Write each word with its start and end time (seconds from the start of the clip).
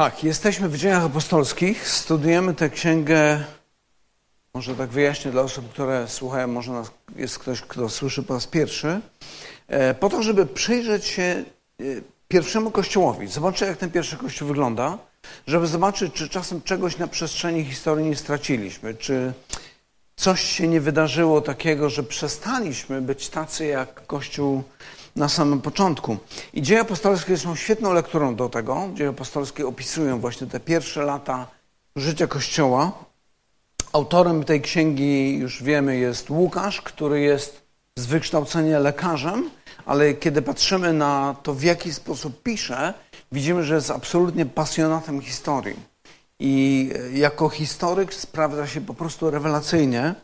Tak, 0.00 0.24
jesteśmy 0.24 0.68
w 0.68 0.76
dziejach 0.76 1.04
apostolskich, 1.04 1.88
studujemy 1.88 2.54
tę 2.54 2.70
księgę, 2.70 3.44
może 4.54 4.74
tak 4.74 4.90
wyjaśnię 4.90 5.30
dla 5.30 5.42
osób, 5.42 5.72
które 5.72 6.08
słuchają, 6.08 6.48
może 6.48 6.82
jest 7.16 7.38
ktoś, 7.38 7.60
kto 7.60 7.88
słyszy 7.88 8.22
po 8.22 8.34
raz 8.34 8.46
pierwszy, 8.46 9.00
e, 9.68 9.94
po 9.94 10.10
to, 10.10 10.22
żeby 10.22 10.46
przyjrzeć 10.46 11.04
się 11.04 11.22
e, 11.22 11.44
pierwszemu 12.28 12.70
kościołowi, 12.70 13.26
zobaczyć 13.26 13.60
jak 13.60 13.76
ten 13.76 13.90
pierwszy 13.90 14.16
kościół 14.16 14.48
wygląda, 14.48 14.98
żeby 15.46 15.66
zobaczyć, 15.66 16.14
czy 16.14 16.28
czasem 16.28 16.62
czegoś 16.62 16.98
na 16.98 17.06
przestrzeni 17.06 17.64
historii 17.64 18.06
nie 18.06 18.16
straciliśmy, 18.16 18.94
czy 18.94 19.32
coś 20.16 20.40
się 20.40 20.68
nie 20.68 20.80
wydarzyło 20.80 21.40
takiego, 21.40 21.90
że 21.90 22.02
przestaliśmy 22.02 23.02
być 23.02 23.28
tacy 23.28 23.66
jak 23.66 24.06
kościół 24.06 24.62
na 25.16 25.28
samym 25.28 25.60
początku. 25.60 26.16
I 26.54 26.62
dzieje 26.62 26.80
apostolskie 26.80 27.36
są 27.38 27.56
świetną 27.56 27.92
lekturą 27.92 28.36
do 28.36 28.48
tego. 28.48 28.88
Dzieje 28.94 29.10
apostolskie 29.10 29.66
opisują 29.66 30.20
właśnie 30.20 30.46
te 30.46 30.60
pierwsze 30.60 31.04
lata 31.04 31.46
życia 31.96 32.26
Kościoła. 32.26 32.92
Autorem 33.92 34.44
tej 34.44 34.60
księgi, 34.60 35.38
już 35.38 35.62
wiemy, 35.62 35.96
jest 35.96 36.30
Łukasz, 36.30 36.82
który 36.82 37.20
jest 37.20 37.62
z 37.96 38.06
wykształcenia 38.06 38.78
lekarzem, 38.78 39.50
ale 39.86 40.14
kiedy 40.14 40.42
patrzymy 40.42 40.92
na 40.92 41.36
to, 41.42 41.54
w 41.54 41.62
jaki 41.62 41.92
sposób 41.92 42.42
pisze, 42.42 42.94
widzimy, 43.32 43.64
że 43.64 43.74
jest 43.74 43.90
absolutnie 43.90 44.46
pasjonatem 44.46 45.20
historii. 45.20 45.76
I 46.40 46.90
jako 47.12 47.48
historyk 47.48 48.14
sprawdza 48.14 48.66
się 48.66 48.80
po 48.80 48.94
prostu 48.94 49.30
rewelacyjnie. 49.30 50.14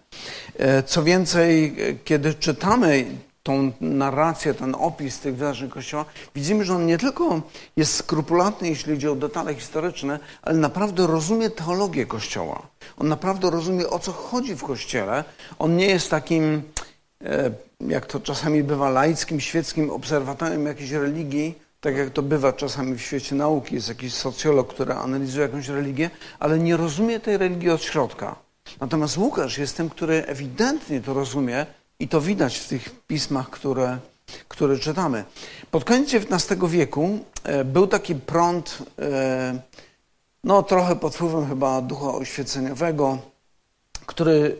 E, 0.58 0.82
co 0.82 1.02
więcej, 1.02 1.76
kiedy 2.04 2.34
czytamy 2.34 3.04
tą 3.46 3.72
narrację, 3.80 4.54
ten 4.54 4.74
opis 4.74 5.20
tych 5.20 5.36
wydarzeń 5.36 5.70
Kościoła, 5.70 6.04
widzimy, 6.34 6.64
że 6.64 6.74
on 6.74 6.86
nie 6.86 6.98
tylko 6.98 7.40
jest 7.76 7.94
skrupulatny, 7.94 8.68
jeśli 8.68 8.92
chodzi 8.92 9.08
o 9.08 9.14
detale 9.14 9.54
historyczne, 9.54 10.18
ale 10.42 10.56
naprawdę 10.58 11.06
rozumie 11.06 11.50
teologię 11.50 12.06
Kościoła. 12.06 12.62
On 12.96 13.08
naprawdę 13.08 13.50
rozumie, 13.50 13.90
o 13.90 13.98
co 13.98 14.12
chodzi 14.12 14.56
w 14.56 14.64
Kościele. 14.64 15.24
On 15.58 15.76
nie 15.76 15.86
jest 15.86 16.10
takim, 16.10 16.62
e, 17.24 17.50
jak 17.80 18.06
to 18.06 18.20
czasami 18.20 18.62
bywa, 18.62 18.90
laickim, 18.90 19.40
świeckim 19.40 19.90
obserwatorem 19.90 20.66
jakiejś 20.66 20.90
religii, 20.90 21.58
tak 21.80 21.96
jak 21.96 22.10
to 22.10 22.22
bywa 22.22 22.52
czasami 22.52 22.98
w 22.98 23.02
świecie 23.02 23.34
nauki. 23.34 23.74
Jest 23.74 23.88
jakiś 23.88 24.14
socjolog, 24.14 24.74
który 24.74 24.94
analizuje 24.94 25.46
jakąś 25.46 25.68
religię, 25.68 26.10
ale 26.38 26.58
nie 26.58 26.76
rozumie 26.76 27.20
tej 27.20 27.38
religii 27.38 27.70
od 27.70 27.82
środka. 27.82 28.36
Natomiast 28.80 29.16
Łukasz 29.16 29.58
jest 29.58 29.76
tym, 29.76 29.90
który 29.90 30.24
ewidentnie 30.26 31.00
to 31.00 31.14
rozumie 31.14 31.66
i 32.00 32.08
to 32.08 32.20
widać 32.20 32.58
w 32.58 32.68
tych 32.68 32.90
pismach, 33.06 33.50
które, 33.50 33.98
które 34.48 34.78
czytamy. 34.78 35.24
Pod 35.70 35.84
koniec 35.84 36.14
XIX 36.14 36.60
wieku 36.68 37.18
e, 37.42 37.64
był 37.64 37.86
taki 37.86 38.14
prąd, 38.14 38.78
e, 38.98 39.60
no 40.44 40.62
trochę 40.62 40.96
pod 40.96 41.14
wpływem 41.14 41.48
chyba 41.48 41.80
ducha 41.82 42.08
oświeceniowego, 42.08 43.18
który 44.06 44.56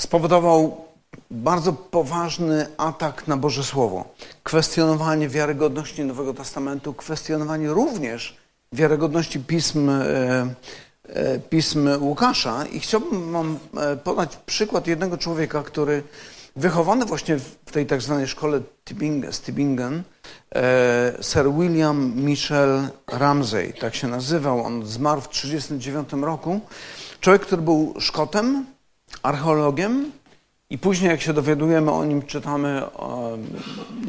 spowodował 0.00 0.84
bardzo 1.30 1.72
poważny 1.72 2.66
atak 2.76 3.28
na 3.28 3.36
Boże 3.36 3.64
Słowo. 3.64 4.04
Kwestionowanie 4.42 5.28
wiarygodności 5.28 6.04
Nowego 6.04 6.34
Testamentu, 6.34 6.94
kwestionowanie 6.94 7.68
również 7.68 8.36
wiarygodności 8.72 9.40
pism, 9.40 9.90
e, 9.90 10.54
pism 11.50 11.88
Łukasza. 12.00 12.66
I 12.66 12.80
chciałbym 12.80 13.32
Wam 13.32 13.58
podać 14.04 14.36
przykład 14.36 14.86
jednego 14.86 15.18
człowieka, 15.18 15.62
który 15.62 16.02
Wychowany 16.56 17.04
właśnie 17.04 17.38
w 17.38 17.72
tej 17.72 17.86
tak 17.86 18.02
zwanej 18.02 18.26
szkole 18.26 18.60
Tübingen, 18.84 19.30
Tübingen 19.30 20.02
e, 20.54 21.22
Sir 21.22 21.52
William 21.52 22.12
Michel 22.16 22.88
Ramsey, 23.06 23.72
tak 23.80 23.94
się 23.94 24.08
nazywał, 24.08 24.64
on 24.64 24.86
zmarł 24.86 25.20
w 25.20 25.28
1939 25.28 26.24
roku. 26.24 26.60
Człowiek, 27.20 27.42
który 27.42 27.62
był 27.62 27.94
Szkotem, 27.98 28.66
archeologiem 29.22 30.12
i 30.70 30.78
później 30.78 31.10
jak 31.10 31.20
się 31.20 31.32
dowiadujemy 31.32 31.90
o 31.90 32.04
nim, 32.04 32.22
czytamy 32.22 32.92
o 32.92 33.38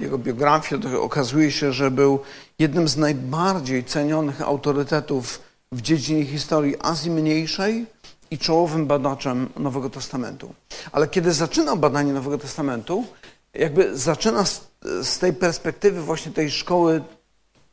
jego 0.02 0.18
biografię, 0.18 0.80
to 0.80 1.02
okazuje 1.02 1.52
się, 1.52 1.74
że 1.74 1.92
był 1.92 2.20
jednym 2.60 2.88
z 2.88 2.98
najbardziej 2.98 3.84
cenionych 3.84 4.42
autorytetów 4.42 5.42
w 5.72 5.82
dziedzinie 5.82 6.26
historii 6.26 6.76
Azji 6.82 7.12
Mniejszej, 7.12 7.86
i 8.34 8.38
czołowym 8.38 8.88
badaczem 8.88 9.50
Nowego 9.58 9.90
Testamentu. 9.90 10.54
Ale 10.92 11.08
kiedy 11.08 11.34
zaczynał 11.34 11.78
badanie 11.78 12.14
Nowego 12.14 12.38
Testamentu, 12.38 13.06
jakby 13.54 13.98
zaczyna 13.98 14.46
z, 14.46 14.68
z 15.02 15.20
tej 15.20 15.34
perspektywy 15.34 16.02
właśnie 16.02 16.32
tej 16.32 16.52
szkoły 16.52 17.02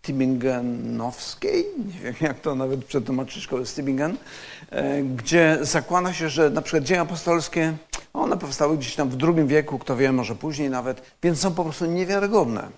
Tübingenowskiej, 0.02 1.64
nie 1.86 2.00
wiem 2.00 2.14
jak 2.20 2.40
to 2.40 2.54
nawet 2.54 2.84
przetłumaczyć, 2.84 3.42
szkoły 3.42 3.66
z 3.66 3.74
Tübingen, 3.74 4.14
e, 4.70 5.02
gdzie 5.02 5.58
zakłada 5.60 6.12
się, 6.12 6.28
że 6.28 6.50
na 6.50 6.62
przykład 6.62 6.84
dzieje 6.84 7.00
apostolskie, 7.00 7.76
one 8.12 8.36
powstały 8.36 8.78
gdzieś 8.78 8.94
tam 8.94 9.10
w 9.10 9.24
II 9.24 9.46
wieku, 9.46 9.78
kto 9.78 9.96
wie, 9.96 10.12
może 10.12 10.34
później 10.34 10.70
nawet, 10.70 11.02
więc 11.22 11.40
są 11.40 11.54
po 11.54 11.64
prostu 11.64 11.86
niewiarygodne. 11.86 12.68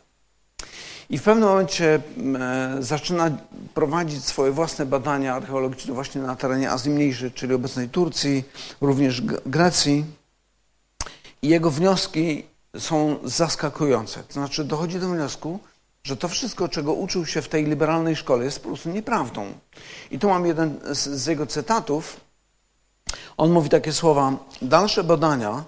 I 1.12 1.18
w 1.18 1.22
pewnym 1.22 1.48
momencie 1.48 2.00
e, 2.40 2.76
zaczyna 2.80 3.30
prowadzić 3.74 4.24
swoje 4.24 4.52
własne 4.52 4.86
badania 4.86 5.34
archeologiczne 5.34 5.94
właśnie 5.94 6.20
na 6.20 6.36
terenie 6.36 6.70
Azji 6.70 6.90
Mniejszej, 6.90 7.32
czyli 7.32 7.54
obecnej 7.54 7.88
Turcji, 7.88 8.44
również 8.80 9.22
Grecji. 9.46 10.04
I 11.42 11.48
jego 11.48 11.70
wnioski 11.70 12.44
są 12.78 13.16
zaskakujące. 13.24 14.22
To 14.22 14.32
znaczy 14.32 14.64
dochodzi 14.64 15.00
do 15.00 15.08
wniosku, 15.08 15.58
że 16.04 16.16
to 16.16 16.28
wszystko, 16.28 16.68
czego 16.68 16.92
uczył 16.92 17.26
się 17.26 17.42
w 17.42 17.48
tej 17.48 17.64
liberalnej 17.64 18.16
szkole, 18.16 18.44
jest 18.44 18.60
po 18.60 18.68
prostu 18.68 18.90
nieprawdą. 18.90 19.46
I 20.10 20.18
tu 20.18 20.28
mam 20.28 20.46
jeden 20.46 20.80
z, 20.90 21.08
z 21.08 21.26
jego 21.26 21.46
cytatów. 21.46 22.20
On 23.36 23.52
mówi 23.52 23.68
takie 23.68 23.92
słowa: 23.92 24.32
Dalsze 24.62 25.04
badania 25.04 25.64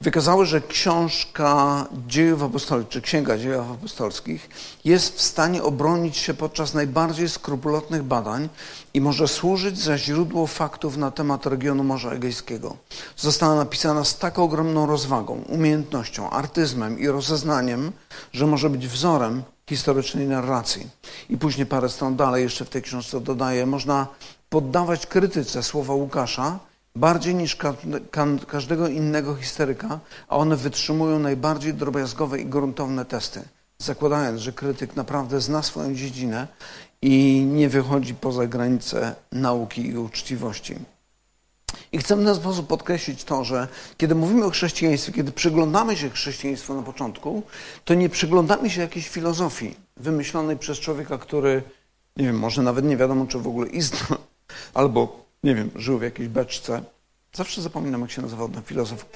wykazały, 0.00 0.46
że 0.46 0.60
książka 0.60 1.86
dziejów 2.06 2.42
apostolskich, 2.42 2.88
czy 2.88 3.00
księga 3.00 3.38
dziejów 3.38 3.70
apostolskich 3.70 4.50
jest 4.84 5.16
w 5.16 5.22
stanie 5.22 5.62
obronić 5.62 6.16
się 6.16 6.34
podczas 6.34 6.74
najbardziej 6.74 7.28
skrupulatnych 7.28 8.02
badań 8.02 8.48
i 8.94 9.00
może 9.00 9.28
służyć 9.28 9.78
za 9.78 9.98
źródło 9.98 10.46
faktów 10.46 10.96
na 10.96 11.10
temat 11.10 11.46
regionu 11.46 11.84
Morza 11.84 12.10
Egejskiego. 12.10 12.76
Została 13.16 13.54
napisana 13.54 14.04
z 14.04 14.18
taką 14.18 14.42
ogromną 14.42 14.86
rozwagą, 14.86 15.44
umiejętnością, 15.48 16.30
artyzmem 16.30 16.98
i 16.98 17.08
rozeznaniem, 17.08 17.92
że 18.32 18.46
może 18.46 18.70
być 18.70 18.88
wzorem 18.88 19.42
historycznej 19.68 20.26
narracji. 20.26 20.86
I 21.30 21.36
później 21.36 21.66
parę 21.66 21.88
stron 21.88 22.16
dalej 22.16 22.42
jeszcze 22.42 22.64
w 22.64 22.68
tej 22.68 22.82
książce 22.82 23.20
dodaje, 23.20 23.66
można 23.66 24.06
poddawać 24.48 25.06
krytyce 25.06 25.62
słowa 25.62 25.94
Łukasza, 25.94 26.58
bardziej 26.96 27.34
niż 27.34 27.56
ka 27.56 27.74
ka 28.10 28.26
każdego 28.46 28.88
innego 28.88 29.34
historyka, 29.34 30.00
a 30.28 30.36
one 30.36 30.56
wytrzymują 30.56 31.18
najbardziej 31.18 31.74
drobiazgowe 31.74 32.40
i 32.40 32.46
gruntowne 32.46 33.04
testy, 33.04 33.42
zakładając, 33.78 34.40
że 34.40 34.52
krytyk 34.52 34.96
naprawdę 34.96 35.40
zna 35.40 35.62
swoją 35.62 35.94
dziedzinę 35.94 36.48
i 37.02 37.46
nie 37.52 37.68
wychodzi 37.68 38.14
poza 38.14 38.46
granice 38.46 39.14
nauki 39.32 39.86
i 39.86 39.98
uczciwości. 39.98 40.74
I 41.92 41.98
chcę 41.98 42.16
w 42.16 42.24
ten 42.24 42.34
sposób 42.34 42.66
podkreślić 42.66 43.24
to, 43.24 43.44
że 43.44 43.68
kiedy 43.96 44.14
mówimy 44.14 44.44
o 44.44 44.50
chrześcijaństwie, 44.50 45.12
kiedy 45.12 45.32
przyglądamy 45.32 45.96
się 45.96 46.10
chrześcijaństwu 46.10 46.74
na 46.74 46.82
początku, 46.82 47.42
to 47.84 47.94
nie 47.94 48.08
przyglądamy 48.08 48.70
się 48.70 48.80
jakiejś 48.80 49.08
filozofii 49.08 49.74
wymyślonej 49.96 50.56
przez 50.56 50.78
człowieka, 50.78 51.18
który, 51.18 51.62
nie 52.16 52.24
wiem, 52.24 52.38
może 52.38 52.62
nawet 52.62 52.84
nie 52.84 52.96
wiadomo, 52.96 53.26
czy 53.26 53.38
w 53.38 53.46
ogóle 53.46 53.68
istniał, 53.68 54.18
albo 54.74 55.25
nie 55.46 55.54
wiem, 55.54 55.70
żył 55.76 55.98
w 55.98 56.02
jakiejś 56.02 56.28
beczce. 56.28 56.82
Zawsze 57.32 57.62
zapominam, 57.62 58.00
jak 58.00 58.10
się 58.10 58.22
nazywał 58.22 58.48
ten 58.48 58.62
filozof. 58.62 59.06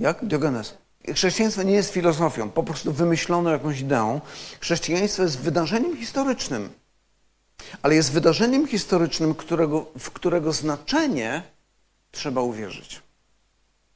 Jak? 0.00 0.24
Diogenes. 0.24 0.74
Chrześcijaństwo 1.14 1.62
nie 1.62 1.74
jest 1.74 1.92
filozofią, 1.92 2.50
po 2.50 2.62
prostu 2.62 2.92
wymyśloną 2.92 3.50
jakąś 3.50 3.80
ideą. 3.80 4.20
Chrześcijaństwo 4.60 5.22
jest 5.22 5.38
wydarzeniem 5.40 5.96
historycznym, 5.96 6.70
ale 7.82 7.94
jest 7.94 8.12
wydarzeniem 8.12 8.66
historycznym, 8.66 9.34
którego, 9.34 9.86
w 9.98 10.10
którego 10.10 10.52
znaczenie 10.52 11.42
trzeba 12.10 12.40
uwierzyć. 12.40 13.02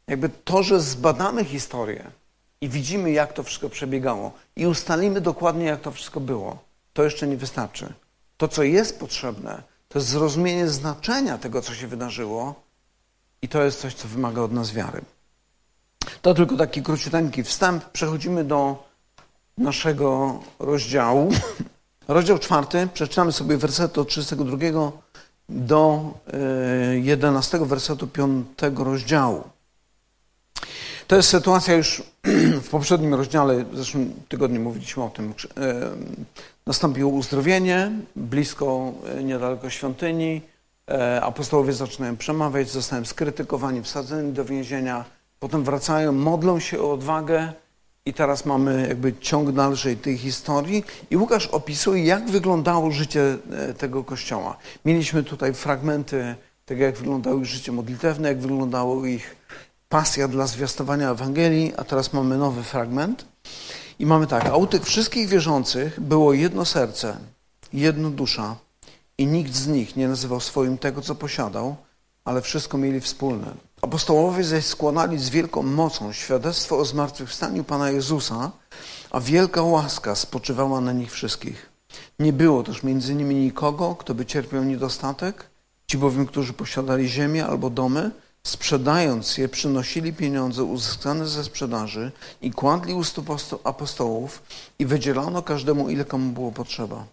Jakby 0.07 0.29
to, 0.29 0.63
że 0.63 0.81
zbadamy 0.81 1.45
historię 1.45 2.11
i 2.61 2.69
widzimy, 2.69 3.11
jak 3.11 3.33
to 3.33 3.43
wszystko 3.43 3.69
przebiegało 3.69 4.33
i 4.57 4.67
ustalimy 4.67 5.21
dokładnie, 5.21 5.67
jak 5.67 5.81
to 5.81 5.91
wszystko 5.91 6.21
było, 6.21 6.59
to 6.93 7.05
jeszcze 7.05 7.27
nie 7.27 7.37
wystarczy. 7.37 7.93
To, 8.37 8.49
co 8.49 8.63
jest 8.63 9.01
potrzebne, 9.01 9.70
to 9.91 9.99
jest 9.99 10.09
zrozumienie 10.09 10.69
znaczenia 10.69 11.39
tego, 11.39 11.63
co 11.63 11.75
się 11.75 11.87
wydarzyło, 11.87 12.55
i 13.43 13.49
to 13.49 13.63
jest 13.63 13.81
coś, 13.81 13.95
co 13.95 14.09
wymaga 14.09 14.43
od 14.43 14.53
nas 14.53 14.73
wiary. 14.73 15.03
To 16.23 16.35
tylko 16.35 16.57
taki 16.57 16.83
króciuteńki 16.83 17.45
wstęp. 17.45 17.85
Przechodzimy 17.85 18.45
do 18.45 18.89
naszego 19.59 20.41
rozdziału. 20.59 21.31
Rozdział 22.09 22.39
czwarty. 22.39 22.89
Przeczytamy 22.95 23.33
sobie 23.33 23.57
wersetu 23.57 24.01
od 24.01 24.09
32 24.09 24.57
do 25.49 26.15
11 26.93 27.59
e, 27.59 27.65
wersetu 27.65 28.07
5 28.07 28.47
rozdziału. 28.77 29.43
To 31.07 31.17
jest 31.17 31.29
sytuacja 31.29 31.75
już 31.75 32.03
w 32.65 32.69
poprzednim 32.69 33.15
rozdziale, 33.15 33.65
w 33.65 33.77
zeszłym 33.77 34.15
tygodniu 34.29 34.61
mówiliśmy 34.61 35.03
o 35.03 35.11
tym, 35.11 35.35
e, 35.57 35.91
Nastąpiło 36.71 37.11
uzdrowienie 37.11 37.91
blisko, 38.17 38.93
e, 39.19 39.25
niedaleko 39.25 39.71
świątyni. 39.71 40.43
E, 40.91 41.21
apostołowie 41.21 41.73
zaczynają 41.73 42.17
przemawiać, 42.17 42.71
zostają 42.71 43.05
skrytykowani, 43.05 43.83
wsadzeni 43.83 44.33
do 44.33 44.45
więzienia. 44.45 45.05
Potem 45.41 45.65
wracają, 45.65 46.13
modlą 46.13 46.59
się 46.61 46.81
o 46.81 46.93
odwagę 46.93 47.53
i 48.07 48.15
teraz 48.15 48.47
mamy 48.47 48.87
jakby 48.89 49.13
ciąg 49.13 49.53
dalszej 49.53 49.97
tej 49.97 50.19
historii. 50.19 50.85
I 51.11 51.17
Łukasz 51.17 51.47
opisuje, 51.47 52.05
jak 52.05 52.31
wyglądało 52.31 52.91
życie 52.91 53.37
e, 53.53 53.75
tego 53.75 54.05
kościoła. 54.05 54.57
Mieliśmy 54.85 55.23
tutaj 55.23 55.55
fragmenty 55.55 56.35
tego, 56.67 56.85
jak 56.85 56.97
wyglądało 56.97 57.41
ich 57.41 57.47
życie 57.47 57.73
modlitewne, 57.73 58.29
jak 58.29 58.41
wyglądało 58.41 59.07
ich 59.07 59.37
pasja 59.89 60.29
dla 60.29 60.47
zwiastowania 60.47 61.11
Ewangelii, 61.11 61.73
a 61.77 61.85
teraz 61.85 62.13
mamy 62.13 62.39
nowy 62.39 62.63
fragment. 62.63 63.25
I 64.01 64.07
mamy 64.07 64.27
tak, 64.27 64.47
a 64.47 64.57
u 64.57 64.67
tych 64.67 64.85
wszystkich 64.85 65.29
wierzących 65.29 66.01
było 66.01 66.33
jedno 66.33 66.65
serce, 66.65 67.17
jedna 67.73 68.11
dusza 68.11 68.57
i 69.19 69.27
nikt 69.27 69.55
z 69.55 69.67
nich 69.67 69.97
nie 69.97 70.09
nazywał 70.09 70.41
swoim 70.41 70.79
tego, 70.79 71.03
co 71.03 71.15
posiadał, 71.15 71.77
ale 72.25 72.43
wszystko 72.43 72.79
mieli 72.79 73.01
wspólne. 73.01 73.55
Apostołowie 73.83 74.45
zaś 74.45 74.65
składali 74.65 75.19
z 75.19 75.29
wielką 75.29 75.63
mocą 75.63 76.13
świadectwo 76.13 76.79
o 76.79 76.85
zmartwychwstaniu 76.85 77.65
Pana 77.65 77.91
Jezusa, 77.91 78.51
a 79.11 79.21
wielka 79.21 79.63
łaska 79.63 80.15
spoczywała 80.15 80.81
na 80.81 80.93
nich 80.93 81.13
wszystkich. 81.13 81.71
Nie 82.19 82.33
było 82.33 82.63
też 82.63 82.83
między 82.83 83.15
nimi 83.15 83.35
nikogo, 83.35 83.97
kto 83.97 84.15
by 84.15 84.27
cierpiał 84.27 84.65
niedostatek. 84.65 85.51
Ci 85.87 85.99
bowiem, 85.99 86.27
którzy 86.27 86.53
posiadali 86.53 87.09
ziemię 87.09 87.47
albo 87.47 87.71
domy, 87.71 88.11
sprzedając 88.43 89.39
je, 89.39 89.49
przynosili 89.49 90.13
pieniądze 90.13 90.65
uzyskane 90.65 91.27
ze 91.27 91.45
sprzedaży 91.45 92.13
i 92.43 92.51
kładli 92.51 92.95
u 92.95 93.05
stóp 93.05 93.31
apostołów 93.65 94.43
i 94.79 94.87
wydzielano 94.87 95.43
każdemu, 95.43 95.91
ile 95.91 96.05
komu 96.05 96.33
było 96.33 96.53
potrzeba. 96.53 97.05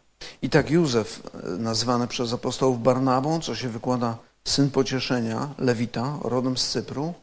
I 0.41 0.49
tak 0.49 0.69
Józef, 0.69 1.21
e, 1.43 1.49
nazwany 1.49 2.07
przez 2.07 2.33
apostołów 2.33 2.83
Barnabą, 2.83 3.39
co 3.39 3.55
się 3.55 3.69
wykłada 3.69 4.17
syn 4.45 4.71
pocieszenia, 4.71 5.49
Lewita, 5.57 6.17
rodem 6.21 6.57
z 6.57 6.69
Cypru, 6.69 7.13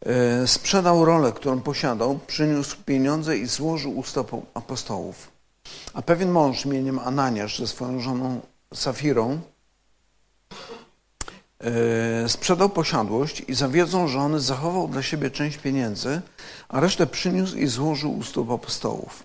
e, 0.00 0.46
sprzedał 0.46 1.04
rolę, 1.04 1.32
którą 1.32 1.60
posiadał, 1.60 2.18
przyniósł 2.26 2.76
pieniądze 2.86 3.38
i 3.38 3.46
złożył 3.46 3.98
u 3.98 4.02
stóp 4.02 4.30
apostołów. 4.54 5.30
A 5.94 6.02
pewien 6.02 6.30
mąż 6.30 6.66
imieniem 6.66 6.98
Ananiasz 6.98 7.58
ze 7.58 7.66
swoją 7.66 8.00
żoną 8.00 8.40
Safirą 8.74 9.40
sprzedał 12.26 12.68
posiadłość 12.68 13.42
i 13.48 13.54
za 13.54 13.68
wiedzą 13.68 14.08
żony 14.08 14.40
zachował 14.40 14.88
dla 14.88 15.02
siebie 15.02 15.30
część 15.30 15.58
pieniędzy, 15.58 16.20
a 16.68 16.80
resztę 16.80 17.06
przyniósł 17.06 17.56
i 17.56 17.66
złożył 17.66 18.18
u 18.18 18.22
stóp 18.22 18.50
apostołów. 18.50 19.24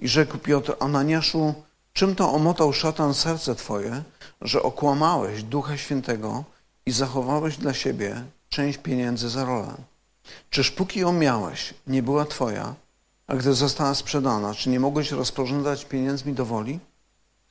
I 0.00 0.08
rzekł 0.08 0.38
Piotr 0.38 0.76
Ananiaszu, 0.80 1.54
czym 1.92 2.14
to 2.14 2.32
omotał 2.32 2.72
szatan 2.72 3.14
serce 3.14 3.54
twoje, 3.54 4.02
że 4.40 4.62
okłamałeś 4.62 5.42
Ducha 5.42 5.76
Świętego 5.76 6.44
i 6.86 6.92
zachowałeś 6.92 7.56
dla 7.56 7.74
siebie 7.74 8.22
część 8.48 8.78
pieniędzy 8.78 9.28
za 9.28 9.44
rolę? 9.44 9.74
Czyż 10.50 10.70
póki 10.70 11.00
ją 11.00 11.12
miałeś, 11.12 11.74
nie 11.86 12.02
była 12.02 12.24
twoja, 12.24 12.74
a 13.26 13.36
gdy 13.36 13.54
została 13.54 13.94
sprzedana, 13.94 14.54
czy 14.54 14.70
nie 14.70 14.80
mogłeś 14.80 15.10
rozporządzać 15.10 15.84
pieniędzmi 15.84 16.32
do 16.32 16.44
woli? 16.44 16.78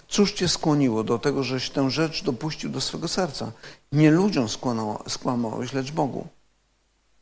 Cóż 0.10 0.34
cię 0.34 0.48
skłoniło 0.48 1.04
do 1.04 1.20
tego, 1.20 1.44
żeś 1.44 1.70
tę 1.70 1.92
rzecz 1.92 2.24
dopuścił 2.24 2.70
do 2.70 2.82
swego 2.82 3.08
serca? 3.08 3.52
Nie 3.92 4.12
ludziom 4.12 4.48
skłamałeś, 5.08 5.74
lecz 5.74 5.92
Bogu. 5.92 6.28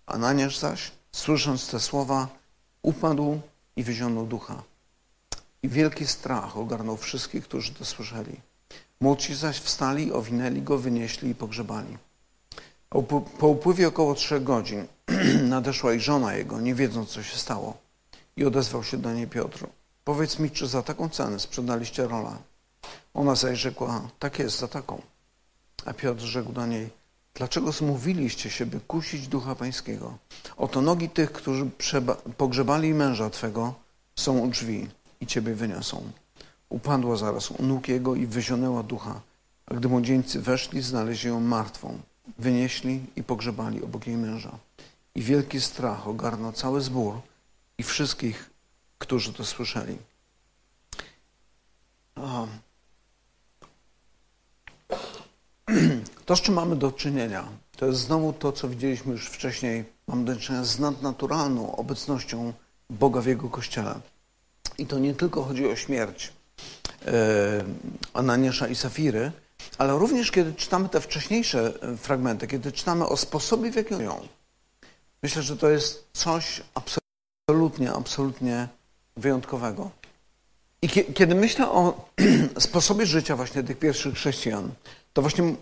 Ananiasz 0.05 0.57
zaś, 0.57 0.91
słysząc 1.11 1.67
te 1.67 1.79
słowa, 1.79 2.27
upadł 2.81 3.39
i 3.75 3.83
wyzionął 3.83 4.25
ducha. 4.25 4.63
I 5.63 5.69
wielki 5.69 6.07
strach 6.07 6.57
ogarnął 6.57 6.97
wszystkich, 6.97 7.43
którzy 7.43 7.73
to 7.73 7.85
słyszeli. 7.85 8.41
Młodsi 9.01 9.35
zaś 9.35 9.59
wstali, 9.59 10.13
owinęli 10.13 10.61
go, 10.61 10.77
wynieśli 10.77 11.29
i 11.29 11.35
pogrzebali. 11.35 11.97
Po 13.39 13.47
upływie 13.47 13.87
około 13.87 14.15
trzech 14.15 14.43
godzin 14.43 14.87
nadeszła 15.43 15.93
i 15.93 15.99
żona 15.99 16.33
jego, 16.33 16.61
nie 16.61 16.75
wiedząc, 16.75 17.09
co 17.09 17.23
się 17.23 17.37
stało. 17.37 17.77
I 18.35 18.45
odezwał 18.45 18.83
się 18.83 18.97
do 18.97 19.13
niej 19.13 19.27
Piotr. 19.27 19.67
Powiedz 20.03 20.39
mi, 20.39 20.51
czy 20.51 20.67
za 20.67 20.83
taką 20.83 21.09
cenę 21.09 21.39
sprzedaliście 21.39 22.07
rolę? 22.07 22.37
Ona 23.17 23.35
zaś 23.35 23.59
rzekła, 23.59 24.09
tak 24.19 24.39
jest, 24.39 24.59
za 24.59 24.67
taką. 24.67 25.01
A 25.85 25.93
Piotr 25.93 26.21
rzekł 26.21 26.51
do 26.51 26.65
niej, 26.65 26.89
dlaczego 27.33 27.71
zmówiliście 27.71 28.49
się, 28.49 28.65
by 28.65 28.79
kusić 28.79 29.27
Ducha 29.27 29.55
Pańskiego? 29.55 30.17
Oto 30.57 30.81
nogi 30.81 31.09
tych, 31.09 31.31
którzy 31.31 31.69
pogrzebali 32.37 32.93
męża 32.93 33.29
Twego, 33.29 33.73
są 34.15 34.39
u 34.39 34.47
drzwi 34.47 34.87
i 35.21 35.27
Ciebie 35.27 35.55
wyniosą. 35.55 36.11
Upadła 36.69 37.15
zaraz 37.15 37.51
u 37.51 37.63
nóg 37.63 37.87
jego 37.87 38.15
i 38.15 38.25
wyzionęła 38.25 38.83
ducha. 38.83 39.21
A 39.65 39.73
gdy 39.73 39.87
młodzieńcy 39.87 40.41
weszli, 40.41 40.81
znaleźli 40.81 41.29
ją 41.29 41.39
martwą. 41.39 41.99
Wynieśli 42.37 43.05
i 43.15 43.23
pogrzebali 43.23 43.83
obok 43.83 44.07
jej 44.07 44.17
męża. 44.17 44.57
I 45.15 45.21
wielki 45.21 45.61
strach 45.61 46.07
ogarnął 46.07 46.51
cały 46.51 46.81
zbór 46.81 47.21
i 47.77 47.83
wszystkich, 47.83 48.49
którzy 48.97 49.33
to 49.33 49.45
słyszeli. 49.45 49.97
To, 56.27 56.35
z 56.35 56.41
czym 56.41 56.53
mamy 56.53 56.75
do 56.75 56.91
czynienia, 56.91 57.47
to 57.77 57.85
jest 57.85 57.99
znowu 57.99 58.33
to, 58.33 58.51
co 58.51 58.69
widzieliśmy 58.69 59.11
już 59.11 59.27
wcześniej. 59.27 59.85
Mamy 60.07 60.25
do 60.25 60.35
czynienia 60.35 60.63
z 60.63 60.79
nadnaturalną 60.79 61.75
obecnością 61.75 62.53
Boga 62.89 63.21
w 63.21 63.25
Jego 63.25 63.49
Kościele. 63.49 63.99
I 64.77 64.85
to 64.85 64.99
nie 64.99 65.13
tylko 65.13 65.43
chodzi 65.43 65.67
o 65.67 65.75
śmierć 65.75 66.33
e, 67.05 67.11
Ananiasza 68.13 68.67
i 68.67 68.75
Safiry, 68.75 69.31
ale 69.77 69.99
również 69.99 70.31
kiedy 70.31 70.53
czytamy 70.53 70.89
te 70.89 71.01
wcześniejsze 71.01 71.73
fragmenty, 71.97 72.47
kiedy 72.47 72.71
czytamy 72.71 73.07
o 73.07 73.17
sposobie, 73.17 73.71
w 73.71 73.75
jaki 73.75 73.93
ją. 73.93 74.27
Myślę, 75.23 75.41
że 75.41 75.57
to 75.57 75.69
jest 75.69 76.07
coś 76.13 76.61
absolutnie, 76.73 77.93
absolutnie 77.93 78.67
wyjątkowego. 79.17 79.91
I 80.81 80.89
kiedy 80.89 81.35
myślę 81.35 81.71
o 81.71 82.09
sposobie 82.59 83.05
życia 83.05 83.35
właśnie 83.35 83.63
tych 83.63 83.79
pierwszych 83.79 84.15
chrześcijan, 84.15 84.71
to 85.17 85.21
właśnie 85.21 85.55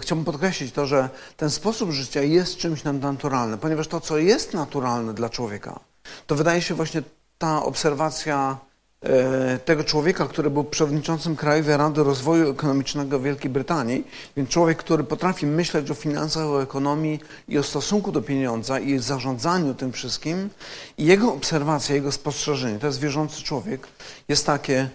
chciałbym 0.00 0.24
podkreślić 0.24 0.72
to, 0.72 0.86
że 0.86 1.08
ten 1.36 1.50
sposób 1.50 1.90
życia 1.90 2.22
jest 2.22 2.56
czymś 2.56 2.84
nadnaturalnym, 2.84 3.58
ponieważ 3.58 3.88
to, 3.88 4.00
co 4.00 4.18
jest 4.18 4.54
naturalne 4.54 5.14
dla 5.14 5.28
człowieka, 5.28 5.80
to 6.26 6.34
wydaje 6.34 6.62
się 6.62 6.74
właśnie 6.74 7.02
ta 7.38 7.62
obserwacja 7.62 8.58
e, 9.02 9.58
tego 9.58 9.84
człowieka, 9.84 10.26
który 10.26 10.50
był 10.50 10.64
przewodniczącym 10.64 11.36
Krajowej 11.36 11.76
Rady 11.76 12.02
Rozwoju 12.02 12.50
Ekonomicznego 12.50 13.20
Wielkiej 13.20 13.50
Brytanii, 13.50 14.04
więc 14.36 14.48
człowiek, 14.48 14.78
który 14.78 15.04
potrafi 15.04 15.46
myśleć 15.46 15.90
o 15.90 15.94
finansach, 15.94 16.44
o 16.44 16.62
ekonomii 16.62 17.20
i 17.48 17.58
o 17.58 17.62
stosunku 17.62 18.12
do 18.12 18.22
pieniądza 18.22 18.80
i 18.80 18.98
zarządzaniu 18.98 19.74
tym 19.74 19.92
wszystkim, 19.92 20.50
i 20.98 21.04
jego 21.04 21.32
obserwacja, 21.32 21.94
jego 21.94 22.12
spostrzeżenie, 22.12 22.78
to 22.78 22.86
jest 22.86 23.00
wierzący 23.00 23.42
człowiek, 23.42 23.86
jest 24.28 24.46
takie, 24.46 24.90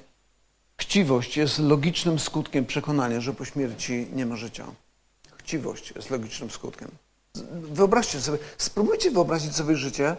Chciwość 0.83 1.37
jest 1.37 1.59
logicznym 1.59 2.19
skutkiem 2.19 2.65
przekonania, 2.65 3.21
że 3.21 3.33
po 3.33 3.45
śmierci 3.45 4.07
nie 4.13 4.25
ma 4.25 4.35
życia. 4.35 4.65
Chciwość 5.37 5.93
jest 5.95 6.09
logicznym 6.09 6.49
skutkiem. 6.49 6.91
Wyobraźcie 7.51 8.21
sobie, 8.21 8.37
spróbujcie 8.57 9.11
wyobrazić 9.11 9.55
sobie 9.55 9.75
życie, 9.75 10.15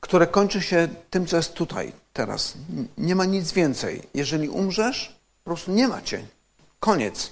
które 0.00 0.26
kończy 0.26 0.62
się 0.62 0.88
tym, 1.10 1.26
co 1.26 1.36
jest 1.36 1.54
tutaj, 1.54 1.92
teraz. 2.12 2.54
Nie 2.98 3.14
ma 3.14 3.24
nic 3.24 3.52
więcej. 3.52 4.02
Jeżeli 4.14 4.48
umrzesz, 4.48 5.16
po 5.44 5.50
prostu 5.50 5.72
nie 5.72 5.88
ma 5.88 6.02
cię. 6.02 6.24
Koniec. 6.80 7.30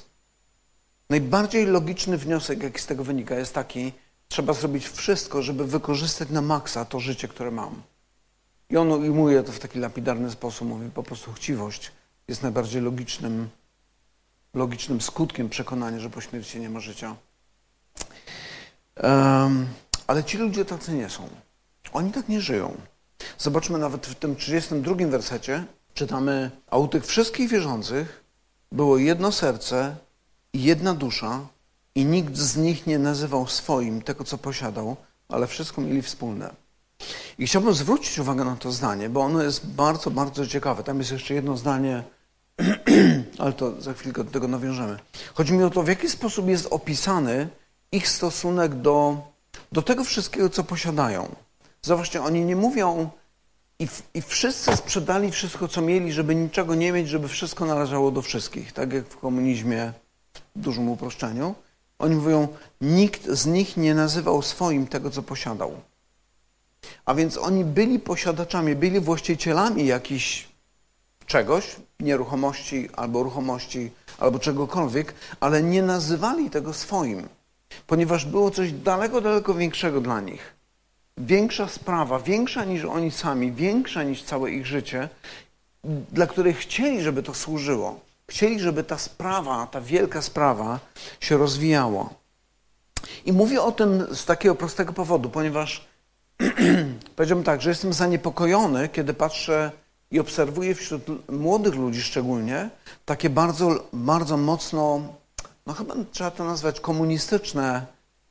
Najbardziej 1.10 1.66
logiczny 1.66 2.18
wniosek, 2.18 2.62
jaki 2.62 2.80
z 2.80 2.86
tego 2.86 3.04
wynika, 3.04 3.34
jest 3.34 3.54
taki, 3.54 3.92
trzeba 4.28 4.52
zrobić 4.52 4.88
wszystko, 4.88 5.42
żeby 5.42 5.66
wykorzystać 5.66 6.30
na 6.30 6.42
maksa 6.42 6.84
to 6.84 7.00
życie, 7.00 7.28
które 7.28 7.50
mam. 7.50 7.82
I 8.70 8.76
on 8.76 8.92
ujmuje 8.92 9.42
to 9.42 9.52
w 9.52 9.58
taki 9.58 9.78
lapidarny 9.78 10.30
sposób, 10.30 10.68
mówi 10.68 10.90
po 10.90 11.02
prostu 11.02 11.32
chciwość 11.32 11.92
jest 12.28 12.42
najbardziej 12.42 12.82
logicznym, 12.82 13.48
logicznym 14.54 15.00
skutkiem 15.00 15.48
przekonania, 15.48 16.00
że 16.00 16.10
po 16.10 16.20
śmierci 16.20 16.60
nie 16.60 16.70
ma 16.70 16.80
życia. 16.80 17.16
Um, 19.02 19.66
ale 20.06 20.24
ci 20.24 20.38
ludzie 20.38 20.64
tacy 20.64 20.92
nie 20.92 21.10
są. 21.10 21.28
Oni 21.92 22.12
tak 22.12 22.28
nie 22.28 22.40
żyją. 22.40 22.76
Zobaczmy 23.38 23.78
nawet 23.78 24.06
w 24.06 24.14
tym 24.14 24.36
32 24.36 24.94
wersecie, 25.06 25.64
czytamy, 25.94 26.50
a 26.66 26.78
u 26.78 26.88
tych 26.88 27.06
wszystkich 27.06 27.50
wierzących 27.50 28.24
było 28.72 28.98
jedno 28.98 29.32
serce 29.32 29.96
i 30.52 30.62
jedna 30.62 30.94
dusza 30.94 31.40
i 31.94 32.04
nikt 32.04 32.36
z 32.36 32.56
nich 32.56 32.86
nie 32.86 32.98
nazywał 32.98 33.46
swoim 33.46 34.02
tego, 34.02 34.24
co 34.24 34.38
posiadał, 34.38 34.96
ale 35.28 35.46
wszystko 35.46 35.80
mieli 35.80 36.02
wspólne. 36.02 36.54
I 37.38 37.46
chciałbym 37.46 37.74
zwrócić 37.74 38.18
uwagę 38.18 38.44
na 38.44 38.56
to 38.56 38.72
zdanie, 38.72 39.08
bo 39.08 39.20
ono 39.20 39.42
jest 39.42 39.66
bardzo, 39.66 40.10
bardzo 40.10 40.46
ciekawe. 40.46 40.82
Tam 40.82 40.98
jest 40.98 41.12
jeszcze 41.12 41.34
jedno 41.34 41.56
zdanie 41.56 42.02
ale 43.38 43.52
to 43.52 43.80
za 43.80 43.94
chwilkę 43.94 44.24
do 44.24 44.30
tego 44.30 44.48
nawiążemy. 44.48 44.98
Chodzi 45.34 45.52
mi 45.52 45.64
o 45.64 45.70
to, 45.70 45.82
w 45.82 45.88
jaki 45.88 46.08
sposób 46.08 46.48
jest 46.48 46.66
opisany 46.70 47.48
ich 47.92 48.08
stosunek 48.08 48.74
do, 48.74 49.22
do 49.72 49.82
tego 49.82 50.04
wszystkiego, 50.04 50.50
co 50.50 50.64
posiadają. 50.64 51.34
Zobaczcie, 51.82 52.22
oni 52.22 52.44
nie 52.44 52.56
mówią, 52.56 53.10
I, 53.78 53.88
I 54.14 54.22
wszyscy 54.22 54.76
sprzedali 54.76 55.30
wszystko, 55.30 55.68
co 55.68 55.82
mieli, 55.82 56.12
żeby 56.12 56.34
niczego 56.34 56.74
nie 56.74 56.92
mieć, 56.92 57.08
żeby 57.08 57.28
wszystko 57.28 57.66
należało 57.66 58.10
do 58.10 58.22
wszystkich, 58.22 58.72
tak 58.72 58.92
jak 58.92 59.04
w 59.04 59.16
komunizmie 59.16 59.92
w 60.56 60.60
dużym 60.60 60.88
uproszczeniu. 60.88 61.54
Oni 61.98 62.14
mówią, 62.14 62.48
nikt 62.80 63.28
z 63.28 63.46
nich 63.46 63.76
nie 63.76 63.94
nazywał 63.94 64.42
swoim 64.42 64.86
tego, 64.86 65.10
co 65.10 65.22
posiadał. 65.22 65.80
A 67.04 67.14
więc 67.14 67.36
oni 67.36 67.64
byli 67.64 67.98
posiadaczami, 67.98 68.76
byli 68.76 69.00
właścicielami 69.00 69.86
jakichś 69.86 70.48
czegoś, 71.26 71.76
nieruchomości 72.00 72.88
albo 72.96 73.22
ruchomości, 73.22 73.90
albo 74.18 74.38
czegokolwiek, 74.38 75.14
ale 75.40 75.62
nie 75.62 75.82
nazywali 75.82 76.50
tego 76.50 76.72
swoim, 76.72 77.28
ponieważ 77.86 78.24
było 78.24 78.50
coś 78.50 78.72
daleko, 78.72 79.20
daleko 79.20 79.54
większego 79.54 80.00
dla 80.00 80.20
nich. 80.20 80.54
Większa 81.18 81.68
sprawa, 81.68 82.18
większa 82.18 82.64
niż 82.64 82.84
oni 82.84 83.10
sami, 83.10 83.52
większa 83.52 84.02
niż 84.02 84.22
całe 84.22 84.50
ich 84.50 84.66
życie, 84.66 85.08
dla 86.12 86.26
której 86.26 86.54
chcieli, 86.54 87.02
żeby 87.02 87.22
to 87.22 87.34
służyło. 87.34 88.00
Chcieli, 88.30 88.60
żeby 88.60 88.84
ta 88.84 88.98
sprawa, 88.98 89.66
ta 89.66 89.80
wielka 89.80 90.22
sprawa 90.22 90.80
się 91.20 91.36
rozwijała. 91.36 92.10
I 93.24 93.32
mówię 93.32 93.62
o 93.62 93.72
tym 93.72 94.06
z 94.14 94.24
takiego 94.24 94.54
prostego 94.54 94.92
powodu, 94.92 95.30
ponieważ 95.30 95.88
powiedziałbym 97.16 97.44
tak, 97.44 97.62
że 97.62 97.70
jestem 97.70 97.92
zaniepokojony, 97.92 98.88
kiedy 98.88 99.14
patrzę 99.14 99.70
i 100.10 100.20
obserwuję 100.20 100.74
wśród 100.74 101.02
młodych 101.28 101.74
ludzi 101.74 102.02
szczególnie 102.02 102.70
takie 103.04 103.30
bardzo, 103.30 103.88
bardzo 103.92 104.36
mocno, 104.36 105.00
no 105.66 105.72
chyba 105.72 105.94
trzeba 106.12 106.30
to 106.30 106.44
nazwać 106.44 106.80
komunistyczne 106.80 107.86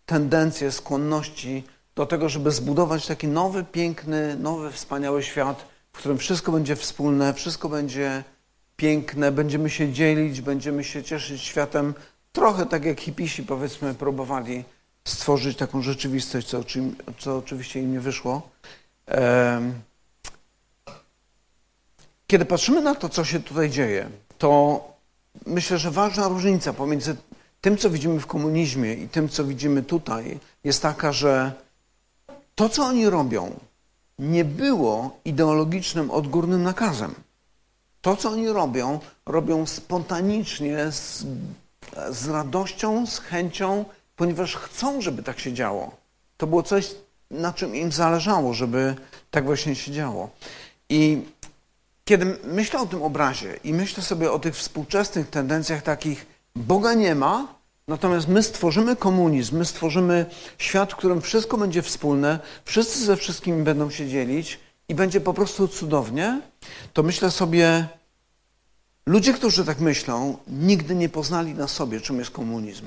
tendencje, 0.05 0.71
skłonności 0.71 1.63
do 1.95 2.05
tego, 2.05 2.29
żeby 2.29 2.51
zbudować 2.51 3.07
taki 3.07 3.27
nowy, 3.27 3.63
piękny, 3.63 4.35
nowy, 4.35 4.71
wspaniały 4.71 5.23
świat, 5.23 5.65
w 5.93 5.97
którym 5.97 6.17
wszystko 6.17 6.51
będzie 6.51 6.75
wspólne, 6.75 7.33
wszystko 7.33 7.69
będzie 7.69 8.23
piękne, 8.75 9.31
będziemy 9.31 9.69
się 9.69 9.93
dzielić, 9.93 10.41
będziemy 10.41 10.83
się 10.83 11.03
cieszyć 11.03 11.41
światem, 11.41 11.93
trochę 12.31 12.65
tak 12.65 12.85
jak 12.85 12.99
hipisi 12.99 13.43
powiedzmy 13.43 13.93
próbowali 13.93 14.63
stworzyć 15.07 15.57
taką 15.57 15.81
rzeczywistość, 15.81 16.47
co, 16.47 16.63
co 17.17 17.37
oczywiście 17.37 17.79
im 17.79 17.91
nie 17.91 17.99
wyszło. 17.99 18.49
Kiedy 22.27 22.45
patrzymy 22.45 22.81
na 22.81 22.95
to, 22.95 23.09
co 23.09 23.25
się 23.25 23.39
tutaj 23.39 23.69
dzieje, 23.69 24.09
to 24.37 24.81
myślę, 25.45 25.77
że 25.77 25.91
ważna 25.91 26.27
różnica 26.27 26.73
pomiędzy 26.73 27.15
tym, 27.61 27.77
co 27.77 27.89
widzimy 27.89 28.19
w 28.19 28.27
komunizmie 28.27 28.93
i 28.93 29.09
tym, 29.09 29.29
co 29.29 29.43
widzimy 29.43 29.83
tutaj, 29.83 30.39
jest 30.63 30.81
taka, 30.81 31.11
że 31.11 31.51
to, 32.55 32.69
co 32.69 32.85
oni 32.85 33.09
robią, 33.09 33.51
nie 34.19 34.45
było 34.45 35.19
ideologicznym, 35.25 36.11
odgórnym 36.11 36.63
nakazem. 36.63 37.15
To, 38.01 38.15
co 38.15 38.29
oni 38.29 38.49
robią, 38.49 38.99
robią 39.25 39.65
spontanicznie, 39.65 40.91
z, 40.91 41.25
z 42.09 42.27
radością, 42.27 43.07
z 43.07 43.19
chęcią, 43.19 43.85
ponieważ 44.15 44.55
chcą, 44.55 45.01
żeby 45.01 45.23
tak 45.23 45.39
się 45.39 45.53
działo. 45.53 45.91
To 46.37 46.47
było 46.47 46.63
coś, 46.63 46.95
na 47.31 47.53
czym 47.53 47.75
im 47.75 47.91
zależało, 47.91 48.53
żeby 48.53 48.95
tak 49.31 49.45
właśnie 49.45 49.75
się 49.75 49.91
działo. 49.91 50.29
I 50.89 51.21
kiedy 52.05 52.37
myślę 52.43 52.79
o 52.79 52.85
tym 52.85 53.03
obrazie 53.03 53.59
i 53.63 53.73
myślę 53.73 54.03
sobie 54.03 54.31
o 54.31 54.39
tych 54.39 54.55
współczesnych 54.55 55.29
tendencjach 55.29 55.81
takich, 55.81 56.25
Boga 56.55 56.93
nie 56.93 57.15
ma, 57.15 57.55
natomiast 57.87 58.27
my 58.27 58.43
stworzymy 58.43 58.95
komunizm, 58.95 59.57
my 59.57 59.65
stworzymy 59.65 60.25
świat, 60.57 60.93
w 60.93 60.95
którym 60.95 61.21
wszystko 61.21 61.57
będzie 61.57 61.81
wspólne, 61.81 62.39
wszyscy 62.65 63.05
ze 63.05 63.17
wszystkimi 63.17 63.63
będą 63.63 63.89
się 63.89 64.07
dzielić 64.07 64.59
i 64.89 64.95
będzie 64.95 65.21
po 65.21 65.33
prostu 65.33 65.67
cudownie, 65.67 66.41
to 66.93 67.03
myślę 67.03 67.31
sobie, 67.31 67.87
ludzie, 69.05 69.33
którzy 69.33 69.65
tak 69.65 69.79
myślą, 69.79 70.37
nigdy 70.47 70.95
nie 70.95 71.09
poznali 71.09 71.53
na 71.53 71.67
sobie, 71.67 72.01
czym 72.01 72.19
jest 72.19 72.31
komunizm. 72.31 72.85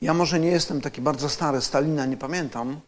Ja 0.00 0.14
może 0.14 0.40
nie 0.40 0.48
jestem 0.48 0.80
taki 0.80 1.00
bardzo 1.00 1.28
stary, 1.28 1.60
Stalina 1.60 2.06
nie 2.06 2.16
pamiętam, 2.16 2.80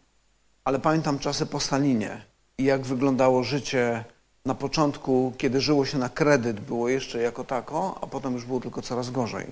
ale 0.63 0.79
pamiętam 0.79 1.19
czasy 1.19 1.45
po 1.45 1.59
Stalinie 1.59 2.21
i 2.57 2.63
jak 2.63 2.81
wyglądało 2.81 3.43
życie 3.43 4.03
na 4.45 4.55
początku, 4.55 5.33
kiedy 5.37 5.61
żyło 5.61 5.85
się 5.85 5.97
na 5.97 6.09
kredyt, 6.09 6.59
było 6.59 6.89
jeszcze 6.89 7.21
jako 7.21 7.43
tako, 7.43 7.99
a 8.01 8.07
potem 8.07 8.33
już 8.33 8.45
było 8.45 8.59
tylko 8.59 8.81
coraz 8.81 9.09
gorzej. 9.09 9.47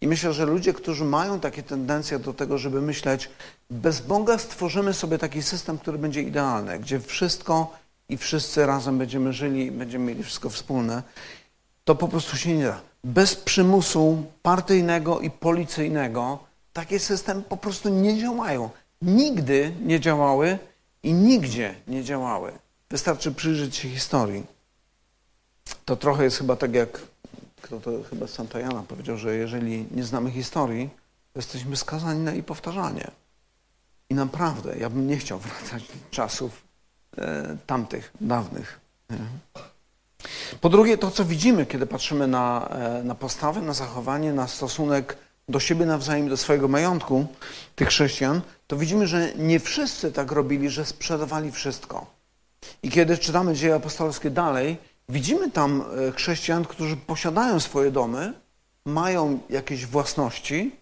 I 0.00 0.06
myślę, 0.08 0.32
że 0.32 0.46
ludzie, 0.46 0.72
którzy 0.72 1.04
mają 1.04 1.40
takie 1.40 1.62
tendencje 1.62 2.18
do 2.18 2.34
tego, 2.34 2.58
żeby 2.58 2.82
myśleć, 2.82 3.30
bez 3.70 4.00
Boga 4.00 4.38
stworzymy 4.38 4.94
sobie 4.94 5.18
taki 5.18 5.42
system, 5.42 5.78
który 5.78 5.98
będzie 5.98 6.22
idealny, 6.22 6.78
gdzie 6.78 7.00
wszystko 7.00 7.76
i 8.08 8.16
wszyscy 8.16 8.66
razem 8.66 8.98
będziemy 8.98 9.32
żyli 9.32 9.70
będziemy 9.70 10.04
mieli 10.04 10.22
wszystko 10.24 10.50
wspólne, 10.50 11.02
to 11.84 11.94
po 11.94 12.08
prostu 12.08 12.36
się 12.36 12.56
nie 12.56 12.64
da. 12.64 12.80
Bez 13.04 13.34
przymusu 13.34 14.24
partyjnego 14.42 15.20
i 15.20 15.30
policyjnego 15.30 16.38
takie 16.72 16.98
systemy 16.98 17.42
po 17.42 17.56
prostu 17.56 17.88
nie 17.88 18.18
działają. 18.20 18.70
Nigdy 19.02 19.72
nie 19.82 20.00
działały 20.00 20.58
i 21.02 21.12
nigdzie 21.12 21.74
nie 21.88 22.04
działały. 22.04 22.52
Wystarczy 22.90 23.32
przyjrzeć 23.32 23.76
się 23.76 23.88
historii. 23.88 24.46
To 25.84 25.96
trochę 25.96 26.24
jest 26.24 26.38
chyba 26.38 26.56
tak 26.56 26.74
jak, 26.74 27.00
kto 27.62 27.80
to 27.80 27.90
chyba 28.10 28.26
Santa 28.26 28.60
Jana 28.60 28.82
powiedział, 28.82 29.16
że 29.16 29.36
jeżeli 29.36 29.86
nie 29.90 30.04
znamy 30.04 30.30
historii, 30.30 30.90
to 31.32 31.38
jesteśmy 31.38 31.76
skazani 31.76 32.20
na 32.20 32.32
jej 32.32 32.42
powtarzanie. 32.42 33.10
I 34.10 34.14
naprawdę, 34.14 34.78
ja 34.78 34.90
bym 34.90 35.06
nie 35.06 35.16
chciał 35.16 35.38
wracać 35.38 35.82
do 35.82 35.94
czasów 36.10 36.62
e, 37.18 37.56
tamtych, 37.66 38.12
dawnych. 38.20 38.80
Nie? 39.10 39.18
Po 40.60 40.68
drugie, 40.68 40.98
to 40.98 41.10
co 41.10 41.24
widzimy, 41.24 41.66
kiedy 41.66 41.86
patrzymy 41.86 42.26
na, 42.26 42.68
e, 42.68 43.02
na 43.02 43.14
postawę, 43.14 43.60
na 43.60 43.72
zachowanie, 43.72 44.32
na 44.32 44.48
stosunek 44.48 45.16
do 45.48 45.60
siebie 45.60 45.86
nawzajem, 45.86 46.28
do 46.28 46.36
swojego 46.36 46.68
majątku 46.68 47.26
tych 47.76 47.88
chrześcijan, 47.88 48.40
to 48.66 48.76
widzimy, 48.76 49.06
że 49.06 49.34
nie 49.34 49.60
wszyscy 49.60 50.12
tak 50.12 50.32
robili, 50.32 50.70
że 50.70 50.84
sprzedawali 50.84 51.52
wszystko. 51.52 52.15
I 52.82 52.90
kiedy 52.90 53.18
czytamy 53.18 53.54
dzieje 53.54 53.74
apostolskie 53.74 54.30
dalej, 54.30 54.76
widzimy 55.08 55.50
tam 55.50 55.84
e, 56.08 56.12
chrześcijan, 56.12 56.64
którzy 56.64 56.96
posiadają 56.96 57.60
swoje 57.60 57.90
domy, 57.90 58.32
mają 58.84 59.38
jakieś 59.50 59.86
własności, 59.86 60.76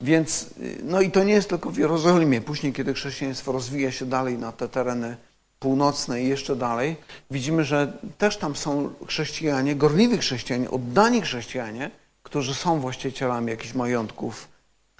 więc, 0.00 0.42
e, 0.42 0.82
no 0.82 1.00
i 1.00 1.10
to 1.10 1.24
nie 1.24 1.32
jest 1.32 1.48
tylko 1.48 1.70
w 1.70 1.78
Jerozolimie. 1.78 2.40
Później, 2.40 2.72
kiedy 2.72 2.94
chrześcijaństwo 2.94 3.52
rozwija 3.52 3.92
się 3.92 4.06
dalej 4.06 4.38
na 4.38 4.52
te 4.52 4.68
tereny 4.68 5.16
północne 5.58 6.22
i 6.22 6.28
jeszcze 6.28 6.56
dalej, 6.56 6.96
widzimy, 7.30 7.64
że 7.64 7.92
też 8.18 8.36
tam 8.36 8.56
są 8.56 8.90
chrześcijanie, 9.06 9.76
gorliwi 9.76 10.18
chrześcijanie, 10.18 10.70
oddani 10.70 11.22
chrześcijanie, 11.22 11.90
którzy 12.22 12.54
są 12.54 12.80
właścicielami 12.80 13.50
jakichś 13.50 13.74
majątków. 13.74 14.48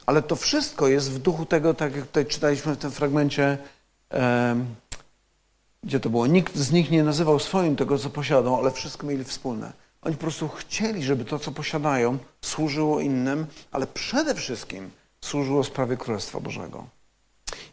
Ale 0.06 0.23
to 0.23 0.37
wszystko 0.37 0.88
jest 0.88 1.11
w 1.11 1.18
duchu 1.18 1.47
tego, 1.47 1.75
tak 1.75 1.97
jak 1.97 2.06
tutaj 2.06 2.26
czytaliśmy 2.26 2.75
w 2.75 2.78
tym 2.78 2.90
fragmencie, 2.90 3.59
gdzie 5.86 6.00
to 6.00 6.10
było. 6.10 6.26
Nikt 6.26 6.56
z 6.56 6.72
nich 6.72 6.90
nie 6.90 7.04
nazywał 7.04 7.38
swoim 7.38 7.76
tego, 7.76 7.98
co 7.98 8.10
posiadał, 8.10 8.56
ale 8.56 8.70
wszystko 8.70 9.06
mieli 9.06 9.24
wspólne. 9.24 9.72
Oni 10.02 10.14
po 10.16 10.20
prostu 10.20 10.48
chcieli, 10.48 11.02
żeby 11.02 11.24
to, 11.24 11.38
co 11.38 11.52
posiadają, 11.52 12.18
służyło 12.40 13.00
innym, 13.00 13.46
ale 13.72 13.86
przede 13.86 14.34
wszystkim 14.34 14.90
służyło 15.20 15.64
sprawie 15.64 15.96
Królestwa 15.96 16.40
Bożego. 16.40 16.86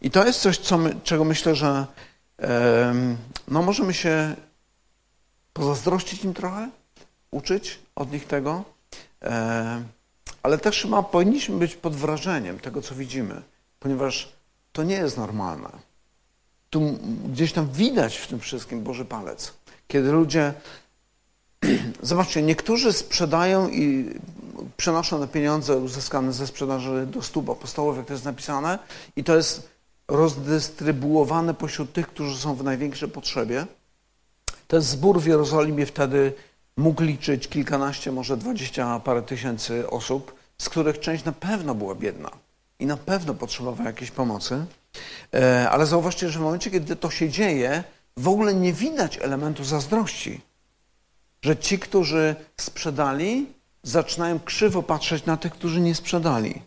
I 0.01 0.12
to 0.12 0.25
jest 0.25 0.41
coś, 0.41 0.58
co 0.58 0.77
my, 0.77 0.96
czego 1.03 1.24
myślę, 1.24 1.55
że 1.55 1.86
no, 3.48 3.62
możemy 3.62 3.93
się 3.93 4.36
pozazdrościć 5.53 6.24
im 6.24 6.34
trochę, 6.34 6.70
uczyć 7.32 7.79
od 7.96 8.12
nich 8.12 8.27
tego, 8.27 8.63
ale 10.43 10.58
też 10.58 10.82
chyba 10.82 11.03
powinniśmy 11.03 11.58
być 11.58 11.75
pod 11.75 11.96
wrażeniem 11.96 12.60
tego, 12.60 12.82
co 12.82 12.96
widzimy, 12.96 13.41
ponieważ 13.79 14.34
to 14.72 14.84
nie 14.84 14.96
jest 14.96 15.17
normalne. 15.17 15.70
Tu 16.74 17.00
gdzieś 17.34 17.53
tam 17.53 17.70
widać 17.72 18.18
w 18.18 18.27
tym 18.27 18.39
wszystkim 18.39 18.84
Boży 18.84 19.06
palec. 19.06 19.53
Kiedy 19.88 20.12
ludzie, 20.12 20.53
zobaczcie, 22.01 22.42
niektórzy 22.42 22.94
sprzedają 22.94 23.70
i 23.70 24.10
przenoszą 24.77 25.20
te 25.20 25.27
pieniądze 25.27 25.77
uzyskane 25.77 26.34
ze 26.34 26.48
sprzedaży 26.48 27.08
do 27.12 27.22
stóp 27.22 27.50
apostołów, 27.50 27.98
jak 27.98 28.06
to 28.06 28.13
jest 28.13 28.25
napisane, 28.25 28.80
i 29.15 29.24
to 29.24 29.36
jest 29.36 29.70
rozdystrybuowane 30.08 31.53
pośród 31.53 31.94
tych, 31.94 32.08
którzy 32.08 32.38
są 32.38 32.56
w 32.56 32.63
największej 32.63 33.10
potrzebie. 33.10 33.65
Ten 34.68 34.82
zbór 34.82 35.22
w 35.22 35.25
Jerozolimie 35.25 35.86
wtedy 35.86 36.34
mógł 36.77 37.03
liczyć 37.03 37.48
kilkanaście, 37.48 38.12
może 38.12 38.38
dwadzieścia 38.38 39.00
parę 39.00 39.22
tysięcy 39.22 39.89
osób, 39.89 40.36
z 40.58 40.70
których 40.70 41.00
część 41.00 41.24
na 41.24 41.32
pewno 41.32 41.75
była 41.75 41.96
biedna 41.96 42.32
i 42.80 42.86
na 42.86 42.98
pewno 42.98 43.34
potrzebowała 43.34 43.89
jakiejś 43.89 44.12
pomocy. 44.12 44.65
E, 45.34 45.70
ale 45.70 45.86
zauważcie, 45.86 46.30
że 46.30 46.40
w 46.40 46.42
momencie, 46.42 46.72
kiedy 46.72 46.96
to 46.96 47.10
się 47.10 47.30
dzieje, 47.30 47.84
w 48.18 48.28
ogóle 48.28 48.54
nie 48.54 48.74
widać 48.74 49.18
elementu 49.18 49.64
zazdrości. 49.64 50.42
Że 51.42 51.58
ci, 51.58 51.80
którzy 51.80 52.36
sprzedali, 52.58 53.48
zaczynają 53.84 54.40
krzywo 54.40 54.84
patrzeć 54.84 55.26
na 55.26 55.38
tych, 55.38 55.54
którzy 55.54 55.82
nie 55.82 55.96
sprzedali. 55.96 56.62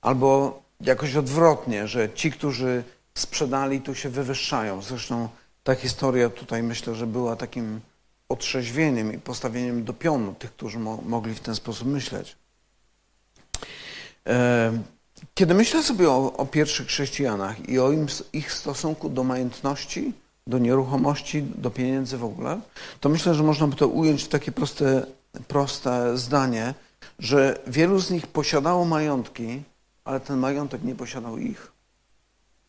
Albo 0.00 0.62
jakoś 0.80 1.16
odwrotnie, 1.16 1.88
że 1.88 2.12
ci, 2.12 2.32
którzy 2.32 2.84
sprzedali, 3.14 3.80
tu 3.80 3.94
się 3.94 4.08
wywyższają. 4.08 4.82
Zresztą 4.82 5.28
ta 5.62 5.74
historia 5.74 6.30
tutaj 6.30 6.62
myślę, 6.62 6.94
że 6.94 7.06
była 7.06 7.36
takim 7.36 7.80
otrzeźwieniem 8.28 9.14
i 9.14 9.18
postawieniem 9.18 9.84
do 9.84 9.92
pionu 9.92 10.34
tych, 10.34 10.52
którzy 10.52 10.78
mo 10.78 10.96
mogli 10.96 11.34
w 11.34 11.40
ten 11.40 11.54
sposób 11.54 11.88
myśleć. 11.88 12.36
E, 14.26 14.72
kiedy 15.34 15.54
myślę 15.54 15.82
sobie 15.82 16.10
o, 16.10 16.32
o 16.36 16.46
pierwszych 16.46 16.86
chrześcijanach 16.86 17.68
i 17.68 17.78
o 17.78 17.92
im, 17.92 18.06
ich 18.32 18.52
stosunku 18.52 19.08
do 19.08 19.24
majątności, 19.24 20.12
do 20.46 20.58
nieruchomości, 20.58 21.42
do 21.42 21.70
pieniędzy 21.70 22.18
w 22.18 22.24
ogóle, 22.24 22.60
to 23.00 23.08
myślę, 23.08 23.34
że 23.34 23.42
można 23.42 23.66
by 23.66 23.76
to 23.76 23.88
ująć 23.88 24.24
w 24.24 24.28
takie 24.28 24.52
proste, 24.52 25.06
proste 25.48 26.18
zdanie, 26.18 26.74
że 27.18 27.58
wielu 27.66 28.00
z 28.00 28.10
nich 28.10 28.26
posiadało 28.26 28.84
majątki, 28.84 29.62
ale 30.04 30.20
ten 30.20 30.38
majątek 30.38 30.82
nie 30.82 30.94
posiadał 30.94 31.38
ich. 31.38 31.72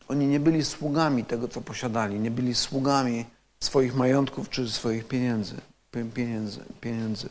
Oni 0.07 0.27
nie 0.27 0.39
byli 0.39 0.65
sługami 0.65 1.25
tego, 1.25 1.47
co 1.47 1.61
posiadali, 1.61 2.19
nie 2.19 2.31
byli 2.31 2.55
sługami 2.55 3.25
swoich 3.59 3.95
majątków 3.95 4.49
czy 4.49 4.69
swoich 4.69 5.07
pieniędzy. 5.07 5.55
pieniędzy, 6.13 6.59
pieniędzy. 6.81 7.29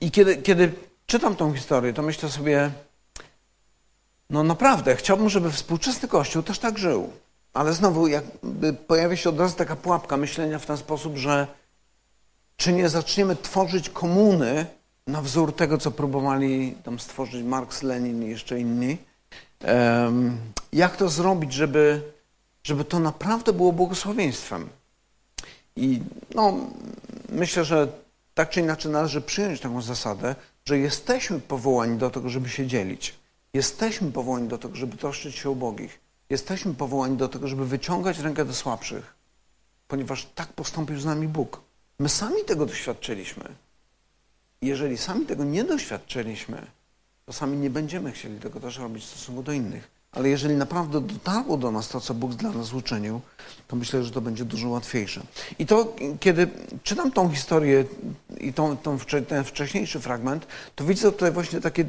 I 0.00 0.10
kiedy, 0.10 0.36
kiedy 0.36 0.72
czytam 1.06 1.36
tą 1.36 1.54
historię, 1.54 1.92
to 1.92 2.02
myślę 2.02 2.28
sobie, 2.28 2.70
no 4.34 4.42
naprawdę, 4.42 4.96
chciałbym, 4.96 5.28
żeby 5.28 5.50
współczesny 5.50 6.08
Kościół 6.08 6.42
też 6.42 6.58
tak 6.58 6.78
żył. 6.78 7.10
Ale 7.52 7.72
znowu 7.72 8.06
jakby 8.06 8.72
pojawia 8.72 9.16
się 9.16 9.28
od 9.28 9.38
razu 9.38 9.56
taka 9.56 9.76
pułapka 9.76 10.16
myślenia 10.16 10.58
w 10.58 10.66
ten 10.66 10.76
sposób, 10.76 11.16
że 11.16 11.46
czy 12.56 12.72
nie 12.72 12.88
zaczniemy 12.88 13.36
tworzyć 13.36 13.90
komuny 13.90 14.66
na 15.06 15.22
wzór 15.22 15.56
tego, 15.56 15.78
co 15.78 15.90
próbowali 15.90 16.74
tam 16.84 16.98
stworzyć 16.98 17.44
Marx, 17.44 17.82
Lenin 17.82 18.22
i 18.22 18.28
jeszcze 18.28 18.60
inni. 18.60 18.96
Jak 20.72 20.96
to 20.96 21.08
zrobić, 21.08 21.52
żeby, 21.52 22.02
żeby 22.64 22.84
to 22.84 22.98
naprawdę 22.98 23.52
było 23.52 23.72
błogosławieństwem? 23.72 24.68
I 25.76 26.00
no, 26.34 26.54
myślę, 27.28 27.64
że 27.64 27.88
tak 28.34 28.50
czy 28.50 28.60
inaczej 28.60 28.92
należy 28.92 29.20
przyjąć 29.20 29.60
taką 29.60 29.82
zasadę, 29.82 30.34
że 30.64 30.78
jesteśmy 30.78 31.40
powołani 31.40 31.98
do 31.98 32.10
tego, 32.10 32.28
żeby 32.28 32.48
się 32.48 32.66
dzielić. 32.66 33.23
Jesteśmy 33.54 34.12
powołani 34.12 34.48
do 34.48 34.58
tego, 34.58 34.76
żeby 34.76 34.96
troszczyć 34.96 35.34
się 35.34 35.48
o 35.48 35.52
ubogich. 35.52 36.00
Jesteśmy 36.30 36.74
powołani 36.74 37.16
do 37.16 37.28
tego, 37.28 37.48
żeby 37.48 37.66
wyciągać 37.66 38.18
rękę 38.18 38.44
do 38.44 38.54
słabszych, 38.54 39.14
ponieważ 39.88 40.26
tak 40.34 40.52
postąpił 40.52 41.00
z 41.00 41.04
nami 41.04 41.28
Bóg. 41.28 41.60
My 41.98 42.08
sami 42.08 42.44
tego 42.46 42.66
doświadczyliśmy. 42.66 43.44
Jeżeli 44.62 44.98
sami 44.98 45.26
tego 45.26 45.44
nie 45.44 45.64
doświadczyliśmy, 45.64 46.66
to 47.26 47.32
sami 47.32 47.56
nie 47.56 47.70
będziemy 47.70 48.12
chcieli 48.12 48.40
tego 48.40 48.60
też 48.60 48.78
robić 48.78 49.04
w 49.04 49.06
stosunku 49.06 49.42
do 49.42 49.52
innych. 49.52 49.90
Ale 50.12 50.28
jeżeli 50.28 50.54
naprawdę 50.54 51.00
dotarło 51.00 51.56
do 51.56 51.70
nas 51.70 51.88
to, 51.88 52.00
co 52.00 52.14
Bóg 52.14 52.34
dla 52.34 52.50
nas 52.50 52.72
uczynił, 52.72 53.20
to 53.68 53.76
myślę, 53.76 54.04
że 54.04 54.10
to 54.10 54.20
będzie 54.20 54.44
dużo 54.44 54.68
łatwiejsze. 54.68 55.20
I 55.58 55.66
to, 55.66 55.96
kiedy 56.20 56.48
czytam 56.82 57.12
tą 57.12 57.30
historię 57.30 57.84
i 58.40 58.52
tą, 58.52 58.76
tą, 58.76 58.98
ten 59.28 59.44
wcześniejszy 59.44 60.00
fragment, 60.00 60.46
to 60.74 60.84
widzę 60.84 61.12
tutaj 61.12 61.32
właśnie 61.32 61.60
takie, 61.60 61.84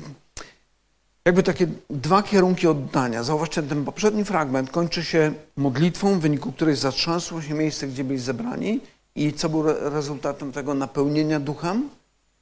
jakby 1.26 1.44
takie 1.44 1.68
dwa 1.90 2.24
kierunki 2.24 2.68
oddania. 2.68 3.24
Zauważcie, 3.24 3.64
ten 3.64 3.86
poprzedni 3.86 4.26
fragment 4.26 4.72
kończy 4.72 5.04
się 5.04 5.34
modlitwą, 5.58 6.20
w 6.20 6.22
wyniku 6.22 6.52
której 6.52 6.76
zatrzęsło 6.76 7.42
się 7.42 7.54
miejsce, 7.54 7.88
gdzie 7.88 8.04
byli 8.04 8.20
zebrani 8.20 8.80
i 9.16 9.34
co 9.34 9.50
było 9.50 9.64
rezultatem 9.90 10.52
tego 10.52 10.74
napełnienia 10.74 11.40
duchem? 11.40 11.90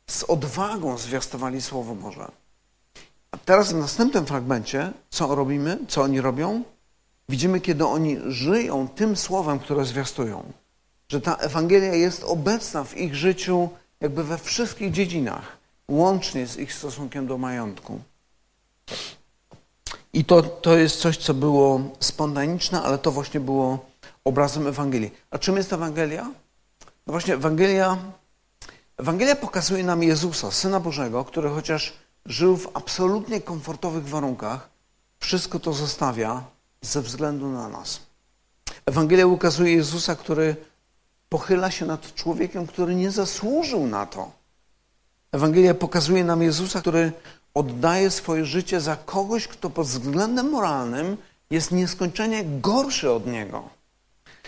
z 0.07 0.23
odwagą 0.23 0.97
zwiastowali 0.97 1.61
Słowo 1.61 1.95
Boże. 1.95 2.31
A 3.31 3.37
teraz 3.37 3.73
w 3.73 3.75
następnym 3.75 4.25
fragmencie, 4.25 4.91
co 5.09 5.35
robimy, 5.35 5.77
co 5.87 6.01
oni 6.01 6.21
robią? 6.21 6.63
Widzimy, 7.29 7.61
kiedy 7.61 7.85
oni 7.85 8.17
żyją 8.27 8.87
tym 8.87 9.15
słowem, 9.15 9.59
które 9.59 9.85
zwiastują. 9.85 10.43
Że 11.09 11.21
ta 11.21 11.35
Ewangelia 11.35 11.93
jest 11.93 12.23
obecna 12.23 12.83
w 12.83 12.97
ich 12.97 13.15
życiu 13.15 13.69
jakby 14.01 14.23
we 14.23 14.37
wszystkich 14.37 14.91
dziedzinach, 14.91 15.57
łącznie 15.89 16.47
z 16.47 16.57
ich 16.57 16.73
stosunkiem 16.73 17.27
do 17.27 17.37
majątku. 17.37 17.99
I 20.13 20.25
to, 20.25 20.41
to 20.41 20.77
jest 20.77 20.99
coś, 20.99 21.17
co 21.17 21.33
było 21.33 21.81
spontaniczne, 21.99 22.81
ale 22.81 22.97
to 22.97 23.11
właśnie 23.11 23.39
było 23.39 23.85
obrazem 24.23 24.67
Ewangelii. 24.67 25.11
A 25.31 25.37
czym 25.37 25.57
jest 25.57 25.73
Ewangelia? 25.73 26.23
No 27.07 27.11
właśnie, 27.11 27.33
Ewangelia 27.33 27.97
Ewangelia 28.97 29.35
pokazuje 29.35 29.83
nam 29.83 30.03
Jezusa, 30.03 30.51
Syna 30.51 30.79
Bożego, 30.79 31.25
który 31.25 31.49
chociaż 31.49 31.93
żył 32.25 32.57
w 32.57 32.69
absolutnie 32.73 33.41
komfortowych 33.41 34.07
warunkach, 34.07 34.69
wszystko 35.19 35.59
to 35.59 35.73
zostawia 35.73 36.43
ze 36.81 37.01
względu 37.01 37.49
na 37.49 37.69
nas. 37.69 37.99
Ewangelia 38.85 39.27
ukazuje 39.27 39.73
Jezusa, 39.73 40.15
który 40.15 40.55
pochyla 41.29 41.71
się 41.71 41.85
nad 41.85 42.13
człowiekiem, 42.13 42.67
który 42.67 42.95
nie 42.95 43.11
zasłużył 43.11 43.87
na 43.87 44.05
to. 44.05 44.31
Ewangelia 45.31 45.73
pokazuje 45.73 46.23
nam 46.23 46.41
Jezusa, 46.41 46.81
który 46.81 47.11
oddaje 47.53 48.09
swoje 48.11 48.45
życie 48.45 48.81
za 48.81 48.95
kogoś, 48.95 49.47
kto 49.47 49.69
pod 49.69 49.87
względem 49.87 50.49
moralnym 50.49 51.17
jest 51.49 51.71
nieskończenie 51.71 52.43
gorszy 52.45 53.11
od 53.11 53.27
niego. 53.27 53.69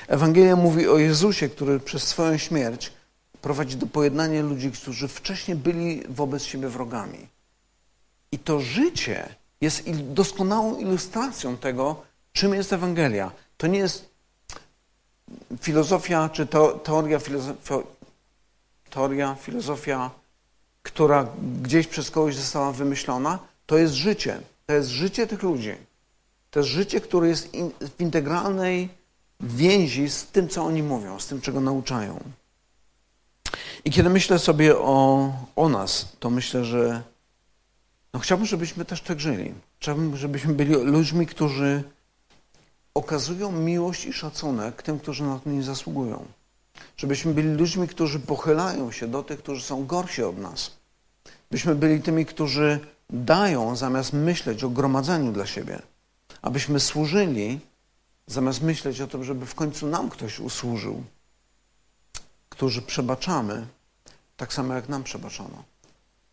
Ewangelia 0.07 0.55
mówi 0.55 0.87
o 0.87 0.97
Jezusie, 0.97 1.49
który 1.49 1.79
przez 1.79 2.03
swoją 2.03 2.37
śmierć 2.37 2.93
prowadzi 3.41 3.75
do 3.75 3.87
pojednania 3.87 4.41
ludzi, 4.41 4.71
którzy 4.71 5.07
wcześniej 5.07 5.57
byli 5.57 6.03
wobec 6.09 6.43
siebie 6.43 6.67
wrogami. 6.67 7.27
I 8.31 8.39
to 8.39 8.59
życie 8.59 9.35
jest 9.61 9.91
doskonałą 9.91 10.77
ilustracją 10.77 11.57
tego, 11.57 12.01
czym 12.33 12.53
jest 12.53 12.73
Ewangelia. 12.73 13.31
To 13.57 13.67
nie 13.67 13.79
jest 13.79 14.09
filozofia 15.61 16.29
czy 16.29 16.45
teoria, 16.83 17.19
filozofia, 17.19 17.75
teoria, 18.89 19.35
filozofia, 19.35 20.11
która 20.85 21.27
gdzieś 21.61 21.87
przez 21.87 22.11
kogoś 22.11 22.35
została 22.35 22.71
wymyślona. 22.71 23.39
To 23.65 23.77
jest 23.77 23.93
życie. 23.93 24.39
To 24.65 24.73
jest 24.73 24.89
życie 24.89 25.27
tych 25.27 25.43
ludzi. 25.43 25.75
To 26.51 26.59
jest 26.59 26.69
życie, 26.69 27.01
które 27.01 27.27
jest 27.27 27.53
in, 27.53 27.71
w 27.97 28.01
integralnej 28.01 28.89
więzi 29.39 30.09
z 30.09 30.25
tym, 30.25 30.49
co 30.49 30.63
oni 30.63 30.83
mówią, 30.83 31.19
z 31.19 31.27
tym, 31.27 31.41
czego 31.41 31.61
nauczają. 31.61 32.19
I 33.85 33.91
kiedy 33.91 34.09
myślę 34.09 34.39
sobie 34.39 34.77
o, 34.77 35.33
o 35.55 35.69
nas, 35.69 36.15
to 36.19 36.29
myślę, 36.29 36.65
że 36.65 37.01
no 38.13 38.19
chciałbym, 38.19 38.47
żebyśmy 38.47 38.85
też 38.85 39.01
tak 39.01 39.19
żyli. 39.19 39.53
Chciałbym, 39.79 40.17
żebyśmy 40.17 40.53
byli 40.53 40.73
ludźmi, 40.73 41.25
którzy 41.27 41.83
okazują 42.93 43.51
miłość 43.51 44.05
i 44.05 44.13
szacunek 44.13 44.81
tym, 44.81 44.99
którzy 44.99 45.23
na 45.23 45.39
to 45.39 45.49
nie 45.49 45.63
zasługują. 45.63 46.25
Żebyśmy 46.97 47.33
byli 47.33 47.49
ludźmi, 47.49 47.87
którzy 47.87 48.19
pochylają 48.19 48.91
się 48.91 49.07
do 49.07 49.23
tych, 49.23 49.39
którzy 49.39 49.61
są 49.61 49.85
gorsi 49.85 50.23
od 50.23 50.37
nas. 50.37 50.71
Byśmy 51.51 51.75
byli 51.75 52.01
tymi, 52.01 52.25
którzy 52.25 52.79
dają 53.09 53.75
zamiast 53.75 54.13
myśleć 54.13 54.63
o 54.63 54.69
gromadzeniu 54.69 55.31
dla 55.31 55.45
siebie. 55.45 55.81
Abyśmy 56.41 56.79
służyli 56.79 57.59
zamiast 58.27 58.61
myśleć 58.61 59.01
o 59.01 59.07
tym, 59.07 59.23
żeby 59.23 59.45
w 59.45 59.55
końcu 59.55 59.87
nam 59.87 60.09
ktoś 60.09 60.39
usłużył 60.39 61.03
którzy 62.55 62.81
przebaczamy, 62.81 63.67
tak 64.37 64.53
samo 64.53 64.73
jak 64.73 64.89
nam 64.89 65.03
przebaczono. 65.03 65.63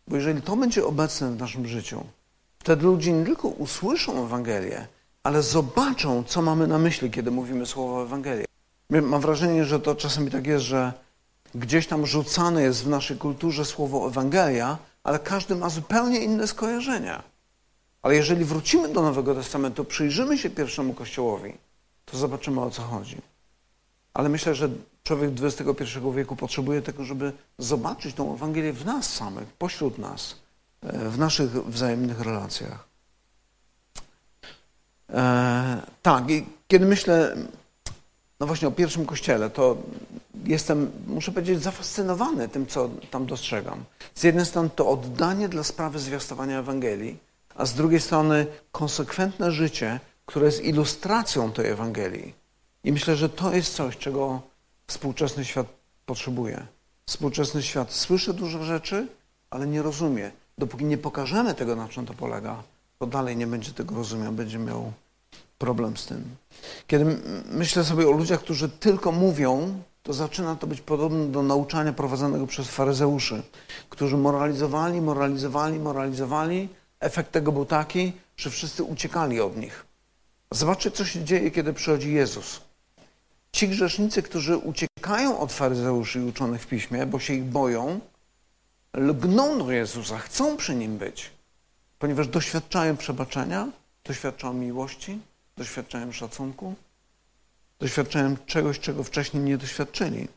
Bo 0.07 0.15
jeżeli 0.15 0.41
to 0.41 0.55
będzie 0.55 0.85
obecne 0.85 1.31
w 1.31 1.39
naszym 1.39 1.67
życiu, 1.67 2.03
wtedy 2.59 2.83
ludzie 2.83 3.13
nie 3.13 3.25
tylko 3.25 3.47
usłyszą 3.47 4.25
Ewangelię, 4.25 4.87
ale 5.23 5.43
zobaczą, 5.43 6.23
co 6.23 6.41
mamy 6.41 6.67
na 6.67 6.79
myśli, 6.79 7.11
kiedy 7.11 7.31
mówimy 7.31 7.65
słowo 7.65 8.03
Ewangelia. 8.03 8.45
Mam 9.01 9.21
wrażenie, 9.21 9.65
że 9.65 9.79
to 9.79 9.95
czasami 9.95 10.31
tak 10.31 10.47
jest, 10.47 10.65
że 10.65 10.93
gdzieś 11.55 11.87
tam 11.87 12.05
rzucane 12.05 12.61
jest 12.61 12.83
w 12.83 12.87
naszej 12.87 13.17
kulturze 13.17 13.65
słowo 13.65 14.07
Ewangelia, 14.07 14.77
ale 15.03 15.19
każdy 15.19 15.55
ma 15.55 15.69
zupełnie 15.69 16.19
inne 16.19 16.47
skojarzenia. 16.47 17.23
Ale 18.01 18.15
jeżeli 18.15 18.45
wrócimy 18.45 18.89
do 18.89 19.01
Nowego 19.01 19.35
Testamentu, 19.35 19.85
przyjrzymy 19.85 20.37
się 20.37 20.49
pierwszemu 20.49 20.93
Kościołowi, 20.93 21.53
to 22.05 22.17
zobaczymy 22.17 22.61
o 22.61 22.71
co 22.71 22.81
chodzi. 22.81 23.17
Ale 24.13 24.29
myślę, 24.29 24.55
że 24.55 24.69
człowiek 25.03 25.31
XXI 25.41 25.83
wieku 26.15 26.35
potrzebuje 26.35 26.81
tego, 26.81 27.03
żeby 27.03 27.33
zobaczyć 27.57 28.15
tą 28.15 28.33
Ewangelię 28.33 28.73
w 28.73 28.85
nas 28.85 29.13
samych, 29.13 29.47
pośród 29.47 29.97
nas, 29.97 30.35
e, 30.81 31.09
w 31.09 31.17
naszych 31.17 31.51
wzajemnych 31.51 32.19
relacjach. 32.19 32.87
E, 35.09 35.81
tak, 36.01 36.29
i 36.29 36.45
kiedy 36.67 36.85
myślę, 36.85 37.35
no 38.43 38.47
właśnie 38.47 38.67
o 38.67 38.71
pierwszym 38.71 39.05
kościele, 39.05 39.49
to 39.49 39.77
jestem, 40.45 40.91
muszę 41.07 41.31
powiedzieć, 41.31 41.63
zafascynowany 41.63 42.49
tym, 42.49 42.67
co 42.67 42.89
tam 43.11 43.25
dostrzegam. 43.25 43.83
Z 44.15 44.23
jednej 44.23 44.45
strony 44.45 44.69
to 44.75 44.89
oddanie 44.89 45.49
dla 45.49 45.63
sprawy 45.63 45.99
zwiastowania 45.99 46.59
Ewangelii, 46.59 47.17
a 47.55 47.65
z 47.65 47.73
drugiej 47.73 48.01
strony 48.01 48.47
konsekwentne 48.71 49.51
życie, 49.51 49.99
które 50.25 50.45
jest 50.45 50.63
ilustracją 50.63 51.51
tej 51.51 51.69
Ewangelii. 51.69 52.33
I 52.83 52.91
myślę, 52.91 53.15
że 53.15 53.29
to 53.29 53.53
jest 53.53 53.73
coś, 53.73 53.97
czego 53.97 54.41
współczesny 54.87 55.45
świat 55.45 55.67
potrzebuje. 56.05 56.67
Współczesny 57.05 57.63
świat 57.63 57.93
słyszy 57.93 58.33
dużo 58.33 58.63
rzeczy, 58.63 59.07
ale 59.49 59.67
nie 59.67 59.81
rozumie. 59.81 60.31
Dopóki 60.57 60.85
nie 60.85 60.97
pokażemy 60.97 61.53
tego, 61.53 61.75
na 61.75 61.87
czym 61.87 62.05
to 62.05 62.13
polega, 62.13 62.63
to 62.99 63.07
dalej 63.07 63.37
nie 63.37 63.47
będzie 63.47 63.71
tego 63.71 63.95
rozumiał, 63.95 64.31
będzie 64.31 64.59
miał 64.59 64.91
problem 65.65 65.97
z 65.97 66.05
tym. 66.05 66.23
Kiedy 66.87 67.05
myślę 67.51 67.83
sobie 67.83 68.07
o 68.07 68.11
ludziach, 68.11 68.39
którzy 68.39 68.69
tylko 68.69 69.11
mówią, 69.11 69.81
to 70.03 70.13
zaczyna 70.13 70.55
to 70.55 70.67
być 70.67 70.81
podobne 70.81 71.25
do 71.27 71.43
nauczania 71.43 71.93
prowadzonego 71.93 72.47
przez 72.47 72.67
faryzeuszy, 72.67 73.43
którzy 73.89 74.17
moralizowali, 74.17 75.01
moralizowali, 75.01 75.79
moralizowali. 75.79 76.69
Efekt 76.99 77.31
tego 77.31 77.51
był 77.51 77.65
taki, 77.65 78.13
że 78.37 78.49
wszyscy 78.49 78.83
uciekali 78.83 79.41
od 79.41 79.57
nich. 79.57 79.85
Zobaczcie, 80.51 80.91
co 80.91 81.05
się 81.05 81.23
dzieje, 81.23 81.51
kiedy 81.51 81.73
przychodzi 81.73 82.13
Jezus. 82.13 82.61
Ci 83.51 83.67
grzesznicy, 83.67 84.23
którzy 84.23 84.57
uciekają 84.57 85.39
od 85.39 85.53
faryzeuszy 85.53 86.19
i 86.19 86.23
uczonych 86.23 86.61
w 86.61 86.67
piśmie, 86.67 87.05
bo 87.05 87.19
się 87.19 87.33
ich 87.33 87.43
boją, 87.43 87.99
lgną 88.93 89.57
do 89.57 89.71
Jezusa, 89.71 90.17
chcą 90.17 90.57
przy 90.57 90.75
nim 90.75 90.97
być, 90.97 91.31
ponieważ 91.99 92.27
doświadczają 92.27 92.97
przebaczenia, 92.97 93.67
doświadczają 94.03 94.53
miłości, 94.53 95.19
doświadczają 95.57 96.11
szacunku, 96.11 96.75
doświadczają 97.79 98.37
czegoś, 98.37 98.79
czego 98.79 99.03
wcześniej 99.03 99.43
nie 99.43 99.57
doświadczyli. 99.57 100.27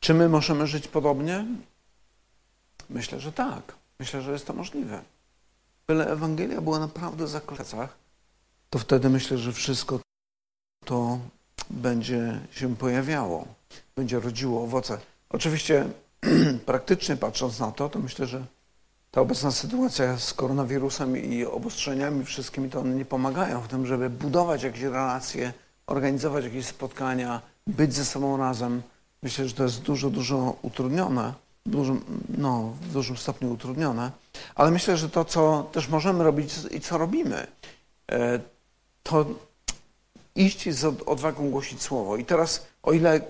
Czy 0.00 0.14
my 0.14 0.28
możemy 0.28 0.66
żyć 0.66 0.88
podobnie? 0.88 1.44
Myślę, 2.90 3.20
że 3.20 3.32
tak. 3.32 3.74
Myślę, 3.98 4.22
że 4.22 4.32
jest 4.32 4.46
to 4.46 4.52
możliwe. 4.52 5.02
Byle 5.86 6.06
Ewangelia 6.06 6.60
była 6.60 6.78
naprawdę 6.78 7.28
za 7.28 7.40
klecach, 7.40 7.96
to 8.70 8.78
wtedy 8.78 9.10
myślę, 9.10 9.38
że 9.38 9.52
wszystko 9.52 10.00
to 10.84 11.18
będzie 11.70 12.40
się 12.50 12.76
pojawiało, 12.76 13.46
będzie 13.96 14.20
rodziło 14.20 14.62
owoce. 14.62 14.98
Oczywiście 15.28 15.88
praktycznie 16.66 17.16
patrząc 17.16 17.60
na 17.60 17.72
to, 17.72 17.88
to 17.88 17.98
myślę, 17.98 18.26
że 18.26 18.44
ta 19.14 19.20
obecna 19.20 19.50
sytuacja 19.50 20.18
z 20.18 20.34
koronawirusem 20.34 21.16
i 21.16 21.44
obostrzeniami 21.44 22.24
wszystkimi, 22.24 22.70
to 22.70 22.80
one 22.80 22.94
nie 22.94 23.04
pomagają 23.04 23.60
w 23.60 23.68
tym, 23.68 23.86
żeby 23.86 24.10
budować 24.10 24.62
jakieś 24.62 24.82
relacje, 24.82 25.52
organizować 25.86 26.44
jakieś 26.44 26.66
spotkania, 26.66 27.40
być 27.66 27.94
ze 27.94 28.04
sobą 28.04 28.36
razem. 28.36 28.82
Myślę, 29.22 29.48
że 29.48 29.54
to 29.54 29.62
jest 29.62 29.82
dużo, 29.82 30.10
dużo 30.10 30.56
utrudnione, 30.62 31.34
dużo, 31.66 31.96
no, 32.38 32.72
w 32.80 32.92
dużym 32.92 33.16
stopniu 33.16 33.52
utrudnione, 33.52 34.10
ale 34.54 34.70
myślę, 34.70 34.96
że 34.96 35.08
to, 35.08 35.24
co 35.24 35.70
też 35.72 35.88
możemy 35.88 36.24
robić 36.24 36.54
i 36.70 36.80
co 36.80 36.98
robimy, 36.98 37.46
e, 38.12 38.40
to 39.02 39.26
iść 40.34 40.70
z 40.70 40.84
odwagą 41.06 41.50
głosić 41.50 41.82
słowo. 41.82 42.16
I 42.16 42.24
teraz, 42.24 42.66
o 42.82 42.92
ile 42.92 43.20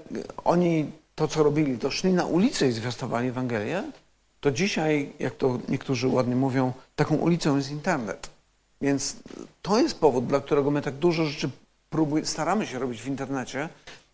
oni 0.44 0.90
to, 1.14 1.28
co 1.28 1.42
robili, 1.42 1.78
to 1.78 1.90
szli 1.90 2.12
na 2.12 2.24
ulicę 2.24 2.68
i 2.68 2.72
zwiastowali 2.72 3.28
Ewangelię, 3.28 3.82
to 4.44 4.50
dzisiaj, 4.50 5.12
jak 5.18 5.34
to 5.34 5.58
niektórzy 5.68 6.08
ładnie 6.08 6.36
mówią, 6.36 6.72
taką 6.96 7.16
ulicą 7.16 7.56
jest 7.56 7.70
internet. 7.70 8.30
Więc 8.80 9.16
to 9.62 9.80
jest 9.80 9.98
powód, 9.98 10.26
dla 10.26 10.40
którego 10.40 10.70
my 10.70 10.82
tak 10.82 10.94
dużo 10.94 11.24
rzeczy 11.24 11.50
próbuj, 11.90 12.26
staramy 12.26 12.66
się 12.66 12.78
robić 12.78 13.02
w 13.02 13.06
internecie, 13.06 13.68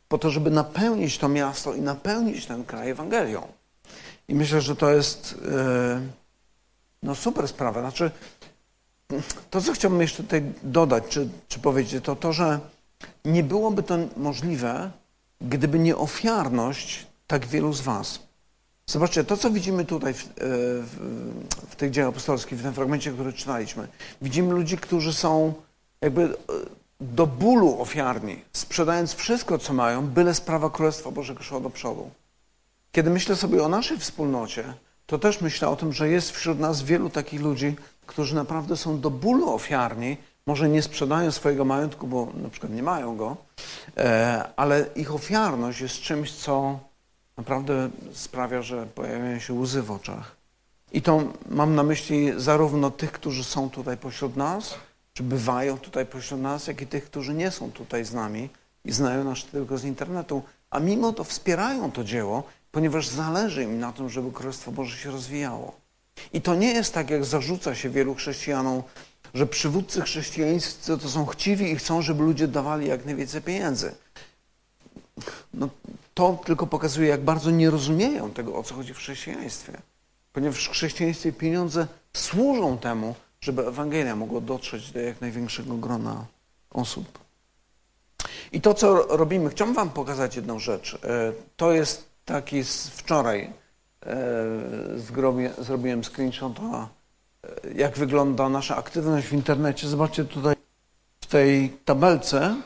po 0.08 0.18
to, 0.18 0.30
żeby 0.30 0.50
napełnić 0.50 1.18
to 1.18 1.28
miasto 1.28 1.74
i 1.74 1.80
napełnić 1.80 2.46
ten 2.46 2.64
kraj 2.64 2.90
Ewangelią. 2.90 3.42
I 4.28 4.34
myślę, 4.34 4.60
że 4.60 4.76
to 4.76 4.90
jest 4.90 5.34
yy, 5.42 6.00
no 7.02 7.14
super 7.14 7.48
sprawa. 7.48 7.80
Znaczy, 7.80 8.10
to, 9.50 9.60
co 9.60 9.72
chciałbym 9.72 10.00
jeszcze 10.00 10.22
tutaj 10.22 10.42
dodać, 10.62 11.04
czy, 11.08 11.28
czy 11.48 11.58
powiedzieć, 11.58 12.04
to 12.04 12.16
to, 12.16 12.32
że 12.32 12.60
nie 13.24 13.44
byłoby 13.44 13.82
to 13.82 13.98
możliwe, 14.16 14.90
gdyby 15.40 15.78
nie 15.78 15.96
ofiarność 15.96 17.06
tak 17.26 17.46
wielu 17.46 17.72
z 17.72 17.80
Was. 17.80 18.29
Zobaczcie, 18.90 19.24
to 19.24 19.36
co 19.36 19.50
widzimy 19.50 19.84
tutaj 19.84 20.14
w, 20.14 20.24
e, 20.24 20.28
w, 20.36 20.96
w 21.70 21.76
tych 21.76 21.90
dziejach 21.90 22.08
apostolskich, 22.08 22.58
w 22.58 22.62
tym 22.62 22.72
fragmencie, 22.72 23.12
który 23.12 23.32
czytaliśmy. 23.32 23.88
Widzimy 24.22 24.54
ludzi, 24.54 24.78
którzy 24.78 25.14
są 25.14 25.54
jakby 26.00 26.22
e, 26.22 26.28
do 27.00 27.26
bólu 27.26 27.80
ofiarni, 27.80 28.44
sprzedając 28.52 29.14
wszystko, 29.14 29.58
co 29.58 29.72
mają, 29.72 30.06
byle 30.06 30.34
sprawa 30.34 30.70
Królestwa 30.70 31.10
Bożego 31.10 31.42
szła 31.42 31.60
do 31.60 31.70
przodu. 31.70 32.10
Kiedy 32.92 33.10
myślę 33.10 33.36
sobie 33.36 33.62
o 33.62 33.68
naszej 33.68 33.98
wspólnocie, 33.98 34.64
to 35.06 35.18
też 35.18 35.40
myślę 35.40 35.68
o 35.68 35.76
tym, 35.76 35.92
że 35.92 36.08
jest 36.08 36.30
wśród 36.30 36.60
nas 36.60 36.82
wielu 36.82 37.10
takich 37.10 37.40
ludzi, 37.40 37.76
którzy 38.06 38.34
naprawdę 38.34 38.76
są 38.76 39.00
do 39.00 39.10
bólu 39.10 39.54
ofiarni, 39.54 40.16
może 40.46 40.68
nie 40.68 40.82
sprzedają 40.82 41.30
swojego 41.30 41.64
majątku, 41.64 42.06
bo 42.06 42.28
na 42.42 42.48
przykład 42.48 42.72
nie 42.72 42.82
mają 42.82 43.16
go, 43.16 43.36
e, 43.96 44.44
ale 44.56 44.86
ich 44.96 45.14
ofiarność 45.14 45.80
jest 45.80 46.00
czymś, 46.00 46.32
co 46.32 46.78
naprawdę 47.36 47.90
sprawia, 48.12 48.62
że 48.62 48.86
pojawiają 48.86 49.38
się 49.38 49.54
łzy 49.54 49.82
w 49.82 49.90
oczach. 49.90 50.36
I 50.92 51.02
to 51.02 51.22
mam 51.50 51.74
na 51.74 51.82
myśli 51.82 52.32
zarówno 52.36 52.90
tych, 52.90 53.12
którzy 53.12 53.44
są 53.44 53.70
tutaj 53.70 53.96
pośród 53.96 54.36
nas, 54.36 54.74
czy 55.12 55.22
bywają 55.22 55.78
tutaj 55.78 56.06
pośród 56.06 56.40
nas, 56.40 56.66
jak 56.66 56.82
i 56.82 56.86
tych, 56.86 57.04
którzy 57.04 57.34
nie 57.34 57.50
są 57.50 57.72
tutaj 57.72 58.04
z 58.04 58.14
nami 58.14 58.48
i 58.84 58.92
znają 58.92 59.24
nas 59.24 59.44
tylko 59.44 59.78
z 59.78 59.84
internetu, 59.84 60.42
a 60.70 60.80
mimo 60.80 61.12
to 61.12 61.24
wspierają 61.24 61.92
to 61.92 62.04
dzieło, 62.04 62.42
ponieważ 62.72 63.08
zależy 63.08 63.62
im 63.62 63.80
na 63.80 63.92
tym, 63.92 64.10
żeby 64.10 64.32
Królestwo 64.32 64.72
Boże 64.72 64.96
się 64.96 65.10
rozwijało. 65.10 65.72
I 66.32 66.40
to 66.40 66.54
nie 66.54 66.72
jest 66.72 66.94
tak, 66.94 67.10
jak 67.10 67.24
zarzuca 67.24 67.74
się 67.74 67.90
wielu 67.90 68.14
chrześcijanom, 68.14 68.82
że 69.34 69.46
przywódcy 69.46 70.02
chrześcijańscy 70.02 70.98
to 70.98 71.08
są 71.08 71.26
chciwi 71.26 71.72
i 71.72 71.76
chcą, 71.76 72.02
żeby 72.02 72.22
ludzie 72.22 72.48
dawali 72.48 72.88
jak 72.88 73.04
najwięcej 73.04 73.42
pieniędzy. 73.42 73.94
No, 75.54 75.68
to 76.14 76.38
tylko 76.44 76.66
pokazuje, 76.66 77.08
jak 77.08 77.20
bardzo 77.20 77.50
nie 77.50 77.70
rozumieją 77.70 78.30
tego, 78.30 78.56
o 78.56 78.62
co 78.62 78.74
chodzi 78.74 78.94
w 78.94 78.98
chrześcijaństwie. 78.98 79.72
Ponieważ 80.32 80.64
w 80.64 80.70
chrześcijaństwie 80.70 81.32
pieniądze 81.32 81.86
służą 82.12 82.78
temu, 82.78 83.14
żeby 83.40 83.66
Ewangelia 83.66 84.16
mogła 84.16 84.40
dotrzeć 84.40 84.92
do 84.92 85.00
jak 85.00 85.20
największego 85.20 85.74
grona 85.74 86.24
osób. 86.70 87.18
I 88.52 88.60
to, 88.60 88.74
co 88.74 89.16
robimy, 89.16 89.50
chciałbym 89.50 89.74
Wam 89.74 89.90
pokazać 89.90 90.36
jedną 90.36 90.58
rzecz. 90.58 90.94
E, 91.04 91.32
to 91.56 91.72
jest 91.72 92.10
taki 92.24 92.64
z 92.64 92.88
wczoraj. 92.88 93.52
E, 94.06 94.14
zrobiłem 95.58 96.04
screenshota, 96.04 96.88
e, 97.44 97.72
jak 97.74 97.98
wygląda 97.98 98.48
nasza 98.48 98.76
aktywność 98.76 99.26
w 99.26 99.32
internecie. 99.32 99.88
Zobaczcie 99.88 100.24
tutaj 100.24 100.56
w 101.20 101.26
tej 101.26 101.70
tabelce 101.84 102.56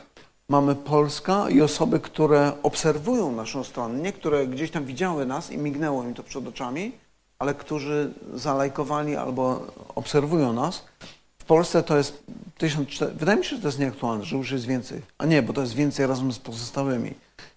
mamy 0.49 0.75
Polska 0.75 1.49
i 1.49 1.61
osoby, 1.61 1.99
które 1.99 2.51
obserwują 2.63 3.31
naszą 3.31 3.63
stronę. 3.63 3.99
Niektóre 3.99 4.47
gdzieś 4.47 4.71
tam 4.71 4.85
widziały 4.85 5.25
nas 5.25 5.51
i 5.51 5.57
mignęło 5.57 6.03
im 6.03 6.13
to 6.13 6.23
przed 6.23 6.47
oczami, 6.47 6.91
ale 7.39 7.53
którzy 7.53 8.13
zalajkowali 8.33 9.15
albo 9.15 9.67
obserwują 9.95 10.53
nas. 10.53 10.83
W 11.39 11.45
Polsce 11.45 11.83
to 11.83 11.97
jest 11.97 12.23
1400, 12.57 13.05
wydaje 13.15 13.37
mi 13.37 13.45
się, 13.45 13.55
że 13.55 13.61
to 13.61 13.67
jest 13.67 13.79
nieaktualne, 13.79 14.23
że 14.25 14.37
już 14.37 14.51
jest 14.51 14.65
więcej. 14.65 15.01
A 15.17 15.25
nie, 15.25 15.41
bo 15.41 15.53
to 15.53 15.61
jest 15.61 15.73
więcej 15.73 16.07
razem 16.07 16.33
z 16.33 16.39
pozostałymi. 16.39 17.13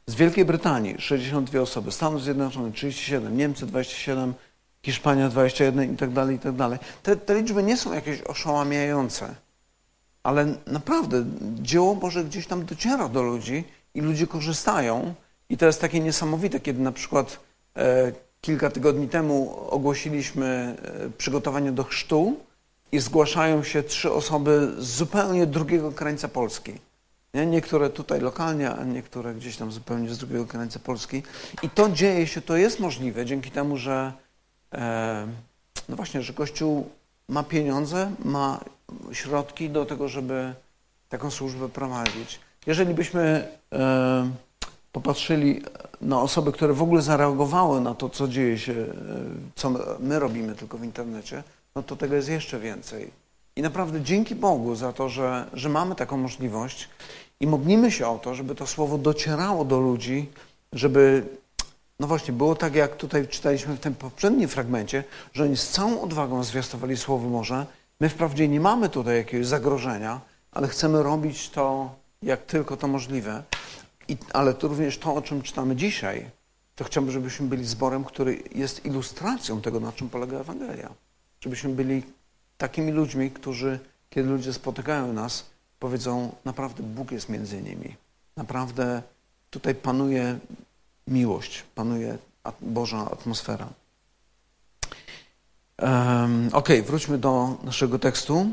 Z 0.07 0.15
Wielkiej 0.15 0.45
Brytanii 0.45 0.95
62 0.99 1.61
osoby, 1.61 1.93
Stanów 1.93 2.23
Zjednoczonych 2.23 2.75
37, 2.75 3.37
Niemcy 3.37 3.67
27, 3.67 4.35
Hiszpania 4.83 5.29
21 5.29 5.95
i 5.95 5.97
tak 5.97 6.13
dalej, 6.13 6.37
i 6.37 6.39
tak 6.39 6.57
dalej. 6.57 6.79
Te, 7.03 7.17
te 7.17 7.35
liczby 7.35 7.63
nie 7.63 7.77
są 7.77 7.93
jakieś 7.93 8.23
oszałamiające, 8.23 9.35
ale 10.23 10.55
naprawdę 10.67 11.25
dzieło 11.63 11.97
Boże 11.97 12.25
gdzieś 12.25 12.47
tam 12.47 12.65
dociera 12.65 13.09
do 13.09 13.23
ludzi 13.23 13.65
i 13.95 14.01
ludzie 14.01 14.27
korzystają. 14.27 15.15
I 15.49 15.57
to 15.57 15.67
jest 15.67 15.81
takie 15.81 16.01
niesamowite, 16.01 16.61
kiedy 16.61 16.81
na 16.81 16.93
przykład 16.93 17.41
e, 17.77 18.13
kilka 18.41 18.71
tygodni 18.71 19.09
temu 19.09 19.57
ogłosiliśmy 19.71 20.77
e, 20.83 21.11
przygotowanie 21.11 21.73
do 21.73 21.85
chrztu 21.85 22.37
i 22.93 22.99
zgłaszają 22.99 23.63
się 23.63 23.83
trzy 23.83 24.13
osoby 24.13 24.73
z 24.79 24.87
zupełnie 24.87 25.47
drugiego 25.47 25.93
krańca 25.93 26.29
Polski. 26.29 26.73
Nie? 27.35 27.47
Niektóre 27.47 27.91
tutaj 27.91 28.21
lokalnie, 28.21 28.71
a 28.71 28.85
niektóre 28.85 29.35
gdzieś 29.35 29.57
tam 29.57 29.73
zupełnie 29.73 30.09
z 30.09 30.19
drugiego 30.19 30.47
krańca 30.47 30.79
Polski. 30.79 31.23
I 31.63 31.71
to 31.71 31.89
dzieje 31.89 32.27
się, 32.27 32.41
to 32.41 32.57
jest 32.57 32.81
możliwe 32.81 33.27
dzięki 33.27 33.51
temu, 33.51 33.77
że 33.77 34.13
e, 34.75 35.27
no 35.89 35.97
właśnie, 35.97 36.23
że 36.23 36.33
Kościół 36.33 36.89
ma 37.29 37.43
pieniądze, 37.43 38.11
ma 38.25 38.61
środki 39.13 39.71
do 39.71 39.87
tego, 39.87 40.09
żeby 40.09 40.55
taką 41.09 41.31
służbę 41.31 41.69
prowadzić. 41.69 42.41
Jeżeli 42.67 42.95
byśmy 42.95 43.49
e, 43.73 44.31
popatrzyli 44.93 45.63
na 46.01 46.21
osoby, 46.21 46.53
które 46.53 46.75
w 46.75 46.83
ogóle 46.83 47.03
zareagowały 47.03 47.81
na 47.81 47.95
to, 47.95 48.09
co 48.09 48.29
dzieje 48.29 48.59
się, 48.59 48.73
e, 48.73 48.87
co 49.55 49.73
my 50.01 50.19
robimy 50.19 50.55
tylko 50.55 50.79
w 50.79 50.85
internecie, 50.85 51.43
no 51.75 51.83
to 51.83 51.97
tego 51.97 52.15
jest 52.15 52.29
jeszcze 52.29 52.61
więcej. 52.61 53.11
I 53.57 53.63
naprawdę 53.63 54.03
dzięki 54.03 54.35
Bogu 54.35 54.75
za 54.75 54.93
to, 54.93 55.09
że, 55.09 55.51
że 55.53 55.69
mamy 55.69 55.95
taką 55.95 56.17
możliwość 56.17 56.89
i 57.41 57.47
modlimy 57.47 57.91
się 57.91 58.09
o 58.09 58.19
to, 58.19 58.35
żeby 58.35 58.55
to 58.55 58.67
słowo 58.67 58.99
docierało 58.99 59.65
do 59.65 59.81
ludzi, 59.81 60.31
żeby, 60.73 61.27
no 62.01 62.07
właśnie, 62.07 62.35
było 62.35 62.55
tak, 62.55 62.75
jak 62.75 62.97
tutaj 62.97 63.29
czytaliśmy 63.29 63.77
w 63.77 63.81
tym 63.81 63.95
poprzednim 63.95 64.49
fragmencie, 64.49 65.05
że 65.33 65.45
oni 65.45 65.57
z 65.57 65.69
całą 65.69 66.01
odwagą 66.01 66.45
zwiastowali 66.45 66.97
Słowo 66.97 67.29
Morze. 67.29 67.67
My 68.01 68.09
wprawdzie 68.09 68.49
nie 68.49 68.61
mamy 68.61 68.89
tutaj 68.89 69.17
jakiegoś 69.17 69.47
zagrożenia, 69.47 70.21
ale 70.53 70.69
chcemy 70.69 71.03
robić 71.03 71.51
to, 71.51 71.95
jak 72.23 72.47
tylko 72.47 72.77
to 72.77 72.89
możliwe. 72.89 73.43
I, 74.09 74.17
ale 74.33 74.55
to 74.55 74.69
również 74.69 74.99
to, 74.99 75.15
o 75.15 75.23
czym 75.23 75.43
czytamy 75.43 75.77
dzisiaj, 75.77 76.31
to 76.77 76.85
chciałbym, 76.85 77.13
żebyśmy 77.13 77.47
byli 77.47 77.65
zborem, 77.65 78.05
który 78.05 78.43
jest 78.55 78.87
ilustracją 78.87 79.61
tego, 79.61 79.81
na 79.81 79.93
czym 79.93 80.09
polega 80.09 80.39
Ewangelia. 80.39 80.91
Żebyśmy 81.41 81.71
byli 81.71 82.03
takimi 82.59 82.93
ludźmi, 82.93 83.31
którzy, 83.31 83.79
kiedy 84.11 84.29
ludzie 84.29 84.53
spotykają 84.53 85.13
nas, 85.13 85.47
powiedzą, 85.79 86.33
naprawdę 86.45 86.83
Bóg 86.83 87.13
jest 87.13 87.29
między 87.29 87.63
nimi. 87.63 87.97
Naprawdę 88.37 89.03
tutaj 89.51 89.75
panuje 89.75 90.39
miłość, 91.09 91.65
panuje 91.75 92.19
Boża 92.61 93.11
atmosfera. 93.11 93.69
Um, 95.83 96.49
ok, 96.53 96.69
wróćmy 96.87 97.19
do 97.19 97.57
naszego 97.63 97.99
tekstu. 97.99 98.47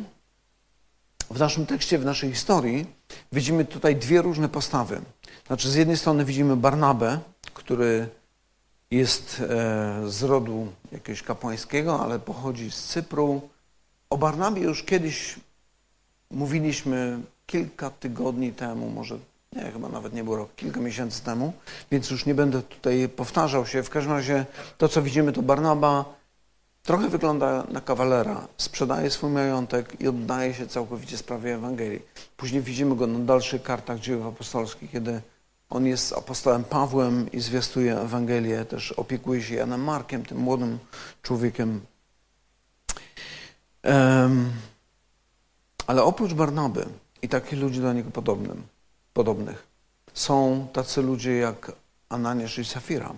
W 1.29 1.39
naszym 1.39 1.65
tekście, 1.65 1.99
w 1.99 2.05
naszej 2.05 2.31
historii 2.31 2.85
widzimy 3.31 3.65
tutaj 3.65 3.95
dwie 3.95 4.21
różne 4.21 4.49
postawy. 4.49 5.01
Znaczy, 5.47 5.69
z 5.69 5.75
jednej 5.75 5.97
strony 5.97 6.25
widzimy 6.25 6.55
Barnabę, 6.55 7.19
który 7.53 8.09
jest 8.91 9.41
e, 9.49 10.09
z 10.09 10.23
rodu 10.23 10.67
jakiegoś 10.91 11.23
kapłańskiego, 11.23 11.99
ale 11.99 12.19
pochodzi 12.19 12.71
z 12.71 12.83
Cypru. 12.83 13.41
O 14.09 14.17
Barnabie 14.17 14.61
już 14.61 14.83
kiedyś 14.83 15.35
mówiliśmy 16.31 17.19
kilka 17.45 17.89
tygodni 17.89 18.53
temu, 18.53 18.89
może 18.89 19.17
nie, 19.53 19.71
chyba 19.71 19.89
nawet 19.89 20.13
nie 20.13 20.23
było 20.23 20.35
rok, 20.35 20.55
kilka 20.55 20.79
miesięcy 20.79 21.23
temu, 21.23 21.53
więc 21.91 22.09
już 22.09 22.25
nie 22.25 22.35
będę 22.35 22.61
tutaj 22.61 23.09
powtarzał 23.09 23.65
się. 23.65 23.83
W 23.83 23.89
każdym 23.89 24.13
razie 24.13 24.45
to, 24.77 24.89
co 24.89 25.01
widzimy, 25.01 25.31
to 25.31 25.41
Barnaba 25.41 26.05
trochę 26.86 27.10
wygląda 27.10 27.63
na 27.71 27.82
kawalera. 27.82 28.48
Sprzedaje 28.58 29.12
swój 29.12 29.32
majątek 29.32 30.02
i 30.02 30.08
oddaje 30.08 30.54
się 30.54 30.67
całkowicie 30.67 31.17
sprawie 31.17 31.56
Ewangelii. 31.56 32.02
Później 32.38 32.62
widzimy 32.62 32.95
go 32.95 33.08
na 33.08 33.19
dalszych 33.19 33.63
kartach 33.63 34.00
dziejów 34.00 34.26
apostolskich, 34.26 34.91
kiedy 34.91 35.21
on 35.69 35.86
jest 35.86 36.13
apostołem 36.13 36.63
Pawłem 36.63 37.32
i 37.32 37.39
zwiastuje 37.39 38.00
Ewangelię, 38.00 38.65
też 38.65 38.91
opiekuje 38.91 39.43
się 39.43 39.56
Janem 39.56 39.84
Markiem, 39.84 40.26
tym 40.26 40.38
młodym 40.38 40.80
człowiekiem. 41.21 41.82
Um, 43.84 44.52
ale 45.88 46.04
oprócz 46.04 46.34
Barnaby 46.34 46.86
i 47.21 47.30
takich 47.30 47.60
ludzi 47.60 47.82
do 47.82 47.93
niego 47.93 48.12
podobnym, 48.12 48.63
podobnych, 49.13 49.67
są 50.13 50.67
tacy 50.74 51.02
ludzie 51.02 51.38
jak 51.38 51.71
Ananiasz 52.10 52.58
i 52.58 52.65
Safira. 52.65 53.13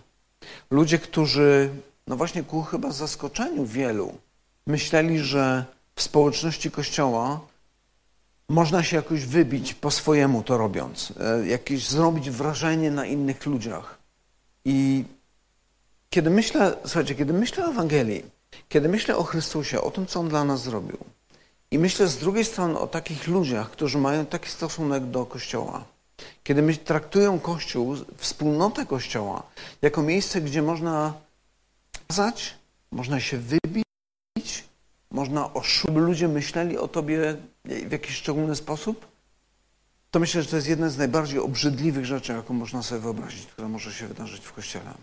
Ludzie, 0.72 1.00
którzy, 1.00 1.70
no 2.08 2.16
właśnie 2.16 2.44
ku 2.44 2.64
chyba 2.64 2.92
zaskoczeniu 2.92 3.66
wielu, 3.66 4.14
myśleli, 4.68 5.20
że 5.20 5.66
w 5.96 6.02
społeczności 6.02 6.72
Kościoła 6.72 7.40
można 8.50 8.84
się 8.84 8.96
jakoś 8.96 9.26
wybić 9.26 9.74
po 9.74 9.92
swojemu 9.92 10.44
to 10.44 10.58
robiąc, 10.58 11.14
e, 11.20 11.48
jakieś 11.48 11.88
zrobić 11.88 12.30
wrażenie 12.30 12.92
na 12.92 13.06
innych 13.06 13.46
ludziach. 13.46 13.98
I 14.66 15.04
kiedy 16.10 16.30
myślę, 16.30 16.78
słuchajcie, 16.86 17.16
kiedy 17.16 17.34
myślę 17.34 17.66
o 17.66 17.70
Ewangelii, 17.70 18.26
kiedy 18.70 18.90
myślę 18.90 19.18
o 19.18 19.24
Chrystusie, 19.24 19.82
o 19.82 19.92
tym, 19.92 20.06
co 20.06 20.20
On 20.20 20.30
dla 20.30 20.44
nas 20.44 20.64
zrobił, 20.64 20.98
i 21.72 21.80
myślę 21.80 22.08
z 22.08 22.18
drugiej 22.18 22.46
strony 22.46 22.80
o 22.80 22.88
takich 22.88 23.28
ludziach, 23.28 23.72
którzy 23.72 23.98
mają 23.98 24.26
taki 24.26 24.50
stosunek 24.50 25.06
do 25.06 25.26
Kościoła, 25.26 25.84
kiedy 26.44 26.76
traktują 26.76 27.40
Kościół, 27.40 27.96
wspólnotę 28.18 28.86
Kościoła, 28.86 29.44
jako 29.82 30.02
miejsce, 30.02 30.42
gdzie 30.42 30.62
można 30.62 31.14
kazać, 32.08 32.56
można 32.92 33.20
się 33.20 33.38
wybić, 33.38 34.64
można 35.12 35.54
oszukać, 35.54 35.96
by 35.96 36.02
ludzie 36.02 36.28
myśleli 36.28 36.78
o 36.78 36.88
tobie 36.88 37.38
w 37.66 37.92
jakiś 37.92 38.16
szczególny 38.16 38.56
sposób, 38.56 39.08
to 40.12 40.20
myślę, 40.20 40.44
że 40.44 40.50
to 40.50 40.56
jest 40.56 40.68
jedna 40.68 40.90
z 40.90 40.98
najbardziej 40.98 41.40
obrzydliwych 41.40 42.06
rzeczy, 42.06 42.34
jaką 42.34 42.54
można 42.54 42.84
sobie 42.84 43.02
wyobrazić, 43.02 43.46
która 43.46 43.68
może 43.68 43.94
się 43.94 44.08
wydarzyć 44.08 44.46
w 44.46 44.54
Kościele. 44.54 44.94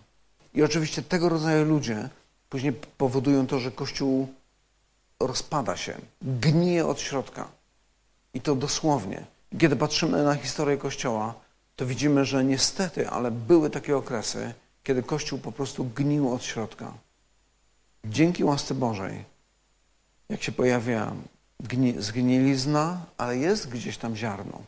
I 0.53 0.63
oczywiście 0.63 1.01
tego 1.01 1.29
rodzaju 1.29 1.65
ludzie 1.65 2.09
później 2.49 2.73
powodują 2.73 3.47
to, 3.47 3.59
że 3.59 3.71
Kościół 3.71 4.27
rozpada 5.19 5.77
się, 5.77 5.93
gnije 6.21 6.87
od 6.87 6.99
środka. 6.99 7.47
I 8.33 8.41
to 8.41 8.55
dosłownie. 8.55 9.25
Kiedy 9.59 9.75
patrzymy 9.75 10.23
na 10.23 10.35
historię 10.35 10.77
Kościoła, 10.77 11.33
to 11.75 11.85
widzimy, 11.85 12.25
że 12.25 12.43
niestety, 12.43 13.09
ale 13.09 13.31
były 13.31 13.69
takie 13.69 13.97
okresy, 13.97 14.53
kiedy 14.85 15.03
Kościół 15.03 15.39
po 15.39 15.51
prostu 15.51 15.85
gnił 15.85 16.33
od 16.33 16.43
środka. 16.43 16.93
Dzięki 18.05 18.43
łasce 18.43 18.73
Bożej, 18.73 19.25
jak 20.29 20.43
się 20.43 20.51
pojawia 20.51 21.11
zgnilizna, 21.97 23.05
ale 23.17 23.37
jest 23.37 23.69
gdzieś 23.69 23.97
tam 23.97 24.15
ziarno, 24.15 24.61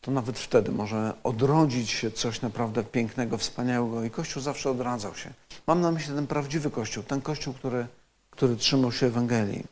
to 0.00 0.10
nawet 0.10 0.38
wtedy 0.38 0.72
może 0.72 1.14
odrodzić 1.24 1.90
się 1.90 2.10
coś 2.10 2.42
naprawdę 2.42 2.84
pięknego, 2.84 3.38
wspaniałego 3.38 4.04
i 4.04 4.10
Kościół 4.10 4.42
zawsze 4.42 4.70
odradzał 4.70 5.14
się. 5.14 5.30
Mam 5.66 5.80
na 5.80 5.92
myśli 5.92 6.14
ten 6.14 6.26
prawdziwy 6.26 6.70
Kościół, 6.70 7.02
ten 7.02 7.20
Kościół, 7.20 7.54
który, 7.54 7.86
który 8.30 8.56
trzymał 8.56 8.92
się 8.92 9.06
Ewangelii. 9.06 9.64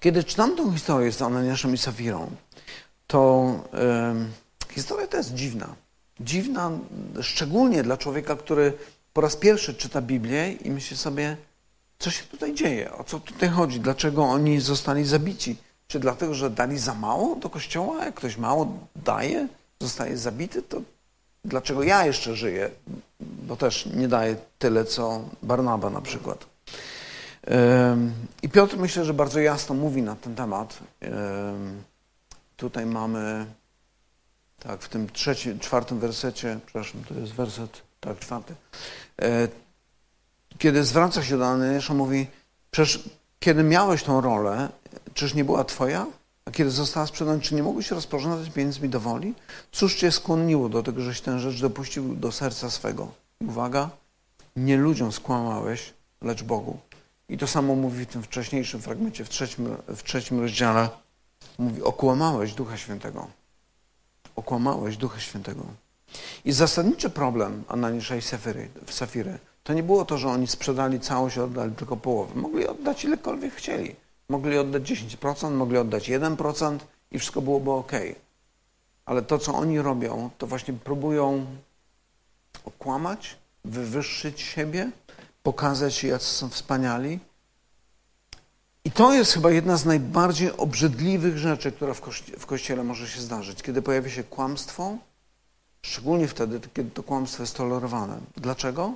Kiedy 0.00 0.24
czytam 0.24 0.56
tą 0.56 0.72
historię 0.72 1.12
z 1.12 1.22
Ananiaszem 1.22 1.74
i 1.74 1.78
Safirą, 1.78 2.30
to 3.06 3.50
yy, 4.68 4.74
historia 4.74 5.06
to 5.06 5.16
jest 5.16 5.34
dziwna. 5.34 5.74
Dziwna 6.20 6.70
szczególnie 7.22 7.82
dla 7.82 7.96
człowieka, 7.96 8.36
który 8.36 8.72
po 9.12 9.20
raz 9.20 9.36
pierwszy 9.36 9.74
czyta 9.74 10.02
Biblię 10.02 10.52
i 10.52 10.70
myśli 10.70 10.96
sobie, 10.96 11.36
co 11.98 12.10
się 12.10 12.24
tutaj 12.24 12.54
dzieje? 12.54 12.92
O 12.92 13.04
co 13.04 13.20
tutaj 13.20 13.48
chodzi? 13.48 13.80
Dlaczego 13.80 14.24
oni 14.24 14.60
zostali 14.60 15.04
zabici? 15.04 15.56
Czy 15.88 16.00
dlatego, 16.00 16.34
że 16.34 16.50
dali 16.50 16.78
za 16.78 16.94
mało 16.94 17.36
do 17.36 17.50
kościoła? 17.50 18.04
Jak 18.04 18.14
ktoś 18.14 18.36
mało 18.36 18.78
daje, 18.96 19.48
zostaje 19.80 20.16
zabity, 20.16 20.62
to 20.62 20.82
dlaczego 21.44 21.82
ja 21.82 22.06
jeszcze 22.06 22.36
żyję? 22.36 22.70
Bo 23.20 23.56
też 23.56 23.86
nie 23.86 24.08
daję 24.08 24.36
tyle, 24.58 24.84
co 24.84 25.20
Barnaba 25.42 25.90
na 25.90 26.00
przykład. 26.00 26.46
I 28.42 28.48
Piotr 28.48 28.76
myślę, 28.76 29.04
że 29.04 29.14
bardzo 29.14 29.40
jasno 29.40 29.74
mówi 29.74 30.02
na 30.02 30.16
ten 30.16 30.34
temat. 30.34 30.78
Tutaj 32.56 32.86
mamy, 32.86 33.46
tak, 34.58 34.82
w 34.82 34.88
tym 34.88 35.10
trzecim, 35.10 35.58
czwartym 35.58 35.98
wersecie, 35.98 36.58
przepraszam, 36.66 37.04
to 37.08 37.14
jest 37.14 37.32
werset, 37.32 37.82
tak, 38.00 38.18
czwarty. 38.18 38.54
E, 39.22 39.48
kiedy 40.58 40.84
zwraca 40.84 41.22
się 41.22 41.38
do 41.38 41.46
Ananiasza, 41.46 41.94
mówi, 41.94 42.26
przecież 42.70 43.08
kiedy 43.40 43.62
miałeś 43.62 44.02
tą 44.02 44.20
rolę, 44.20 44.68
czyż 45.14 45.34
nie 45.34 45.44
była 45.44 45.64
twoja? 45.64 46.06
A 46.44 46.50
kiedy 46.50 46.70
została 46.70 47.06
sprzedana, 47.06 47.40
czy 47.40 47.54
nie 47.54 47.62
mogłeś 47.62 47.90
rozporządzać 47.90 48.50
pieniędzmi 48.50 48.88
do 48.88 49.00
woli? 49.00 49.34
Cóż 49.72 49.94
cię 49.94 50.12
skłoniło 50.12 50.68
do 50.68 50.82
tego, 50.82 51.02
żeś 51.02 51.20
tę 51.20 51.38
rzecz 51.38 51.60
dopuścił 51.60 52.14
do 52.14 52.32
serca 52.32 52.70
swego? 52.70 53.12
uwaga, 53.40 53.90
nie 54.56 54.76
ludziom 54.76 55.12
skłamałeś, 55.12 55.92
lecz 56.22 56.42
Bogu. 56.42 56.78
I 57.28 57.38
to 57.38 57.46
samo 57.46 57.74
mówi 57.74 58.04
w 58.04 58.08
tym 58.08 58.22
wcześniejszym 58.22 58.80
fragmencie, 58.80 59.24
w 59.24 59.28
trzecim, 59.28 59.76
w 59.88 60.02
trzecim 60.02 60.40
rozdziale. 60.40 60.88
Mówi, 61.58 61.82
okłamałeś 61.82 62.54
Ducha 62.54 62.76
Świętego. 62.76 63.28
Okłamałeś 64.38 64.96
Ducha 64.96 65.20
Świętego. 65.20 65.62
I 66.44 66.52
zasadniczy 66.52 67.10
problem 67.10 67.64
Ananiasza 67.68 68.16
i 68.16 68.22
Safiry, 68.22 68.68
Safiry 68.90 69.38
to 69.64 69.72
nie 69.72 69.82
było 69.82 70.04
to, 70.04 70.18
że 70.18 70.28
oni 70.28 70.46
sprzedali 70.46 71.00
całość, 71.00 71.38
oddali 71.38 71.72
tylko 71.72 71.96
połowę. 71.96 72.34
Mogli 72.34 72.66
oddać 72.66 73.04
ilekolwiek 73.04 73.54
chcieli. 73.54 73.96
Mogli 74.28 74.58
oddać 74.58 74.82
10%, 74.82 75.50
mogli 75.50 75.78
oddać 75.78 76.10
1% 76.10 76.78
i 77.10 77.18
wszystko 77.18 77.40
byłoby 77.40 77.70
ok. 77.70 77.92
Ale 79.06 79.22
to, 79.22 79.38
co 79.38 79.54
oni 79.54 79.80
robią, 79.80 80.30
to 80.38 80.46
właśnie 80.46 80.74
próbują 80.74 81.46
okłamać, 82.64 83.36
wywyższyć 83.64 84.40
siebie, 84.40 84.90
pokazać 85.42 86.04
jacy 86.04 86.26
są 86.26 86.48
wspaniali. 86.48 87.18
I 88.88 88.90
to 88.90 89.14
jest 89.14 89.32
chyba 89.32 89.50
jedna 89.50 89.76
z 89.76 89.84
najbardziej 89.84 90.56
obrzydliwych 90.56 91.38
rzeczy, 91.38 91.72
która 91.72 91.94
w, 91.94 92.00
w 92.38 92.46
Kościele 92.46 92.84
może 92.84 93.08
się 93.08 93.20
zdarzyć. 93.20 93.62
Kiedy 93.62 93.82
pojawia 93.82 94.10
się 94.10 94.24
kłamstwo, 94.24 94.96
szczególnie 95.82 96.28
wtedy, 96.28 96.60
kiedy 96.74 96.90
to 96.90 97.02
kłamstwo 97.02 97.42
jest 97.42 97.56
tolerowane. 97.56 98.18
Dlaczego? 98.36 98.94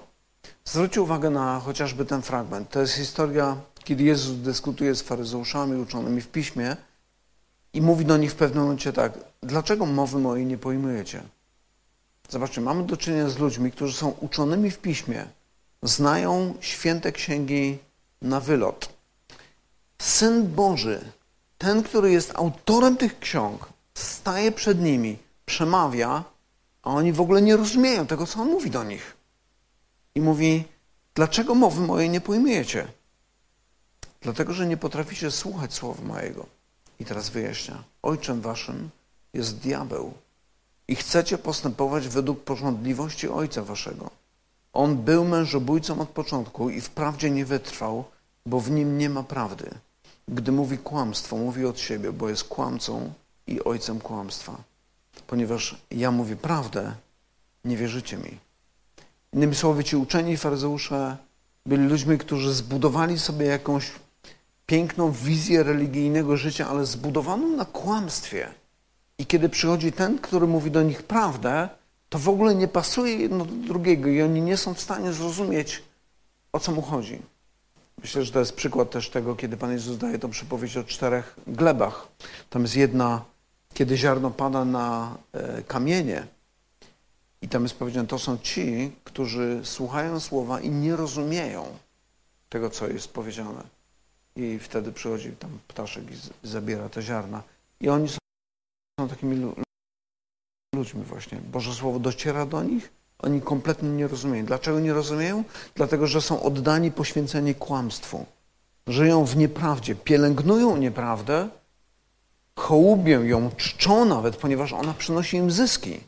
Zwróćcie 0.64 1.02
uwagę 1.02 1.30
na 1.30 1.60
chociażby 1.60 2.04
ten 2.04 2.22
fragment. 2.22 2.70
To 2.70 2.80
jest 2.80 2.92
historia, 2.92 3.56
kiedy 3.84 4.04
Jezus 4.04 4.36
dyskutuje 4.36 4.94
z 4.94 5.02
faryzeuszami 5.02 5.80
uczonymi 5.80 6.20
w 6.20 6.28
piśmie 6.28 6.76
i 7.72 7.82
mówi 7.82 8.04
do 8.04 8.16
nich 8.16 8.32
w 8.32 8.36
pewnym 8.36 8.62
momencie 8.62 8.92
tak: 8.92 9.18
Dlaczego 9.42 9.86
mowy 9.86 10.18
mojej 10.18 10.46
nie 10.46 10.58
pojmujecie? 10.58 11.22
Zobaczcie, 12.28 12.60
mamy 12.60 12.84
do 12.84 12.96
czynienia 12.96 13.28
z 13.28 13.38
ludźmi, 13.38 13.72
którzy 13.72 13.96
są 13.96 14.14
uczonymi 14.20 14.70
w 14.70 14.78
piśmie, 14.78 15.24
znają 15.82 16.54
święte 16.60 17.12
księgi 17.12 17.78
na 18.22 18.40
wylot. 18.40 19.01
Syn 20.02 20.54
Boży, 20.54 21.00
ten, 21.58 21.82
który 21.82 22.12
jest 22.12 22.32
autorem 22.34 22.96
tych 22.96 23.18
ksiąg, 23.18 23.68
staje 23.94 24.52
przed 24.52 24.80
nimi, 24.80 25.18
przemawia, 25.44 26.24
a 26.82 26.90
oni 26.90 27.12
w 27.12 27.20
ogóle 27.20 27.42
nie 27.42 27.56
rozumieją 27.56 28.06
tego, 28.06 28.26
co 28.26 28.40
on 28.40 28.48
mówi 28.48 28.70
do 28.70 28.84
nich 28.84 29.16
i 30.14 30.20
mówi: 30.20 30.64
Dlaczego 31.14 31.54
mowy 31.54 31.80
mojej 31.80 32.10
nie 32.10 32.20
pojmujecie? 32.20 32.86
Dlatego, 34.20 34.52
że 34.52 34.66
nie 34.66 34.76
potraficie 34.76 35.30
słuchać 35.30 35.74
słowa 35.74 36.02
mojego. 36.02 36.46
I 36.98 37.04
teraz 37.04 37.28
wyjaśnia: 37.28 37.82
Ojczem 38.02 38.40
waszym 38.40 38.90
jest 39.34 39.58
diabeł 39.58 40.12
i 40.88 40.96
chcecie 40.96 41.38
postępować 41.38 42.08
według 42.08 42.44
porządliwości 42.44 43.28
ojca 43.28 43.62
waszego. 43.62 44.10
On 44.72 44.96
był 44.96 45.24
mężobójcą 45.24 46.00
od 46.00 46.08
początku 46.08 46.70
i 46.70 46.80
wprawdzie 46.80 47.30
nie 47.30 47.44
wytrwał, 47.44 48.04
bo 48.46 48.60
w 48.60 48.70
nim 48.70 48.98
nie 48.98 49.10
ma 49.10 49.22
prawdy. 49.22 49.70
Gdy 50.28 50.52
mówi 50.52 50.78
kłamstwo, 50.78 51.36
mówi 51.36 51.66
od 51.66 51.80
siebie, 51.80 52.12
bo 52.12 52.28
jest 52.28 52.44
kłamcą 52.44 53.12
i 53.46 53.64
ojcem 53.64 54.00
kłamstwa. 54.00 54.56
Ponieważ 55.26 55.76
ja 55.90 56.10
mówię 56.10 56.36
prawdę, 56.36 56.92
nie 57.64 57.76
wierzycie 57.76 58.16
mi. 58.16 58.38
Innymi 59.32 59.54
słowy, 59.54 59.84
ci 59.84 59.96
uczeni 59.96 60.36
faryzeusze 60.36 61.16
byli 61.66 61.88
ludźmi, 61.88 62.18
którzy 62.18 62.54
zbudowali 62.54 63.18
sobie 63.18 63.46
jakąś 63.46 63.92
piękną 64.66 65.12
wizję 65.12 65.62
religijnego 65.62 66.36
życia, 66.36 66.68
ale 66.68 66.86
zbudowaną 66.86 67.48
na 67.56 67.64
kłamstwie. 67.64 68.48
I 69.18 69.26
kiedy 69.26 69.48
przychodzi 69.48 69.92
ten, 69.92 70.18
który 70.18 70.46
mówi 70.46 70.70
do 70.70 70.82
nich 70.82 71.02
prawdę, 71.02 71.68
to 72.08 72.18
w 72.18 72.28
ogóle 72.28 72.54
nie 72.54 72.68
pasuje 72.68 73.16
jedno 73.16 73.44
do 73.44 73.54
drugiego 73.54 74.08
i 74.08 74.22
oni 74.22 74.42
nie 74.42 74.56
są 74.56 74.74
w 74.74 74.80
stanie 74.80 75.12
zrozumieć, 75.12 75.82
o 76.52 76.60
co 76.60 76.72
mu 76.72 76.82
chodzi. 76.82 77.22
Myślę, 78.02 78.24
że 78.24 78.32
to 78.32 78.38
jest 78.38 78.54
przykład 78.54 78.90
też 78.90 79.10
tego, 79.10 79.36
kiedy 79.36 79.56
Pan 79.56 79.72
Jezus 79.72 79.98
daje 79.98 80.18
tą 80.18 80.30
przypowieść 80.30 80.76
o 80.76 80.84
czterech 80.84 81.36
glebach. 81.46 82.08
Tam 82.50 82.62
jest 82.62 82.76
jedna, 82.76 83.24
kiedy 83.74 83.96
ziarno 83.96 84.30
pada 84.30 84.64
na 84.64 85.16
e, 85.32 85.62
kamienie. 85.62 86.26
I 87.42 87.48
tam 87.48 87.62
jest 87.62 87.74
powiedziane, 87.74 88.08
to 88.08 88.18
są 88.18 88.38
ci, 88.38 88.92
którzy 89.04 89.60
słuchają 89.64 90.20
słowa 90.20 90.60
i 90.60 90.70
nie 90.70 90.96
rozumieją 90.96 91.78
tego, 92.48 92.70
co 92.70 92.88
jest 92.88 93.12
powiedziane. 93.12 93.62
I 94.36 94.58
wtedy 94.58 94.92
przychodzi 94.92 95.32
tam 95.32 95.58
ptaszek 95.68 96.04
i 96.10 96.14
zabiera 96.48 96.88
te 96.88 97.02
ziarna. 97.02 97.42
I 97.80 97.88
oni 97.88 98.08
są 98.08 99.08
takimi 99.08 99.52
ludźmi 100.74 101.04
właśnie. 101.04 101.38
Boże 101.38 101.74
Słowo 101.74 101.98
dociera 101.98 102.46
do 102.46 102.62
nich, 102.62 102.92
oni 103.22 103.40
kompletnie 103.40 103.88
nie 103.88 104.08
rozumieją. 104.08 104.44
Dlaczego 104.44 104.80
nie 104.80 104.92
rozumieją? 104.92 105.44
Dlatego, 105.74 106.06
że 106.06 106.20
są 106.20 106.42
oddani 106.42 106.90
poświęceni 106.90 107.54
kłamstwu. 107.54 108.26
Żyją 108.86 109.24
w 109.24 109.36
nieprawdzie, 109.36 109.94
pielęgnują 109.94 110.76
nieprawdę, 110.76 111.48
hołubią 112.56 113.22
ją, 113.22 113.50
czczą 113.56 114.04
nawet, 114.04 114.36
ponieważ 114.36 114.72
ona 114.72 114.94
przynosi 114.94 115.36
im 115.36 115.50
zyski. 115.50 116.00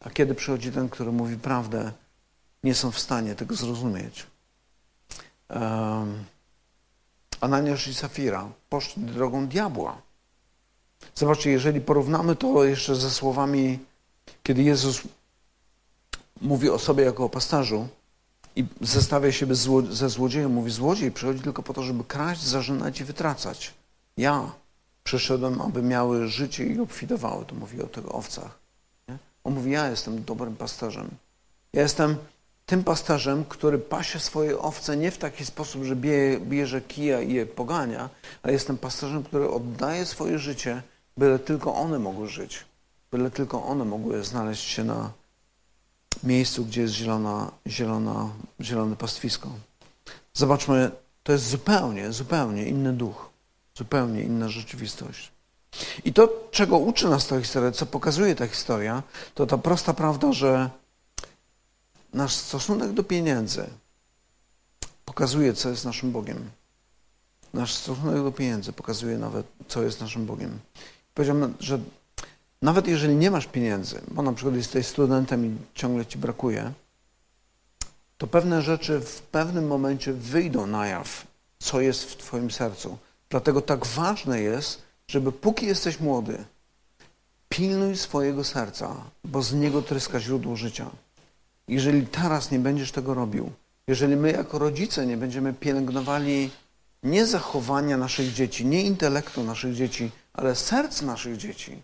A 0.00 0.10
kiedy 0.10 0.34
przychodzi 0.34 0.72
ten, 0.72 0.88
który 0.88 1.12
mówi 1.12 1.36
prawdę, 1.36 1.92
nie 2.64 2.74
są 2.74 2.90
w 2.90 2.98
stanie 2.98 3.34
tego 3.34 3.54
zrozumieć. 3.54 4.26
Um, 5.50 6.24
Ananiasz 7.40 7.88
i 7.88 7.94
Safira 7.94 8.48
poszli 8.68 9.02
drogą 9.02 9.46
diabła. 9.46 10.02
Zobaczcie, 11.14 11.50
jeżeli 11.50 11.80
porównamy 11.80 12.36
to 12.36 12.64
jeszcze 12.64 12.94
ze 12.94 13.10
słowami, 13.10 13.78
kiedy 14.42 14.62
Jezus 14.62 15.02
mówi 16.40 16.70
o 16.70 16.78
sobie 16.78 17.04
jako 17.04 17.24
o 17.24 17.28
pasterzu 17.28 17.88
i 18.56 18.64
zestawia 18.80 19.32
siebie 19.32 19.54
ze 19.90 20.08
złodziejem, 20.08 20.52
mówi 20.52 20.70
złodziej 20.70 21.12
przychodzi 21.12 21.40
tylko 21.40 21.62
po 21.62 21.74
to, 21.74 21.82
żeby 21.82 22.04
kraść, 22.04 22.42
zarzynać 22.42 23.00
i 23.00 23.04
wytracać. 23.04 23.74
Ja 24.16 24.52
przyszedłem, 25.04 25.60
aby 25.60 25.82
miały 25.82 26.28
życie 26.28 26.66
i 26.66 26.80
obfitowały. 26.80 27.44
To 27.44 27.54
mówi 27.54 27.82
o 27.82 27.86
tych 27.86 28.14
owcach. 28.14 28.58
Nie? 29.08 29.18
On 29.44 29.54
mówi, 29.54 29.70
ja 29.70 29.90
jestem 29.90 30.24
dobrym 30.24 30.56
pasterzem. 30.56 31.08
Ja 31.72 31.82
jestem 31.82 32.16
tym 32.66 32.84
pasterzem, 32.84 33.44
który 33.44 33.78
pasie 33.78 34.20
swoje 34.20 34.58
owce 34.58 34.96
nie 34.96 35.10
w 35.10 35.18
taki 35.18 35.44
sposób, 35.44 35.84
że 35.84 35.96
bierze 36.40 36.80
kija 36.80 37.20
i 37.20 37.32
je 37.32 37.46
pogania, 37.46 38.08
ale 38.42 38.52
jestem 38.52 38.78
pasterzem, 38.78 39.22
który 39.22 39.50
oddaje 39.50 40.06
swoje 40.06 40.38
życie, 40.38 40.82
byle 41.16 41.38
tylko 41.38 41.74
one 41.74 41.98
mogły 41.98 42.28
żyć, 42.28 42.64
byle 43.10 43.30
tylko 43.30 43.64
one 43.64 43.84
mogły 43.84 44.24
znaleźć 44.24 44.68
się 44.68 44.84
na 44.84 45.10
miejscu, 46.22 46.64
gdzie 46.64 46.80
jest 46.82 46.94
zielona, 46.94 47.50
zielona, 47.66 48.30
zielone 48.60 48.96
pastwisko. 48.96 49.50
Zobaczmy, 50.34 50.90
to 51.22 51.32
jest 51.32 51.48
zupełnie, 51.48 52.12
zupełnie 52.12 52.64
inny 52.64 52.92
duch, 52.92 53.30
zupełnie 53.74 54.22
inna 54.22 54.48
rzeczywistość. 54.48 55.32
I 56.04 56.12
to, 56.12 56.48
czego 56.50 56.78
uczy 56.78 57.08
nas 57.08 57.26
ta 57.26 57.40
historia, 57.40 57.72
co 57.72 57.86
pokazuje 57.86 58.34
ta 58.34 58.46
historia, 58.46 59.02
to 59.34 59.46
ta 59.46 59.58
prosta 59.58 59.94
prawda, 59.94 60.32
że 60.32 60.70
nasz 62.14 62.34
stosunek 62.34 62.92
do 62.92 63.04
pieniędzy 63.04 63.66
pokazuje, 65.04 65.54
co 65.54 65.70
jest 65.70 65.84
naszym 65.84 66.12
Bogiem. 66.12 66.50
Nasz 67.54 67.74
stosunek 67.74 68.22
do 68.22 68.32
pieniędzy 68.32 68.72
pokazuje 68.72 69.18
nawet, 69.18 69.46
co 69.68 69.82
jest 69.82 70.00
naszym 70.00 70.26
Bogiem. 70.26 70.58
Powiedziałbym, 71.14 71.54
że 71.60 71.78
nawet 72.62 72.88
jeżeli 72.88 73.14
nie 73.14 73.30
masz 73.30 73.46
pieniędzy, 73.46 74.00
bo 74.10 74.22
na 74.22 74.32
przykład 74.32 74.56
jesteś 74.56 74.86
studentem 74.86 75.46
i 75.46 75.56
ciągle 75.74 76.06
ci 76.06 76.18
brakuje, 76.18 76.72
to 78.18 78.26
pewne 78.26 78.62
rzeczy 78.62 79.00
w 79.00 79.22
pewnym 79.22 79.66
momencie 79.66 80.12
wyjdą 80.12 80.66
na 80.66 80.86
jaw, 80.86 81.26
co 81.58 81.80
jest 81.80 82.04
w 82.04 82.16
Twoim 82.16 82.50
sercu. 82.50 82.98
Dlatego 83.30 83.60
tak 83.60 83.86
ważne 83.86 84.40
jest, 84.40 84.82
żeby 85.08 85.32
póki 85.32 85.66
jesteś 85.66 86.00
młody, 86.00 86.44
pilnuj 87.48 87.96
swojego 87.96 88.44
serca, 88.44 88.96
bo 89.24 89.42
z 89.42 89.54
niego 89.54 89.82
tryska 89.82 90.20
źródło 90.20 90.56
życia. 90.56 90.90
Jeżeli 91.68 92.06
teraz 92.06 92.50
nie 92.50 92.58
będziesz 92.58 92.92
tego 92.92 93.14
robił, 93.14 93.50
jeżeli 93.86 94.16
my 94.16 94.32
jako 94.32 94.58
rodzice 94.58 95.06
nie 95.06 95.16
będziemy 95.16 95.52
pielęgnowali 95.52 96.50
nie 97.02 97.26
zachowania 97.26 97.96
naszych 97.96 98.32
dzieci, 98.32 98.66
nie 98.66 98.82
intelektu 98.82 99.44
naszych 99.44 99.74
dzieci, 99.74 100.10
ale 100.32 100.54
serc 100.54 101.02
naszych 101.02 101.36
dzieci, 101.36 101.82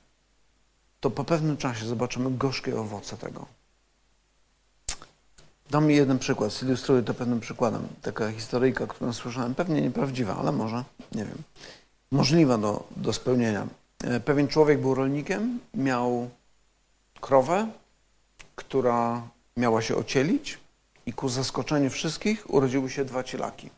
to 1.05 1.11
po 1.11 1.25
pewnym 1.25 1.57
czasie 1.57 1.87
zobaczymy 1.87 2.31
gorzkie 2.31 2.81
owoce 2.81 3.17
tego. 3.17 3.47
Dam 5.71 5.87
mi 5.87 5.97
jeden 5.97 6.19
przykład, 6.19 6.53
zilustruję 6.53 7.03
to 7.03 7.15
pewnym 7.15 7.41
przykładem. 7.41 7.89
Taka 8.03 8.33
historyjka, 8.33 8.87
którą 8.87 9.13
słyszałem, 9.13 9.55
pewnie 9.55 9.83
nieprawdziwa, 9.83 10.37
ale 10.37 10.53
może, 10.53 10.85
nie 11.13 11.25
wiem, 11.25 11.39
możliwa 12.11 12.59
do, 12.59 12.89
do 12.97 13.13
spełnienia. 13.13 13.67
E, 14.05 14.21
pewien 14.21 14.49
człowiek 14.49 14.81
był 14.81 14.95
rolnikiem, 14.95 15.61
miał 15.75 16.31
krowę, 17.21 17.69
która 18.55 19.23
miała 19.57 19.83
się 19.83 19.97
ocielić 19.97 20.59
i 21.07 21.13
ku 21.13 21.29
zaskoczeniu 21.29 21.91
wszystkich 21.91 22.55
urodziły 22.55 22.91
się 22.91 23.05
dwa 23.05 23.25
cielaki. 23.25 23.71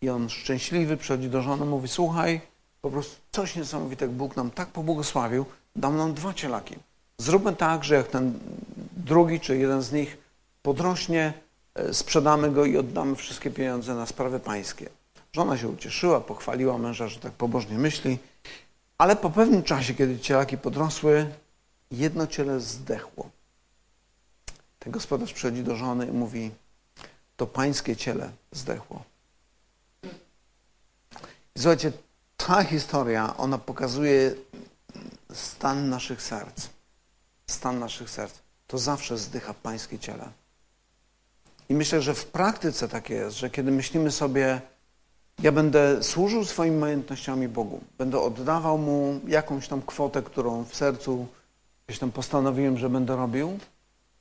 I 0.00 0.10
on 0.10 0.28
szczęśliwy 0.28 0.96
przychodzi 0.96 1.30
do 1.30 1.42
żony, 1.42 1.64
mówi, 1.64 1.88
słuchaj, 1.88 2.40
po 2.80 2.90
prostu 2.90 3.16
coś 3.32 3.56
niesamowitego, 3.56 4.12
Bóg 4.12 4.36
nam 4.36 4.50
tak 4.50 4.68
pobłogosławił, 4.68 5.44
dał 5.78 5.92
nam 5.92 6.14
dwa 6.14 6.34
cielaki. 6.34 6.76
Zróbmy 7.18 7.56
tak, 7.56 7.84
że 7.84 7.94
jak 7.94 8.08
ten 8.08 8.38
drugi 8.96 9.40
czy 9.40 9.58
jeden 9.58 9.82
z 9.82 9.92
nich 9.92 10.18
podrośnie, 10.62 11.32
e, 11.74 11.94
sprzedamy 11.94 12.50
go 12.50 12.64
i 12.64 12.76
oddamy 12.76 13.16
wszystkie 13.16 13.50
pieniądze 13.50 13.94
na 13.94 14.06
sprawy 14.06 14.40
pańskie. 14.40 14.88
Żona 15.32 15.58
się 15.58 15.68
ucieszyła, 15.68 16.20
pochwaliła 16.20 16.78
męża, 16.78 17.08
że 17.08 17.20
tak 17.20 17.32
pobożnie 17.32 17.78
myśli, 17.78 18.18
ale 18.98 19.16
po 19.16 19.30
pewnym 19.30 19.62
czasie, 19.62 19.94
kiedy 19.94 20.18
cielaki 20.18 20.58
podrosły, 20.58 21.26
jedno 21.90 22.26
ciele 22.26 22.60
zdechło. 22.60 23.30
Ten 24.78 24.92
gospodarz 24.92 25.32
przychodzi 25.32 25.62
do 25.62 25.76
żony 25.76 26.06
i 26.06 26.12
mówi, 26.12 26.50
to 27.36 27.46
pańskie 27.46 27.96
ciele 27.96 28.30
zdechło. 28.52 29.02
Słuchajcie, 31.56 31.92
ta 32.36 32.64
historia, 32.64 33.36
ona 33.36 33.58
pokazuje 33.58 34.34
stan 35.32 35.88
naszych 35.88 36.22
serc. 36.22 36.68
Stan 37.46 37.78
naszych 37.78 38.10
serc. 38.10 38.34
To 38.66 38.78
zawsze 38.78 39.18
zdycha 39.18 39.54
pańskie 39.54 39.98
ciele. 39.98 40.28
I 41.68 41.74
myślę, 41.74 42.02
że 42.02 42.14
w 42.14 42.26
praktyce 42.26 42.88
tak 42.88 43.10
jest, 43.10 43.36
że 43.36 43.50
kiedy 43.50 43.70
myślimy 43.70 44.10
sobie, 44.10 44.60
ja 45.42 45.52
będę 45.52 46.02
służył 46.02 46.44
swoimi 46.44 46.76
majątnościami 46.76 47.48
Bogu, 47.48 47.80
będę 47.98 48.20
oddawał 48.20 48.78
Mu 48.78 49.20
jakąś 49.26 49.68
tam 49.68 49.82
kwotę, 49.82 50.22
którą 50.22 50.64
w 50.64 50.74
sercu 50.74 51.26
gdzieś 51.86 51.98
tam 51.98 52.12
postanowiłem, 52.12 52.78
że 52.78 52.90
będę 52.90 53.16
robił, 53.16 53.58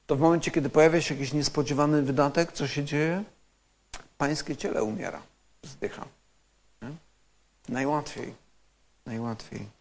to 0.07 0.15
w 0.15 0.19
momencie, 0.19 0.51
kiedy 0.51 0.69
pojawia 0.69 1.01
się 1.01 1.15
jakiś 1.15 1.33
niespodziewany 1.33 2.01
wydatek, 2.01 2.51
co 2.51 2.67
się 2.67 2.83
dzieje? 2.83 3.23
Pańskie 4.17 4.55
ciele 4.55 4.83
umiera, 4.83 5.21
zdycha. 5.63 6.05
Nie? 6.81 6.89
Najłatwiej. 7.69 8.33
Najłatwiej. 9.05 9.76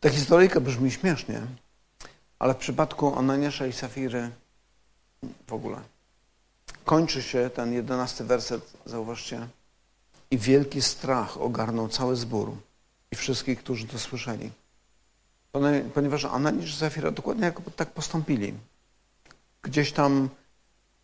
Ta 0.00 0.10
historyjka 0.10 0.60
brzmi 0.60 0.90
śmiesznie, 0.90 1.40
ale 2.38 2.54
w 2.54 2.56
przypadku 2.56 3.18
Ananiasza 3.18 3.66
i 3.66 3.72
Safiry 3.72 4.30
w 5.46 5.52
ogóle. 5.52 5.80
Kończy 6.84 7.22
się 7.22 7.50
ten 7.54 7.72
jedenasty 7.72 8.24
werset, 8.24 8.72
zauważcie, 8.86 9.48
i 10.30 10.38
wielki 10.38 10.82
strach 10.82 11.40
ogarnął 11.40 11.88
cały 11.88 12.16
zbór 12.16 12.52
i 13.12 13.16
wszystkich, 13.16 13.58
którzy 13.58 13.86
to 13.86 13.98
słyszeli. 13.98 14.50
Ponieważ 15.94 16.24
Ananiasz 16.24 16.70
i 16.70 16.76
Safira 16.76 17.10
dokładnie 17.10 17.52
tak 17.76 17.90
postąpili. 17.90 18.54
Gdzieś 19.62 19.92
tam 19.92 20.28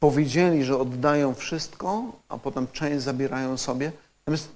powiedzieli, 0.01 0.65
że 0.65 0.79
oddają 0.79 1.35
wszystko, 1.35 2.13
a 2.29 2.39
potem 2.39 2.67
część 2.73 3.05
zabierają 3.05 3.57
sobie. 3.57 3.93
Natomiast 4.21 4.49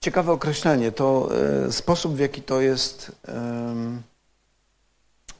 ciekawe 0.00 0.32
określenie, 0.32 0.92
to 0.92 1.28
e, 1.66 1.72
sposób, 1.72 2.16
w 2.16 2.18
jaki 2.18 2.42
to 2.42 2.60
jest. 2.60 3.12
E, 3.28 3.74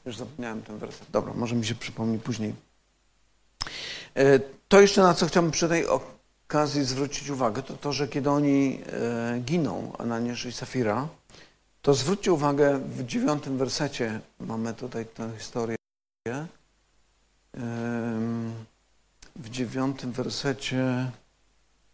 już 0.05 0.17
zapomniałem 0.17 0.61
ten 0.61 0.77
werset. 0.77 1.07
Dobra, 1.11 1.33
może 1.33 1.55
mi 1.55 1.65
się 1.65 1.75
przypomni 1.75 2.19
później. 2.19 2.55
E, 4.15 4.39
to 4.67 4.81
jeszcze 4.81 5.01
na 5.01 5.13
co 5.13 5.27
chciałbym 5.27 5.51
przy 5.51 5.69
tej 5.69 5.85
okazji 5.87 6.83
zwrócić 6.83 7.29
uwagę, 7.29 7.63
to 7.63 7.73
to, 7.73 7.93
że 7.93 8.07
kiedy 8.07 8.29
oni 8.29 8.81
e, 8.91 9.39
giną, 9.39 9.91
Ananiasz 9.97 10.45
i 10.45 10.51
Safira, 10.51 11.07
to 11.81 11.93
zwróćcie 11.93 12.33
uwagę 12.33 12.79
w 12.79 13.05
dziewiątym 13.05 13.57
wersecie, 13.57 14.19
mamy 14.39 14.73
tutaj 14.73 15.05
tę 15.05 15.31
historię, 15.37 15.77
w 19.35 19.49
dziewiątym 19.49 20.11
wersecie, 20.11 21.11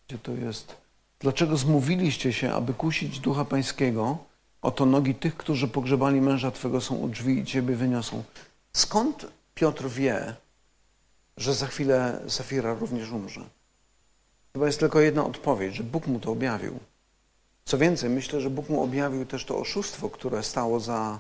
gdzie 0.07 0.17
to 0.17 0.31
jest, 0.31 0.75
dlaczego 1.23 1.57
zmówiliście 1.57 2.33
się, 2.33 2.53
aby 2.53 2.73
kusić 2.73 3.19
Ducha 3.19 3.45
Pańskiego, 3.45 4.17
oto 4.61 4.85
nogi 4.85 5.15
tych, 5.15 5.37
którzy 5.37 5.67
pogrzebali 5.67 6.21
męża 6.21 6.51
Twego 6.51 6.81
są 6.81 6.95
u 6.95 7.07
drzwi 7.07 7.39
i 7.39 7.45
Ciebie 7.45 7.75
wyniosą. 7.75 8.23
Skąd 8.73 9.25
Piotr 9.55 9.89
wie, 9.89 10.35
że 11.37 11.53
za 11.53 11.67
chwilę 11.67 12.21
Safira 12.27 12.73
również 12.73 13.11
umrze? 13.11 13.41
Chyba 14.53 14.65
jest 14.65 14.79
tylko 14.79 14.99
jedna 14.99 15.25
odpowiedź, 15.25 15.75
że 15.75 15.83
Bóg 15.83 16.07
mu 16.07 16.19
to 16.19 16.31
objawił. 16.31 16.79
Co 17.65 17.77
więcej, 17.77 18.09
myślę, 18.09 18.41
że 18.41 18.49
Bóg 18.49 18.69
mu 18.69 18.83
objawił 18.83 19.25
też 19.25 19.45
to 19.45 19.57
oszustwo, 19.57 20.09
które 20.09 20.43
stało 20.43 20.79
za 20.79 21.19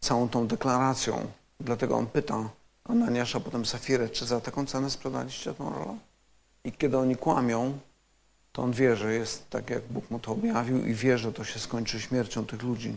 całą 0.00 0.28
tą 0.28 0.46
deklaracją. 0.46 1.26
Dlatego 1.60 1.96
on 1.96 2.06
pyta 2.06 2.48
Ananiasza, 2.84 3.40
potem 3.40 3.66
Safirę, 3.66 4.08
czy 4.08 4.26
za 4.26 4.40
taką 4.40 4.66
cenę 4.66 4.90
sprzedaliście 4.90 5.54
tą 5.54 5.70
rolę? 5.70 5.98
I 6.64 6.72
kiedy 6.72 6.98
oni 6.98 7.16
kłamią, 7.16 7.78
to 8.52 8.62
on 8.62 8.72
wie, 8.72 8.96
że 8.96 9.14
jest 9.14 9.50
tak, 9.50 9.70
jak 9.70 9.82
Bóg 9.82 10.10
mu 10.10 10.18
to 10.18 10.32
objawił 10.32 10.86
i 10.86 10.94
wie, 10.94 11.18
że 11.18 11.32
to 11.32 11.44
się 11.44 11.60
skończy 11.60 12.00
śmiercią 12.00 12.46
tych 12.46 12.62
ludzi. 12.62 12.96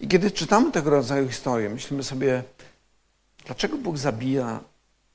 I 0.00 0.08
kiedy 0.08 0.30
czytamy 0.30 0.72
tego 0.72 0.90
rodzaju 0.90 1.28
historie, 1.28 1.68
myślimy 1.68 2.02
sobie, 2.02 2.42
dlaczego 3.46 3.76
Bóg 3.76 3.98
zabija 3.98 4.60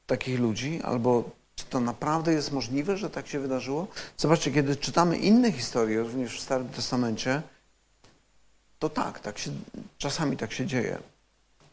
takich 0.08 0.40
ludzi, 0.40 0.82
albo 0.84 1.30
czy 1.56 1.66
to 1.66 1.80
naprawdę 1.80 2.34
jest 2.34 2.52
możliwe, 2.52 2.98
że 2.98 3.10
tak 3.10 3.28
się 3.28 3.40
wydarzyło? 3.40 3.88
Zobaczcie, 4.18 4.52
kiedy 4.52 4.76
czytamy 4.76 5.18
inne 5.18 5.52
historie, 5.52 6.00
również 6.00 6.38
w 6.38 6.42
Starym 6.42 6.70
Testamencie, 6.70 7.42
to 8.80 8.90
tak, 8.90 9.20
tak 9.20 9.38
się, 9.38 9.52
czasami 9.98 10.38
tak 10.38 10.52
się 10.52 10.66
dzieje. 10.66 10.98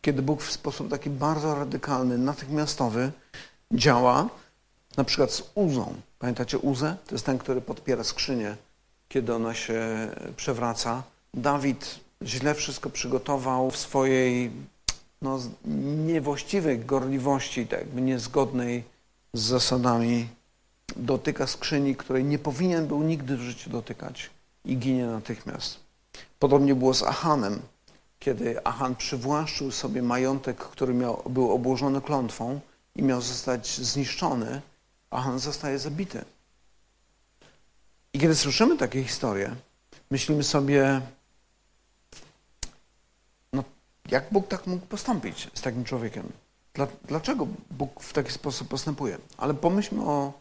Kiedy 0.03 0.23
Bóg 0.23 0.43
w 0.43 0.53
sposób 0.53 0.91
taki 0.91 1.11
bardzo 1.11 1.55
radykalny, 1.55 2.19
natychmiastowy 2.19 3.13
działa, 3.73 4.29
na 4.97 5.05
przykład 5.05 5.33
z 5.33 5.43
Uzą. 5.55 5.95
Pamiętacie 6.19 6.59
Uzę? 6.59 6.97
To 7.07 7.15
jest 7.15 7.27
ten, 7.27 7.39
który 7.39 7.61
podpiera 7.61 8.05
skrzynię, 8.05 8.57
kiedy 9.09 9.35
ona 9.35 9.55
się 9.55 10.09
przewraca. 10.37 11.03
Dawid 11.35 12.01
źle 12.25 12.55
wszystko 12.55 12.91
przygotował 12.91 13.71
w 13.71 13.77
swojej 13.77 14.51
no, 15.23 15.39
niewłaściwej 16.07 16.79
gorliwości, 16.79 17.67
tak 17.67 17.81
jakby 17.81 18.01
niezgodnej 18.01 18.85
z 19.33 19.41
zasadami. 19.41 20.29
Dotyka 20.97 21.47
skrzyni, 21.47 21.97
której 21.97 22.25
nie 22.25 22.39
powinien 22.39 22.87
był 22.87 23.03
nigdy 23.03 23.37
w 23.37 23.41
życiu 23.41 23.71
dotykać 23.71 24.31
i 24.65 24.77
ginie 24.77 25.07
natychmiast. 25.07 25.81
Podobnie 26.39 26.75
było 26.75 26.95
z 26.95 27.03
Ahanem, 27.03 27.61
kiedy 28.19 28.67
Achan 28.67 28.97
przywłaszczył 28.97 29.71
sobie 29.71 30.03
majątek, 30.03 30.57
który 30.57 30.95
miał, 30.95 31.23
był 31.31 31.53
obłożony 31.53 32.01
klątwą 32.01 32.61
i 32.97 33.03
miał 33.03 33.21
zostać 33.21 33.81
zniszczony, 33.81 34.61
Achan 35.13 35.39
zostaje 35.39 35.79
zabity. 35.79 36.25
I 38.13 38.19
kiedy 38.19 38.35
słyszymy 38.35 38.79
takie 38.79 39.03
historie, 39.05 39.57
myślimy 40.11 40.43
sobie, 40.43 41.01
no 43.53 43.65
jak 44.09 44.25
Bóg 44.31 44.49
tak 44.49 44.67
mógł 44.67 44.87
postąpić 44.87 45.51
z 45.55 45.61
takim 45.61 45.85
człowiekiem? 45.85 46.33
Dlaczego 47.05 47.47
Bóg 47.71 48.03
w 48.03 48.13
taki 48.13 48.33
sposób 48.33 48.69
postępuje? 48.69 49.19
Ale 49.37 49.55
pomyślmy 49.55 50.05
o 50.05 50.33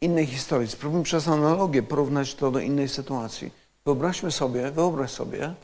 innej 0.00 0.26
historii. 0.26 0.68
Spróbujmy 0.68 1.04
przez 1.04 1.28
analogię 1.28 1.82
porównać 1.82 2.34
to 2.34 2.50
do 2.50 2.60
innej 2.60 2.88
sytuacji. 2.88 3.50
Wyobraźmy 3.84 4.32
sobie, 4.32 4.70
wyobraź 4.70 5.10
sobie, 5.10 5.54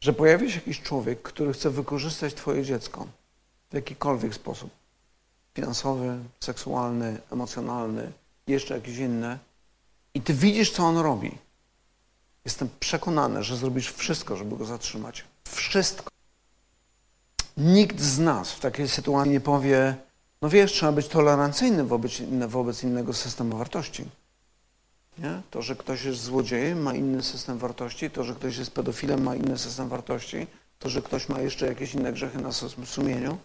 że 0.00 0.12
pojawi 0.12 0.50
się 0.50 0.58
jakiś 0.58 0.82
człowiek, 0.82 1.22
który 1.22 1.52
chce 1.52 1.70
wykorzystać 1.70 2.34
Twoje 2.34 2.64
dziecko 2.64 3.06
w 3.70 3.74
jakikolwiek 3.74 4.34
sposób 4.34 4.79
finansowy, 5.54 6.18
seksualny, 6.40 7.20
emocjonalny, 7.30 8.12
jeszcze 8.46 8.74
jakieś 8.74 8.96
inne, 8.98 9.38
i 10.14 10.20
Ty 10.20 10.34
widzisz, 10.34 10.70
co 10.70 10.82
on 10.82 10.98
robi. 10.98 11.38
Jestem 12.44 12.68
przekonany, 12.80 13.42
że 13.42 13.56
zrobisz 13.56 13.92
wszystko, 13.92 14.36
żeby 14.36 14.56
go 14.56 14.64
zatrzymać. 14.64 15.24
Wszystko. 15.48 16.10
Nikt 17.56 18.00
z 18.00 18.18
nas 18.18 18.52
w 18.52 18.60
takiej 18.60 18.88
sytuacji 18.88 19.32
nie 19.32 19.40
powie, 19.40 19.94
no 20.42 20.48
wiesz, 20.48 20.72
trzeba 20.72 20.92
być 20.92 21.08
tolerancyjnym 21.08 21.86
wobec, 21.86 22.12
wobec 22.48 22.82
innego 22.82 23.12
systemu 23.12 23.56
wartości. 23.56 24.04
Nie? 25.18 25.42
To, 25.50 25.62
że 25.62 25.76
ktoś 25.76 26.04
jest 26.04 26.22
złodziejem, 26.22 26.82
ma 26.82 26.94
inny 26.94 27.22
system 27.22 27.58
wartości, 27.58 28.10
to, 28.10 28.24
że 28.24 28.34
ktoś 28.34 28.56
jest 28.56 28.70
pedofilem, 28.70 29.22
ma 29.22 29.36
inny 29.36 29.58
system 29.58 29.88
wartości, 29.88 30.46
to, 30.78 30.88
że 30.88 31.02
ktoś 31.02 31.28
ma 31.28 31.40
jeszcze 31.40 31.66
jakieś 31.66 31.94
inne 31.94 32.12
grzechy 32.12 32.38
na 32.38 32.52
sumieniu. 32.84 33.38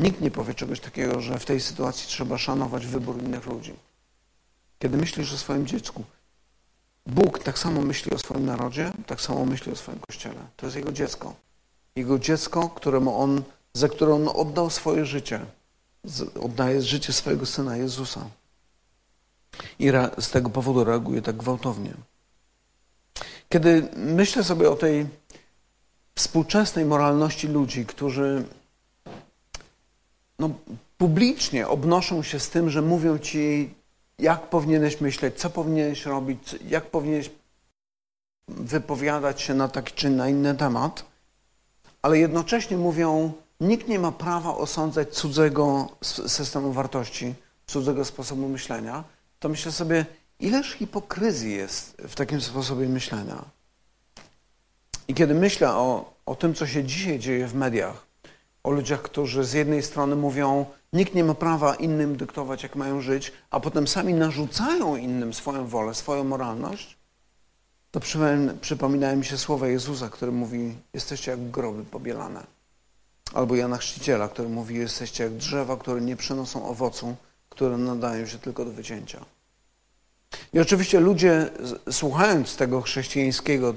Nikt 0.00 0.20
nie 0.20 0.30
powie 0.30 0.54
czegoś 0.54 0.80
takiego, 0.80 1.20
że 1.20 1.38
w 1.38 1.44
tej 1.44 1.60
sytuacji 1.60 2.08
trzeba 2.08 2.38
szanować 2.38 2.86
wybór 2.86 3.22
innych 3.22 3.46
ludzi. 3.46 3.74
Kiedy 4.78 4.96
myślisz 4.96 5.32
o 5.32 5.38
swoim 5.38 5.66
dziecku, 5.66 6.04
Bóg 7.06 7.38
tak 7.38 7.58
samo 7.58 7.80
myśli 7.80 8.12
o 8.12 8.18
swoim 8.18 8.46
narodzie, 8.46 8.92
tak 9.06 9.20
samo 9.20 9.44
myśli 9.44 9.72
o 9.72 9.76
swoim 9.76 9.98
kościele. 9.98 10.40
To 10.56 10.66
jest 10.66 10.76
Jego 10.76 10.92
dziecko. 10.92 11.34
Jego 11.96 12.18
dziecko, 12.18 12.68
któremu 12.68 13.20
On, 13.20 13.42
za 13.74 13.88
które 13.88 14.14
On 14.14 14.28
oddał 14.28 14.70
swoje 14.70 15.06
życie. 15.06 15.40
Oddaje 16.40 16.82
życie 16.82 17.12
swojego 17.12 17.46
Syna 17.46 17.76
Jezusa. 17.76 18.28
I 19.78 19.92
z 20.18 20.30
tego 20.30 20.50
powodu 20.50 20.84
reaguje 20.84 21.22
tak 21.22 21.36
gwałtownie. 21.36 21.94
Kiedy 23.48 23.88
myślę 23.96 24.44
sobie 24.44 24.70
o 24.70 24.76
tej 24.76 25.06
współczesnej 26.14 26.84
moralności 26.84 27.48
ludzi, 27.48 27.86
którzy 27.86 28.44
no, 30.40 30.50
publicznie 30.98 31.68
obnoszą 31.68 32.22
się 32.22 32.40
z 32.40 32.50
tym, 32.50 32.70
że 32.70 32.82
mówią 32.82 33.18
ci, 33.18 33.74
jak 34.18 34.50
powinieneś 34.50 35.00
myśleć, 35.00 35.38
co 35.38 35.50
powinieneś 35.50 36.06
robić, 36.06 36.56
jak 36.68 36.90
powinieneś 36.90 37.30
wypowiadać 38.48 39.42
się 39.42 39.54
na 39.54 39.68
taki 39.68 39.92
czy 39.94 40.10
na 40.10 40.28
inny 40.28 40.54
temat, 40.54 41.04
ale 42.02 42.18
jednocześnie 42.18 42.76
mówią, 42.76 43.32
nikt 43.60 43.88
nie 43.88 43.98
ma 43.98 44.12
prawa 44.12 44.56
osądzać 44.56 45.08
cudzego 45.08 45.88
systemu 46.26 46.72
wartości, 46.72 47.34
cudzego 47.66 48.04
sposobu 48.04 48.48
myślenia, 48.48 49.04
to 49.38 49.48
myślę 49.48 49.72
sobie, 49.72 50.06
ileż 50.40 50.72
hipokryzji 50.72 51.52
jest 51.52 51.96
w 52.08 52.14
takim 52.14 52.40
sposobie 52.40 52.88
myślenia. 52.88 53.44
I 55.08 55.14
kiedy 55.14 55.34
myślę 55.34 55.74
o, 55.74 56.14
o 56.26 56.34
tym, 56.34 56.54
co 56.54 56.66
się 56.66 56.84
dzisiaj 56.84 57.18
dzieje 57.18 57.46
w 57.46 57.54
mediach, 57.54 58.09
o 58.62 58.70
ludziach, 58.70 59.02
którzy 59.02 59.44
z 59.44 59.52
jednej 59.52 59.82
strony 59.82 60.16
mówią, 60.16 60.66
nikt 60.92 61.14
nie 61.14 61.24
ma 61.24 61.34
prawa 61.34 61.74
innym 61.74 62.16
dyktować, 62.16 62.62
jak 62.62 62.76
mają 62.76 63.00
żyć, 63.00 63.32
a 63.50 63.60
potem 63.60 63.88
sami 63.88 64.14
narzucają 64.14 64.96
innym 64.96 65.34
swoją 65.34 65.66
wolę, 65.66 65.94
swoją 65.94 66.24
moralność, 66.24 66.96
to 67.90 68.00
przypominają 68.60 69.16
mi 69.16 69.24
się 69.24 69.38
słowa 69.38 69.68
Jezusa, 69.68 70.08
który 70.08 70.32
mówi, 70.32 70.74
jesteście 70.94 71.30
jak 71.30 71.50
groby 71.50 71.84
pobielane. 71.84 72.46
Albo 73.34 73.56
Jana 73.56 73.76
Chrzciciela, 73.76 74.28
który 74.28 74.48
mówi, 74.48 74.74
jesteście 74.74 75.24
jak 75.24 75.32
drzewa, 75.32 75.76
które 75.76 76.00
nie 76.00 76.16
przynoszą 76.16 76.68
owocu, 76.68 77.16
które 77.48 77.76
nadają 77.76 78.26
się 78.26 78.38
tylko 78.38 78.64
do 78.64 78.70
wycięcia. 78.70 79.24
I 80.52 80.60
oczywiście 80.60 81.00
ludzie, 81.00 81.50
słuchając 81.90 82.56
tego 82.56 82.80
chrześcijańskiego, 82.80 83.74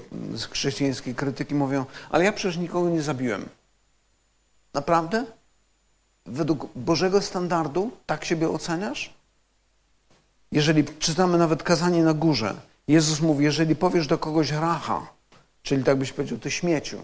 chrześcijańskiej 0.49 1.15
krytyki, 1.15 1.55
mówią, 1.55 1.85
ale 2.09 2.23
ja 2.23 2.31
przecież 2.31 2.57
nikogo 2.57 2.89
nie 2.89 3.01
zabiłem. 3.01 3.45
Naprawdę? 4.73 5.25
Według 6.25 6.67
Bożego 6.75 7.21
standardu 7.21 7.91
tak 8.05 8.25
siebie 8.25 8.49
oceniasz? 8.49 9.13
Jeżeli 10.51 10.83
czytamy 10.99 11.37
nawet 11.37 11.63
kazanie 11.63 12.03
na 12.03 12.13
górze, 12.13 12.55
Jezus 12.87 13.21
mówi, 13.21 13.43
jeżeli 13.43 13.75
powiesz 13.75 14.07
do 14.07 14.17
kogoś 14.17 14.51
racha, 14.51 15.07
czyli 15.61 15.83
tak 15.83 15.97
byś 15.97 16.11
powiedział, 16.11 16.37
ty 16.37 16.51
śmieciu, 16.51 16.97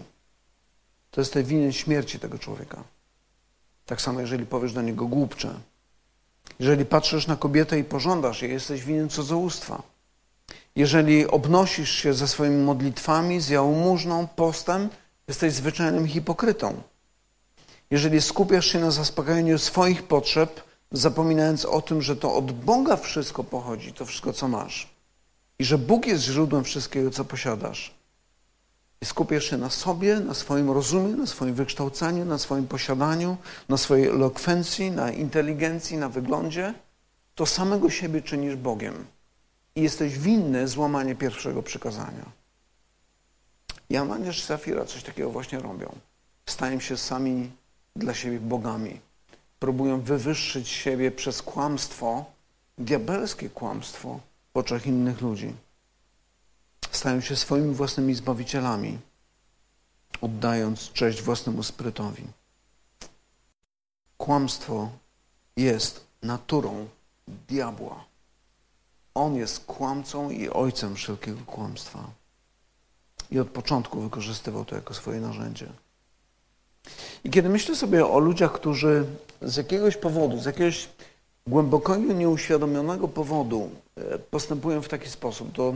to 1.10 1.20
jest 1.20 1.38
winien 1.38 1.72
śmierci 1.72 2.18
tego 2.18 2.38
człowieka. 2.38 2.84
Tak 3.86 4.00
samo, 4.00 4.20
jeżeli 4.20 4.46
powiesz 4.46 4.72
do 4.72 4.82
niego 4.82 5.06
głupcze. 5.06 5.54
Jeżeli 6.58 6.84
patrzysz 6.84 7.26
na 7.26 7.36
kobietę 7.36 7.78
i 7.78 7.84
pożądasz 7.84 8.42
jej, 8.42 8.52
jesteś 8.52 8.84
winien 8.84 9.08
cudzołóstwa. 9.08 9.82
Jeżeli 10.76 11.26
obnosisz 11.26 11.90
się 11.90 12.14
ze 12.14 12.28
swoimi 12.28 12.64
modlitwami, 12.64 13.40
z 13.40 13.48
jałmużną, 13.48 14.26
postem, 14.26 14.88
jesteś 15.28 15.52
zwyczajnym 15.52 16.06
hipokrytą. 16.08 16.82
Jeżeli 17.90 18.20
skupiasz 18.20 18.66
się 18.66 18.80
na 18.80 18.90
zaspokajaniu 18.90 19.58
swoich 19.58 20.02
potrzeb, 20.02 20.60
zapominając 20.92 21.64
o 21.64 21.82
tym, 21.82 22.02
że 22.02 22.16
to 22.16 22.34
od 22.34 22.52
Boga 22.52 22.96
wszystko 22.96 23.44
pochodzi, 23.44 23.92
to 23.92 24.06
wszystko, 24.06 24.32
co 24.32 24.48
masz, 24.48 24.88
i 25.58 25.64
że 25.64 25.78
Bóg 25.78 26.06
jest 26.06 26.22
źródłem 26.22 26.64
wszystkiego, 26.64 27.10
co 27.10 27.24
posiadasz, 27.24 27.94
i 29.00 29.06
skupiasz 29.06 29.44
się 29.44 29.56
na 29.56 29.70
sobie, 29.70 30.20
na 30.20 30.34
swoim 30.34 30.70
rozumie, 30.70 31.16
na 31.16 31.26
swoim 31.26 31.54
wykształceniu, 31.54 32.24
na 32.24 32.38
swoim 32.38 32.66
posiadaniu, 32.66 33.36
na 33.68 33.76
swojej 33.76 34.08
elokwencji, 34.08 34.90
na 34.90 35.10
inteligencji, 35.10 35.96
na 35.96 36.08
wyglądzie, 36.08 36.74
to 37.34 37.46
samego 37.46 37.90
siebie 37.90 38.22
czynisz 38.22 38.56
Bogiem 38.56 39.06
i 39.74 39.82
jesteś 39.82 40.18
winny 40.18 40.68
złamanie 40.68 41.14
pierwszego 41.14 41.62
przykazania. 41.62 42.24
Ananiasz 44.00 44.38
i 44.38 44.42
Safira 44.42 44.84
coś 44.84 45.02
takiego 45.02 45.30
właśnie 45.30 45.58
robią. 45.58 45.94
Stają 46.46 46.80
się 46.80 46.96
sami 46.96 47.50
dla 48.00 48.14
siebie 48.14 48.40
bogami. 48.40 49.00
Próbują 49.58 50.00
wywyższyć 50.00 50.68
siebie 50.68 51.10
przez 51.10 51.42
kłamstwo, 51.42 52.24
diabelskie 52.78 53.50
kłamstwo 53.50 54.20
w 54.54 54.56
oczach 54.56 54.86
innych 54.86 55.20
ludzi. 55.20 55.54
Stają 56.90 57.20
się 57.20 57.36
swoimi 57.36 57.74
własnymi 57.74 58.14
zbawicielami, 58.14 58.98
oddając 60.20 60.92
cześć 60.92 61.22
własnemu 61.22 61.62
sprytowi. 61.62 62.24
Kłamstwo 64.16 64.90
jest 65.56 66.06
naturą 66.22 66.88
diabła. 67.48 68.04
On 69.14 69.36
jest 69.36 69.64
kłamcą 69.64 70.30
i 70.30 70.48
ojcem 70.48 70.96
wszelkiego 70.96 71.40
kłamstwa. 71.46 72.10
I 73.30 73.38
od 73.38 73.48
początku 73.48 74.00
wykorzystywał 74.00 74.64
to 74.64 74.74
jako 74.74 74.94
swoje 74.94 75.20
narzędzie. 75.20 75.72
I 77.24 77.30
kiedy 77.30 77.48
myślę 77.48 77.76
sobie 77.76 78.06
o 78.06 78.18
ludziach, 78.18 78.52
którzy 78.52 79.04
z 79.42 79.56
jakiegoś 79.56 79.96
powodu, 79.96 80.38
z 80.38 80.44
jakiegoś 80.44 80.88
głęboko 81.46 81.96
nieuświadomionego 81.96 83.08
powodu 83.08 83.70
e, 83.96 84.18
postępują 84.18 84.82
w 84.82 84.88
taki 84.88 85.08
sposób 85.08 85.52
to 85.52 85.74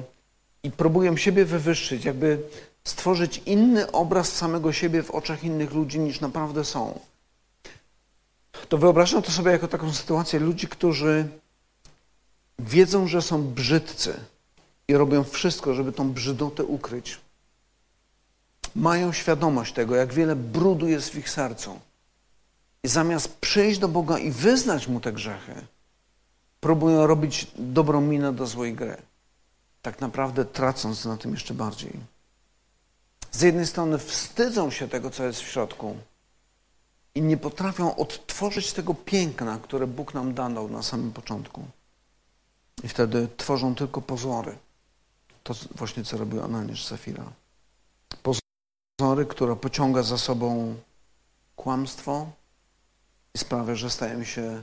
i 0.62 0.70
próbują 0.70 1.16
siebie 1.16 1.44
wywyższyć, 1.44 2.04
jakby 2.04 2.38
stworzyć 2.84 3.42
inny 3.46 3.92
obraz 3.92 4.32
samego 4.32 4.72
siebie 4.72 5.02
w 5.02 5.10
oczach 5.10 5.44
innych 5.44 5.72
ludzi 5.72 5.98
niż 6.00 6.20
naprawdę 6.20 6.64
są, 6.64 6.98
to 8.68 8.78
wyobrażam 8.78 9.22
to 9.22 9.30
sobie 9.30 9.50
jako 9.50 9.68
taką 9.68 9.92
sytuację 9.92 10.40
ludzi, 10.40 10.68
którzy 10.68 11.28
wiedzą, 12.58 13.06
że 13.06 13.22
są 13.22 13.44
brzydcy 13.44 14.14
i 14.88 14.94
robią 14.94 15.24
wszystko, 15.24 15.74
żeby 15.74 15.92
tą 15.92 16.12
brzydotę 16.12 16.64
ukryć. 16.64 17.20
Mają 18.74 19.12
świadomość 19.12 19.74
tego, 19.74 19.96
jak 19.96 20.12
wiele 20.12 20.36
brudu 20.36 20.88
jest 20.88 21.10
w 21.10 21.18
ich 21.18 21.30
sercu. 21.30 21.80
I 22.82 22.88
zamiast 22.88 23.38
przyjść 23.38 23.80
do 23.80 23.88
Boga 23.88 24.18
i 24.18 24.30
wyznać 24.30 24.88
Mu 24.88 25.00
te 25.00 25.12
grzechy, 25.12 25.54
próbują 26.60 27.06
robić 27.06 27.46
dobrą 27.56 28.00
minę 28.00 28.32
do 28.32 28.46
złej 28.46 28.74
gry. 28.74 28.96
Tak 29.82 30.00
naprawdę 30.00 30.44
tracąc 30.44 31.04
na 31.04 31.16
tym 31.16 31.30
jeszcze 31.30 31.54
bardziej. 31.54 31.92
Z 33.30 33.42
jednej 33.42 33.66
strony 33.66 33.98
wstydzą 33.98 34.70
się 34.70 34.88
tego, 34.88 35.10
co 35.10 35.24
jest 35.24 35.40
w 35.40 35.48
środku, 35.48 35.96
i 37.14 37.22
nie 37.22 37.36
potrafią 37.36 37.96
odtworzyć 37.96 38.72
tego 38.72 38.94
piękna, 38.94 39.58
które 39.58 39.86
Bóg 39.86 40.14
nam 40.14 40.34
dał 40.34 40.68
na 40.68 40.82
samym 40.82 41.12
początku. 41.12 41.64
I 42.82 42.88
wtedy 42.88 43.28
tworzą 43.36 43.74
tylko 43.74 44.00
pozory. 44.00 44.58
To 45.42 45.54
właśnie, 45.74 46.04
co 46.04 46.16
robił 46.16 46.42
Ananiasz 46.42 46.84
Safira. 46.84 47.24
Pozory, 48.96 49.26
które 49.26 49.56
pociąga 49.56 50.02
za 50.02 50.18
sobą 50.18 50.74
kłamstwo 51.56 52.26
i 53.34 53.38
sprawia, 53.38 53.74
że 53.74 53.90
stajemy 53.90 54.26
się 54.26 54.62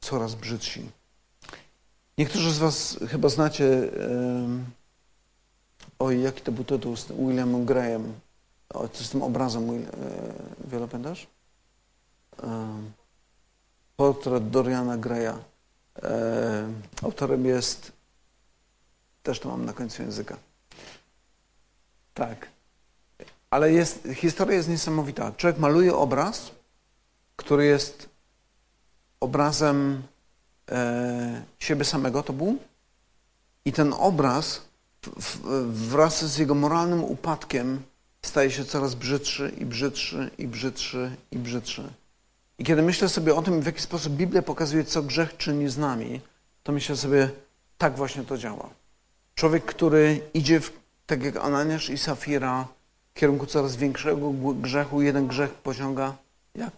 coraz 0.00 0.34
brzydsi. 0.34 0.90
Niektórzy 2.18 2.52
z 2.52 2.58
Was 2.58 2.98
chyba 3.08 3.28
znacie, 3.28 3.64
um, 3.64 4.64
oj, 5.98 6.22
jaki 6.22 6.40
to 6.40 6.52
był 6.52 6.64
tytuł 6.64 6.96
z 6.96 7.06
Williamem 7.06 7.64
Graham, 7.64 8.12
o, 8.74 8.88
z 8.92 9.10
tym 9.10 9.22
obrazem, 9.22 9.70
e, 9.70 9.80
wiele 10.64 10.88
pamiętasz? 10.88 11.26
portret 13.96 14.50
Doriana 14.50 14.96
Greya. 14.96 15.38
Autorem 17.02 17.46
jest, 17.46 17.92
też 19.22 19.40
to 19.40 19.48
mam 19.48 19.64
na 19.64 19.72
końcu 19.72 20.02
języka. 20.02 20.36
Tak. 22.14 22.59
Ale 23.50 23.72
jest, 23.72 24.08
historia 24.14 24.56
jest 24.56 24.68
niesamowita. 24.68 25.32
Człowiek 25.36 25.58
maluje 25.58 25.96
obraz, 25.96 26.50
który 27.36 27.66
jest 27.66 28.08
obrazem 29.20 30.02
e, 30.70 31.42
siebie 31.58 31.84
samego, 31.84 32.22
to 32.22 32.32
był. 32.32 32.58
I 33.64 33.72
ten 33.72 33.94
obraz 33.98 34.70
w, 35.02 35.38
wraz 35.88 36.24
z 36.24 36.38
jego 36.38 36.54
moralnym 36.54 37.04
upadkiem 37.04 37.82
staje 38.22 38.50
się 38.50 38.64
coraz 38.64 38.94
brzydszy 38.94 39.52
i 39.58 39.66
brzydszy 39.66 40.30
i 40.38 40.48
brzydszy 40.48 41.16
i 41.30 41.38
brzydszy. 41.38 41.88
I 42.58 42.64
kiedy 42.64 42.82
myślę 42.82 43.08
sobie 43.08 43.34
o 43.34 43.42
tym, 43.42 43.60
w 43.60 43.66
jaki 43.66 43.80
sposób 43.80 44.12
Biblia 44.12 44.42
pokazuje, 44.42 44.84
co 44.84 45.02
grzech 45.02 45.36
czyni 45.36 45.68
z 45.68 45.78
nami, 45.78 46.20
to 46.62 46.72
myślę 46.72 46.96
sobie, 46.96 47.30
tak 47.78 47.96
właśnie 47.96 48.24
to 48.24 48.38
działa. 48.38 48.70
Człowiek, 49.34 49.64
który 49.64 50.20
idzie, 50.34 50.60
w, 50.60 50.72
tak 51.06 51.22
jak 51.22 51.36
Ananiasz 51.36 51.90
i 51.90 51.98
Safira, 51.98 52.68
w 53.14 53.18
kierunku 53.18 53.46
coraz 53.46 53.76
większego 53.76 54.32
grzechu, 54.54 55.02
jeden 55.02 55.26
grzech 55.26 55.54
pociąga, 55.54 56.16
jak? 56.54 56.72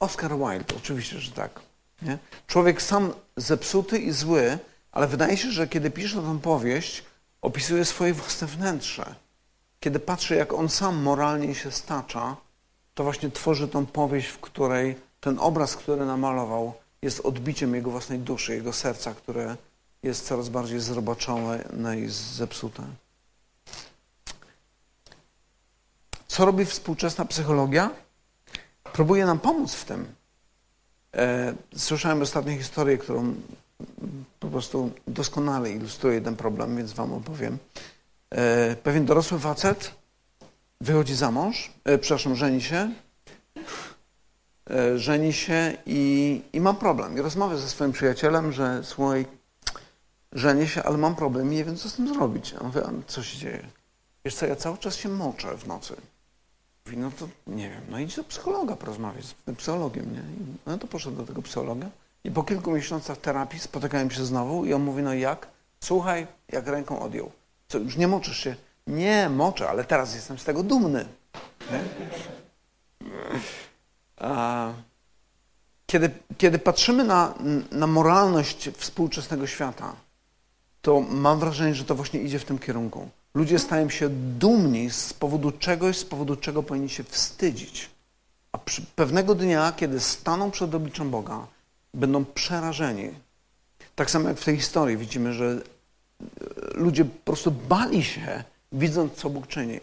Oscar 0.00 0.30
Wilde, 0.30 0.74
oczywiście, 0.76 1.18
że 1.18 1.32
tak. 1.32 1.60
Nie? 2.02 2.18
Człowiek 2.46 2.82
sam 2.82 3.12
zepsuty 3.36 3.98
i 3.98 4.12
zły, 4.12 4.58
ale 4.92 5.06
wydaje 5.06 5.36
się, 5.36 5.50
że 5.50 5.68
kiedy 5.68 5.90
pisze 5.90 6.22
tę 6.22 6.38
powieść, 6.42 7.04
opisuje 7.42 7.84
swoje 7.84 8.14
własne 8.14 8.46
wnętrze. 8.46 9.14
Kiedy 9.80 9.98
patrzy, 9.98 10.34
jak 10.34 10.52
on 10.52 10.68
sam 10.68 11.02
moralnie 11.02 11.54
się 11.54 11.70
stacza, 11.70 12.36
to 12.94 13.04
właśnie 13.04 13.30
tworzy 13.30 13.68
tą 13.68 13.86
powieść, 13.86 14.28
w 14.28 14.38
której 14.38 14.96
ten 15.20 15.38
obraz, 15.38 15.76
który 15.76 16.06
namalował, 16.06 16.72
jest 17.02 17.20
odbiciem 17.20 17.74
jego 17.74 17.90
własnej 17.90 18.18
duszy, 18.18 18.54
jego 18.54 18.72
serca, 18.72 19.14
które 19.14 19.56
jest 20.02 20.26
coraz 20.26 20.48
bardziej 20.48 20.80
zrobaczone 20.80 21.64
i 22.00 22.08
zepsute. 22.08 22.82
Co 26.38 26.44
robi 26.44 26.64
współczesna 26.64 27.24
psychologia? 27.24 27.90
Próbuje 28.92 29.26
nam 29.26 29.38
pomóc 29.38 29.74
w 29.74 29.84
tym. 29.84 30.06
E, 31.14 31.54
słyszałem 31.76 32.22
ostatnią 32.22 32.56
historię, 32.58 32.98
którą 32.98 33.34
po 34.40 34.48
prostu 34.48 34.90
doskonale 35.06 35.70
ilustruje 35.70 36.20
ten 36.20 36.36
problem, 36.36 36.76
więc 36.76 36.92
wam 36.92 37.12
opowiem. 37.12 37.58
E, 38.30 38.76
pewien 38.76 39.04
dorosły 39.04 39.38
facet 39.38 39.94
wychodzi 40.80 41.14
za 41.14 41.30
mąż, 41.30 41.72
e, 41.84 41.98
przepraszam, 41.98 42.36
żeni 42.36 42.62
się, 42.62 42.90
żeni 44.96 45.32
się 45.32 45.76
i, 45.86 46.42
i 46.52 46.60
problem. 46.80 47.18
I 47.18 47.20
rozmawia 47.20 47.56
ze 47.56 47.68
swoim 47.68 47.92
przyjacielem, 47.92 48.52
że 48.52 48.80
słuchaj, 48.84 49.26
żenię 50.32 50.68
się, 50.68 50.82
ale 50.82 50.98
mam 50.98 51.16
problem 51.16 51.52
i 51.52 51.56
nie 51.56 51.64
wiem, 51.64 51.76
co 51.76 51.88
z 51.88 51.94
tym 51.94 52.14
zrobić. 52.14 52.54
A 52.54 52.60
on 52.60 52.66
mówi, 52.66 52.80
co 53.06 53.22
się 53.22 53.38
dzieje? 53.38 53.66
Wiesz 54.24 54.34
co, 54.34 54.46
ja 54.46 54.56
cały 54.56 54.78
czas 54.78 54.96
się 54.96 55.08
moczę 55.08 55.56
w 55.56 55.66
nocy. 55.66 55.96
Mówi, 56.88 57.00
no 57.00 57.10
to 57.10 57.28
nie 57.46 57.68
wiem, 57.68 57.80
no 57.90 57.98
idź 57.98 58.16
do 58.16 58.24
psychologa 58.24 58.76
porozmawiać 58.76 59.24
z 59.24 59.34
psychologiem, 59.56 60.12
nie? 60.12 60.22
No 60.66 60.78
to 60.78 60.86
poszedł 60.86 61.16
do 61.16 61.22
tego 61.22 61.42
psychologa 61.42 61.86
i 62.24 62.30
po 62.30 62.42
kilku 62.42 62.70
miesiącach 62.70 63.18
terapii 63.18 63.60
spotykałem 63.60 64.10
się 64.10 64.24
znowu 64.24 64.64
i 64.64 64.72
on 64.72 64.82
mówi, 64.82 65.02
no 65.02 65.14
jak? 65.14 65.48
Słuchaj, 65.80 66.26
jak 66.52 66.66
ręką 66.66 67.00
odjął. 67.00 67.30
Co, 67.68 67.78
już 67.78 67.96
nie 67.96 68.08
moczysz 68.08 68.38
się? 68.38 68.56
Nie, 68.86 69.28
moczę, 69.28 69.68
ale 69.68 69.84
teraz 69.84 70.14
jestem 70.14 70.38
z 70.38 70.44
tego 70.44 70.62
dumny. 70.62 71.04
Kiedy, 75.86 76.10
kiedy 76.38 76.58
patrzymy 76.58 77.04
na, 77.04 77.34
na 77.70 77.86
moralność 77.86 78.70
współczesnego 78.76 79.46
świata, 79.46 79.96
to 80.82 81.00
mam 81.00 81.38
wrażenie, 81.38 81.74
że 81.74 81.84
to 81.84 81.94
właśnie 81.94 82.20
idzie 82.20 82.38
w 82.38 82.44
tym 82.44 82.58
kierunku. 82.58 83.08
Ludzie 83.34 83.58
stają 83.58 83.90
się 83.90 84.08
dumni 84.38 84.90
z 84.90 85.12
powodu 85.12 85.52
czegoś, 85.52 85.96
z 85.96 86.04
powodu 86.04 86.36
czego 86.36 86.62
powinni 86.62 86.88
się 86.88 87.04
wstydzić. 87.04 87.90
A 88.52 88.58
przy, 88.58 88.82
pewnego 88.82 89.34
dnia, 89.34 89.72
kiedy 89.72 90.00
staną 90.00 90.50
przed 90.50 90.74
obliczem 90.74 91.10
Boga, 91.10 91.46
będą 91.94 92.24
przerażeni. 92.24 93.10
Tak 93.94 94.10
samo 94.10 94.28
jak 94.28 94.38
w 94.38 94.44
tej 94.44 94.56
historii 94.56 94.96
widzimy, 94.96 95.32
że 95.32 95.62
ludzie 96.74 97.04
po 97.04 97.24
prostu 97.24 97.50
bali 97.50 98.04
się 98.04 98.44
widząc, 98.72 99.14
co 99.14 99.30
Bóg 99.30 99.46
czyni. 99.46 99.80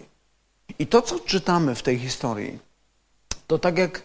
I 0.79 0.87
to, 0.87 1.01
co 1.01 1.19
czytamy 1.19 1.75
w 1.75 1.83
tej 1.83 1.99
historii, 1.99 2.59
to 3.47 3.59
tak 3.59 3.77
jak 3.77 4.03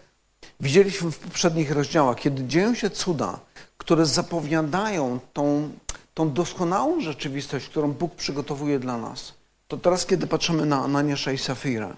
widzieliśmy 0.60 1.10
w 1.10 1.18
poprzednich 1.18 1.70
rozdziałach, 1.70 2.16
kiedy 2.16 2.44
dzieją 2.44 2.74
się 2.74 2.90
cuda, 2.90 3.40
które 3.78 4.06
zapowiadają 4.06 5.20
tą, 5.32 5.70
tą 6.14 6.32
doskonałą 6.32 7.00
rzeczywistość, 7.00 7.68
którą 7.68 7.92
Bóg 7.92 8.14
przygotowuje 8.14 8.78
dla 8.78 8.98
nas, 8.98 9.34
to 9.68 9.76
teraz, 9.76 10.06
kiedy 10.06 10.26
patrzymy 10.26 10.66
na 10.66 10.84
Ananiasza 10.84 11.32
i 11.32 11.38
Safira, 11.38 11.96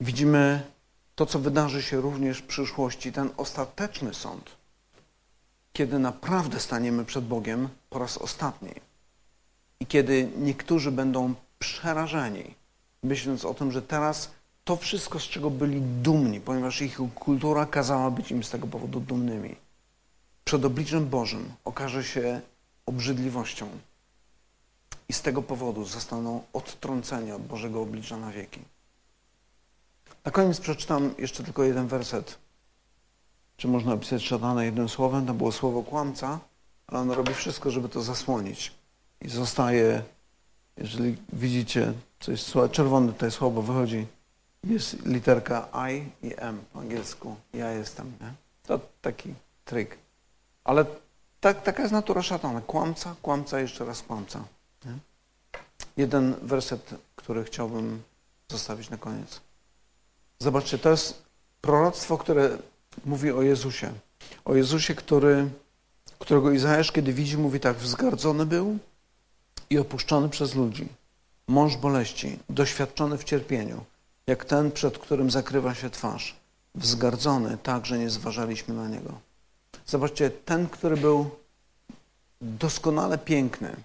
widzimy 0.00 0.62
to, 1.14 1.26
co 1.26 1.38
wydarzy 1.38 1.82
się 1.82 2.00
również 2.00 2.38
w 2.38 2.46
przyszłości, 2.46 3.12
ten 3.12 3.30
ostateczny 3.36 4.14
sąd, 4.14 4.50
kiedy 5.72 5.98
naprawdę 5.98 6.60
staniemy 6.60 7.04
przed 7.04 7.24
Bogiem 7.24 7.68
po 7.90 7.98
raz 7.98 8.18
ostatni. 8.18 8.72
I 9.80 9.86
kiedy 9.86 10.28
niektórzy 10.38 10.92
będą 10.92 11.34
przerażeni, 11.58 12.54
myśląc 13.02 13.44
o 13.44 13.54
tym, 13.54 13.72
że 13.72 13.82
teraz 13.82 14.30
to 14.64 14.76
wszystko, 14.76 15.20
z 15.20 15.22
czego 15.22 15.50
byli 15.50 15.80
dumni, 15.80 16.40
ponieważ 16.40 16.82
ich 16.82 16.98
kultura 17.14 17.66
kazała 17.66 18.10
być 18.10 18.30
im 18.30 18.44
z 18.44 18.50
tego 18.50 18.66
powodu 18.66 19.00
dumnymi, 19.00 19.56
przed 20.44 20.64
obliczem 20.64 21.08
Bożym 21.08 21.52
okaże 21.64 22.04
się 22.04 22.40
obrzydliwością 22.86 23.68
i 25.08 25.12
z 25.12 25.22
tego 25.22 25.42
powodu 25.42 25.84
zostaną 25.84 26.42
odtrąceni 26.52 27.32
od 27.32 27.42
Bożego 27.42 27.82
oblicza 27.82 28.16
na 28.16 28.30
wieki. 28.30 28.60
Na 30.24 30.30
koniec 30.30 30.60
przeczytam 30.60 31.14
jeszcze 31.18 31.44
tylko 31.44 31.64
jeden 31.64 31.86
werset. 31.86 32.38
Czy 33.56 33.68
można 33.68 33.92
opisać 33.92 34.22
szatana 34.22 34.64
jednym 34.64 34.88
słowem? 34.88 35.26
To 35.26 35.34
było 35.34 35.52
słowo 35.52 35.82
kłamca, 35.82 36.40
ale 36.86 37.00
on 37.00 37.10
robi 37.10 37.34
wszystko, 37.34 37.70
żeby 37.70 37.88
to 37.88 38.02
zasłonić. 38.02 38.72
I 39.20 39.28
zostaje, 39.28 40.02
jeżeli 40.76 41.16
widzicie, 41.32 41.92
coś 42.20 42.44
czerwone 42.72 43.12
tutaj 43.12 43.30
słowo 43.30 43.62
wychodzi, 43.62 44.06
jest 44.64 45.06
literka 45.06 45.68
I 45.90 46.26
i 46.26 46.34
M 46.36 46.64
po 46.72 46.80
angielsku. 46.80 47.36
Ja 47.54 47.70
jestem. 47.70 48.12
Nie? 48.20 48.32
To 48.62 48.80
taki 49.02 49.34
trik. 49.64 49.98
Ale 50.64 50.84
tak, 51.44 51.62
taka 51.62 51.82
jest 51.82 51.92
natura 51.92 52.22
szatana. 52.22 52.60
Kłamca, 52.60 53.14
kłamca, 53.22 53.60
jeszcze 53.60 53.84
raz 53.84 54.02
kłamca. 54.02 54.44
Nie? 54.84 54.92
Jeden 55.96 56.34
werset, 56.42 56.94
który 57.16 57.44
chciałbym 57.44 58.02
zostawić 58.48 58.90
na 58.90 58.96
koniec. 58.96 59.40
Zobaczcie, 60.38 60.78
to 60.78 60.90
jest 60.90 61.22
proroctwo, 61.60 62.18
które 62.18 62.58
mówi 63.04 63.30
o 63.32 63.42
Jezusie. 63.42 63.92
O 64.44 64.54
Jezusie, 64.54 64.94
który, 64.94 65.50
którego 66.18 66.50
Izajasz, 66.50 66.92
kiedy 66.92 67.12
widzi, 67.12 67.38
mówi 67.38 67.60
tak, 67.60 67.76
wzgardzony 67.76 68.46
był 68.46 68.78
i 69.70 69.78
opuszczony 69.78 70.28
przez 70.28 70.54
ludzi. 70.54 70.88
Mąż 71.48 71.76
boleści, 71.76 72.38
doświadczony 72.50 73.18
w 73.18 73.24
cierpieniu, 73.24 73.84
jak 74.26 74.44
ten, 74.44 74.72
przed 74.72 74.98
którym 74.98 75.30
zakrywa 75.30 75.74
się 75.74 75.90
twarz. 75.90 76.36
Wzgardzony 76.74 77.58
tak, 77.62 77.86
że 77.86 77.98
nie 77.98 78.10
zważaliśmy 78.10 78.74
na 78.74 78.88
niego. 78.88 79.33
Zobaczcie, 79.86 80.30
ten, 80.30 80.68
który 80.68 80.96
był 80.96 81.30
doskonale 82.40 83.18
piękny, 83.18 83.76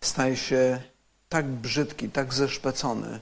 staje 0.00 0.36
się 0.36 0.82
tak 1.28 1.46
brzydki, 1.46 2.08
tak 2.08 2.34
zeszpecony, 2.34 3.20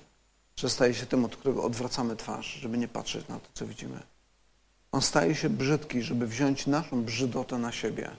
że 0.56 0.70
staje 0.70 0.94
się 0.94 1.06
tym, 1.06 1.24
od 1.24 1.36
którego 1.36 1.64
odwracamy 1.64 2.16
twarz, 2.16 2.46
żeby 2.46 2.78
nie 2.78 2.88
patrzeć 2.88 3.28
na 3.28 3.38
to, 3.38 3.48
co 3.54 3.66
widzimy. 3.66 4.00
On 4.92 5.02
staje 5.02 5.34
się 5.34 5.50
brzydki, 5.50 6.02
żeby 6.02 6.26
wziąć 6.26 6.66
naszą 6.66 7.04
brzydotę 7.04 7.58
na 7.58 7.72
siebie, 7.72 8.10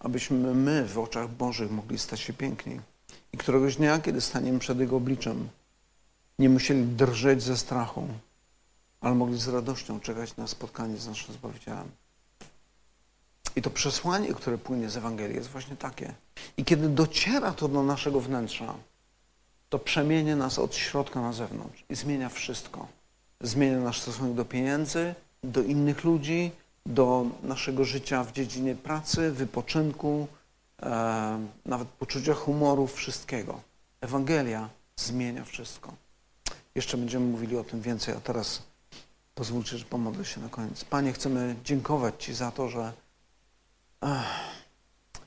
abyśmy 0.00 0.54
my 0.54 0.84
w 0.86 0.98
oczach 0.98 1.28
Bożych 1.28 1.70
mogli 1.70 1.98
stać 1.98 2.20
się 2.20 2.32
piękni. 2.32 2.80
I 3.32 3.38
któregoś 3.38 3.76
dnia, 3.76 3.98
kiedy 3.98 4.20
staniemy 4.20 4.58
przed 4.58 4.78
Jego 4.78 4.96
obliczem, 4.96 5.48
nie 6.38 6.48
musieli 6.48 6.84
drżeć 6.84 7.42
ze 7.42 7.56
strachu, 7.56 8.08
ale 9.00 9.14
mogli 9.14 9.38
z 9.40 9.48
radością 9.48 10.00
czekać 10.00 10.36
na 10.36 10.46
spotkanie 10.46 10.96
z 10.96 11.06
naszym 11.06 11.34
Zbawicielem. 11.34 11.88
I 13.56 13.62
to 13.62 13.70
przesłanie, 13.70 14.34
które 14.34 14.58
płynie 14.58 14.90
z 14.90 14.96
Ewangelii, 14.96 15.36
jest 15.36 15.48
właśnie 15.48 15.76
takie. 15.76 16.14
I 16.56 16.64
kiedy 16.64 16.88
dociera 16.88 17.52
to 17.52 17.68
do 17.68 17.82
naszego 17.82 18.20
wnętrza, 18.20 18.74
to 19.68 19.78
przemienia 19.78 20.36
nas 20.36 20.58
od 20.58 20.74
środka 20.74 21.20
na 21.20 21.32
zewnątrz 21.32 21.84
i 21.90 21.94
zmienia 21.94 22.28
wszystko. 22.28 22.86
Zmienia 23.40 23.80
nasz 23.80 24.00
stosunek 24.00 24.34
do 24.34 24.44
pieniędzy, 24.44 25.14
do 25.44 25.62
innych 25.62 26.04
ludzi, 26.04 26.50
do 26.86 27.26
naszego 27.42 27.84
życia 27.84 28.24
w 28.24 28.32
dziedzinie 28.32 28.74
pracy, 28.74 29.32
wypoczynku, 29.32 30.26
e, 30.82 31.46
nawet 31.66 31.88
poczucia 31.88 32.34
humoru, 32.34 32.86
wszystkiego. 32.86 33.60
Ewangelia 34.00 34.68
zmienia 34.96 35.44
wszystko. 35.44 35.94
Jeszcze 36.74 36.96
będziemy 36.96 37.26
mówili 37.26 37.56
o 37.56 37.64
tym 37.64 37.80
więcej, 37.80 38.14
a 38.14 38.20
teraz 38.20 38.62
pozwólcie, 39.34 39.78
że 39.78 39.84
pomodlę 39.84 40.24
się 40.24 40.40
na 40.40 40.48
koniec. 40.48 40.84
Panie, 40.84 41.12
chcemy 41.12 41.56
dziękować 41.64 42.24
Ci 42.24 42.34
za 42.34 42.50
to, 42.50 42.68
że 42.68 42.92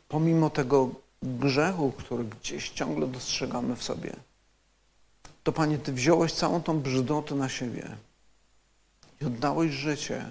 pomimo 0.08 0.50
tego 0.50 0.90
grzechu, 1.24 1.92
który 1.92 2.24
gdzieś 2.24 2.70
ciągle 2.70 3.08
dostrzegamy 3.08 3.76
w 3.76 3.84
sobie, 3.84 4.16
to 5.44 5.52
Panie, 5.52 5.78
Ty 5.78 5.94
wziąłeś 5.94 6.34
całą 6.34 6.62
tą 6.62 6.80
brzydotę 6.80 7.36
na 7.36 7.50
siebie 7.50 7.90
i 9.22 9.26
oddałeś 9.26 9.72
życie, 9.72 10.30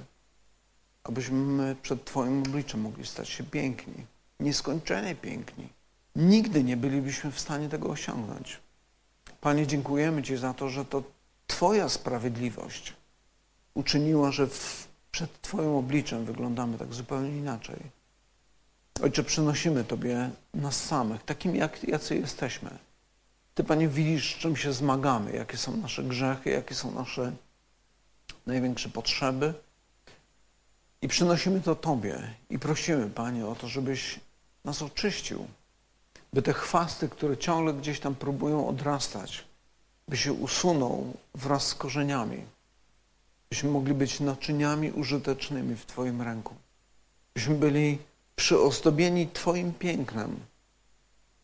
abyśmy 1.05 1.77
przed 1.83 2.05
Twoim 2.05 2.43
obliczem 2.43 2.81
mogli 2.81 3.07
stać 3.07 3.29
się 3.29 3.45
piękni, 3.45 4.07
nieskończenie 4.41 5.15
piękni. 5.15 5.69
Nigdy 6.17 6.65
nie 6.65 6.77
bylibyśmy 6.77 7.33
w 7.33 7.41
stanie 7.41 7.69
tego 7.69 7.89
osiągnąć. 7.89 8.61
Panie, 9.41 9.67
dziękujemy 9.67 10.23
Ci 10.23 10.37
za 10.37 10.55
to, 10.55 10.69
że 10.69 10.85
to 10.85 11.03
Twoja 11.47 11.89
sprawiedliwość 11.89 12.95
uczyniła, 13.75 14.31
że 14.31 14.47
w, 14.47 14.89
przed 15.11 15.43
Twoim 15.43 15.75
obliczem 15.75 16.25
wyglądamy 16.25 16.79
tak 16.79 16.95
zupełnie 16.95 17.39
inaczej. 17.39 17.77
Ojcze, 19.01 19.25
przynosimy 19.25 19.85
Tobie 19.85 20.31
nas 20.55 20.85
samych, 20.85 21.23
takimi 21.23 21.59
jak, 21.59 21.85
jacy 21.85 22.17
jesteśmy. 22.17 22.71
Ty, 23.55 23.65
Panie, 23.65 23.89
widzisz, 23.89 24.37
czym 24.39 24.57
się 24.57 24.73
zmagamy, 24.73 25.33
jakie 25.33 25.57
są 25.57 25.77
nasze 25.77 26.03
grzechy, 26.03 26.51
jakie 26.51 26.75
są 26.75 26.91
nasze 26.91 27.33
największe 28.47 28.89
potrzeby. 28.89 29.55
I 31.03 31.09
przynosimy 31.09 31.61
to 31.61 31.75
Tobie 31.75 32.35
i 32.51 32.59
prosimy, 32.59 33.11
Panie, 33.11 33.47
o 33.47 33.55
to, 33.55 33.69
żebyś 33.69 34.21
nas 34.65 34.83
oczyścił, 34.83 35.47
by 36.33 36.43
te 36.43 36.53
chwasty, 36.53 37.09
które 37.09 37.37
ciągle 37.37 37.75
gdzieś 37.75 38.01
tam 38.01 38.15
próbują 38.15 38.69
odrastać, 38.69 39.45
by 40.09 40.17
się 40.17 40.33
usunął 40.33 41.13
wraz 41.35 41.67
z 41.67 41.75
korzeniami, 41.75 42.45
byśmy 43.51 43.71
mogli 43.71 43.95
być 43.95 44.21
naczyniami 44.21 44.93
użytecznymi 44.93 45.77
w 45.77 45.87
Twoim 45.87 46.23
ręku, 46.23 46.55
byśmy 47.35 47.55
byli 47.55 47.99
przyozdobieni 48.43 49.29
Twoim 49.29 49.73
pięknem 49.73 50.41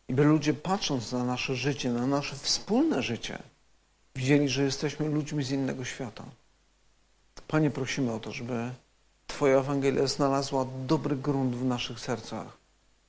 i 0.07 0.13
by 0.13 0.23
ludzie 0.23 0.53
patrząc 0.53 1.11
na 1.11 1.23
nasze 1.23 1.55
życie, 1.55 1.89
na 1.89 2.07
nasze 2.07 2.35
wspólne 2.35 3.03
życie, 3.03 3.39
widzieli, 4.15 4.49
że 4.49 4.63
jesteśmy 4.63 5.09
ludźmi 5.09 5.43
z 5.43 5.51
innego 5.51 5.85
świata. 5.85 6.23
Panie, 7.47 7.71
prosimy 7.71 8.13
o 8.13 8.19
to, 8.19 8.31
żeby 8.31 8.71
Twoja 9.27 9.57
Ewangelia 9.59 10.07
znalazła 10.07 10.65
dobry 10.87 11.15
grunt 11.15 11.55
w 11.55 11.65
naszych 11.65 11.99
sercach. 11.99 12.57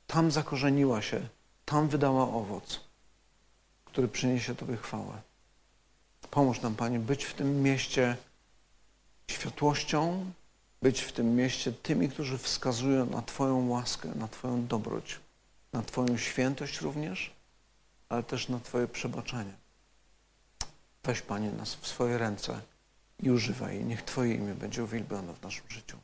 Tam 0.07 0.30
zakorzeniła 0.30 1.03
się, 1.03 1.28
tam 1.64 1.88
wydała 1.88 2.22
owoc, 2.22 2.80
który 3.84 4.09
przyniesie 4.09 4.55
Tobie 4.55 4.76
chwałę. 4.76 5.22
Pomóż 6.30 6.61
nam, 6.61 6.74
Panie, 6.74 6.99
być 6.99 7.24
w 7.24 7.34
tym 7.34 7.62
mieście 7.62 8.16
światłością, 9.30 10.32
być 10.83 11.01
w 11.01 11.12
tym 11.12 11.37
mieście 11.37 11.72
tymi, 11.72 12.09
którzy 12.09 12.39
wskazują 12.39 13.07
na 13.07 13.22
Twoją 13.22 13.68
łaskę, 13.68 14.09
na 14.14 14.28
Twoją 14.28 14.66
dobroć, 14.66 15.20
na 15.72 15.83
Twoją 15.83 16.16
świętość 16.16 16.81
również, 16.81 17.31
ale 18.09 18.22
też 18.22 18.49
na 18.49 18.61
Twoje 18.61 18.89
przebaczenie. 18.89 19.53
Weź, 21.05 21.22
Panie, 21.22 21.51
nas 21.51 21.74
w 21.74 21.87
swoje 21.87 22.18
ręce 22.18 22.61
i 23.22 23.31
używaj. 23.31 23.85
Niech 23.85 24.03
Twoje 24.03 24.35
imię 24.35 24.55
będzie 24.55 24.85
uwielbione 24.85 25.35
w 25.35 25.43
naszym 25.43 25.64
życiu. 25.68 25.97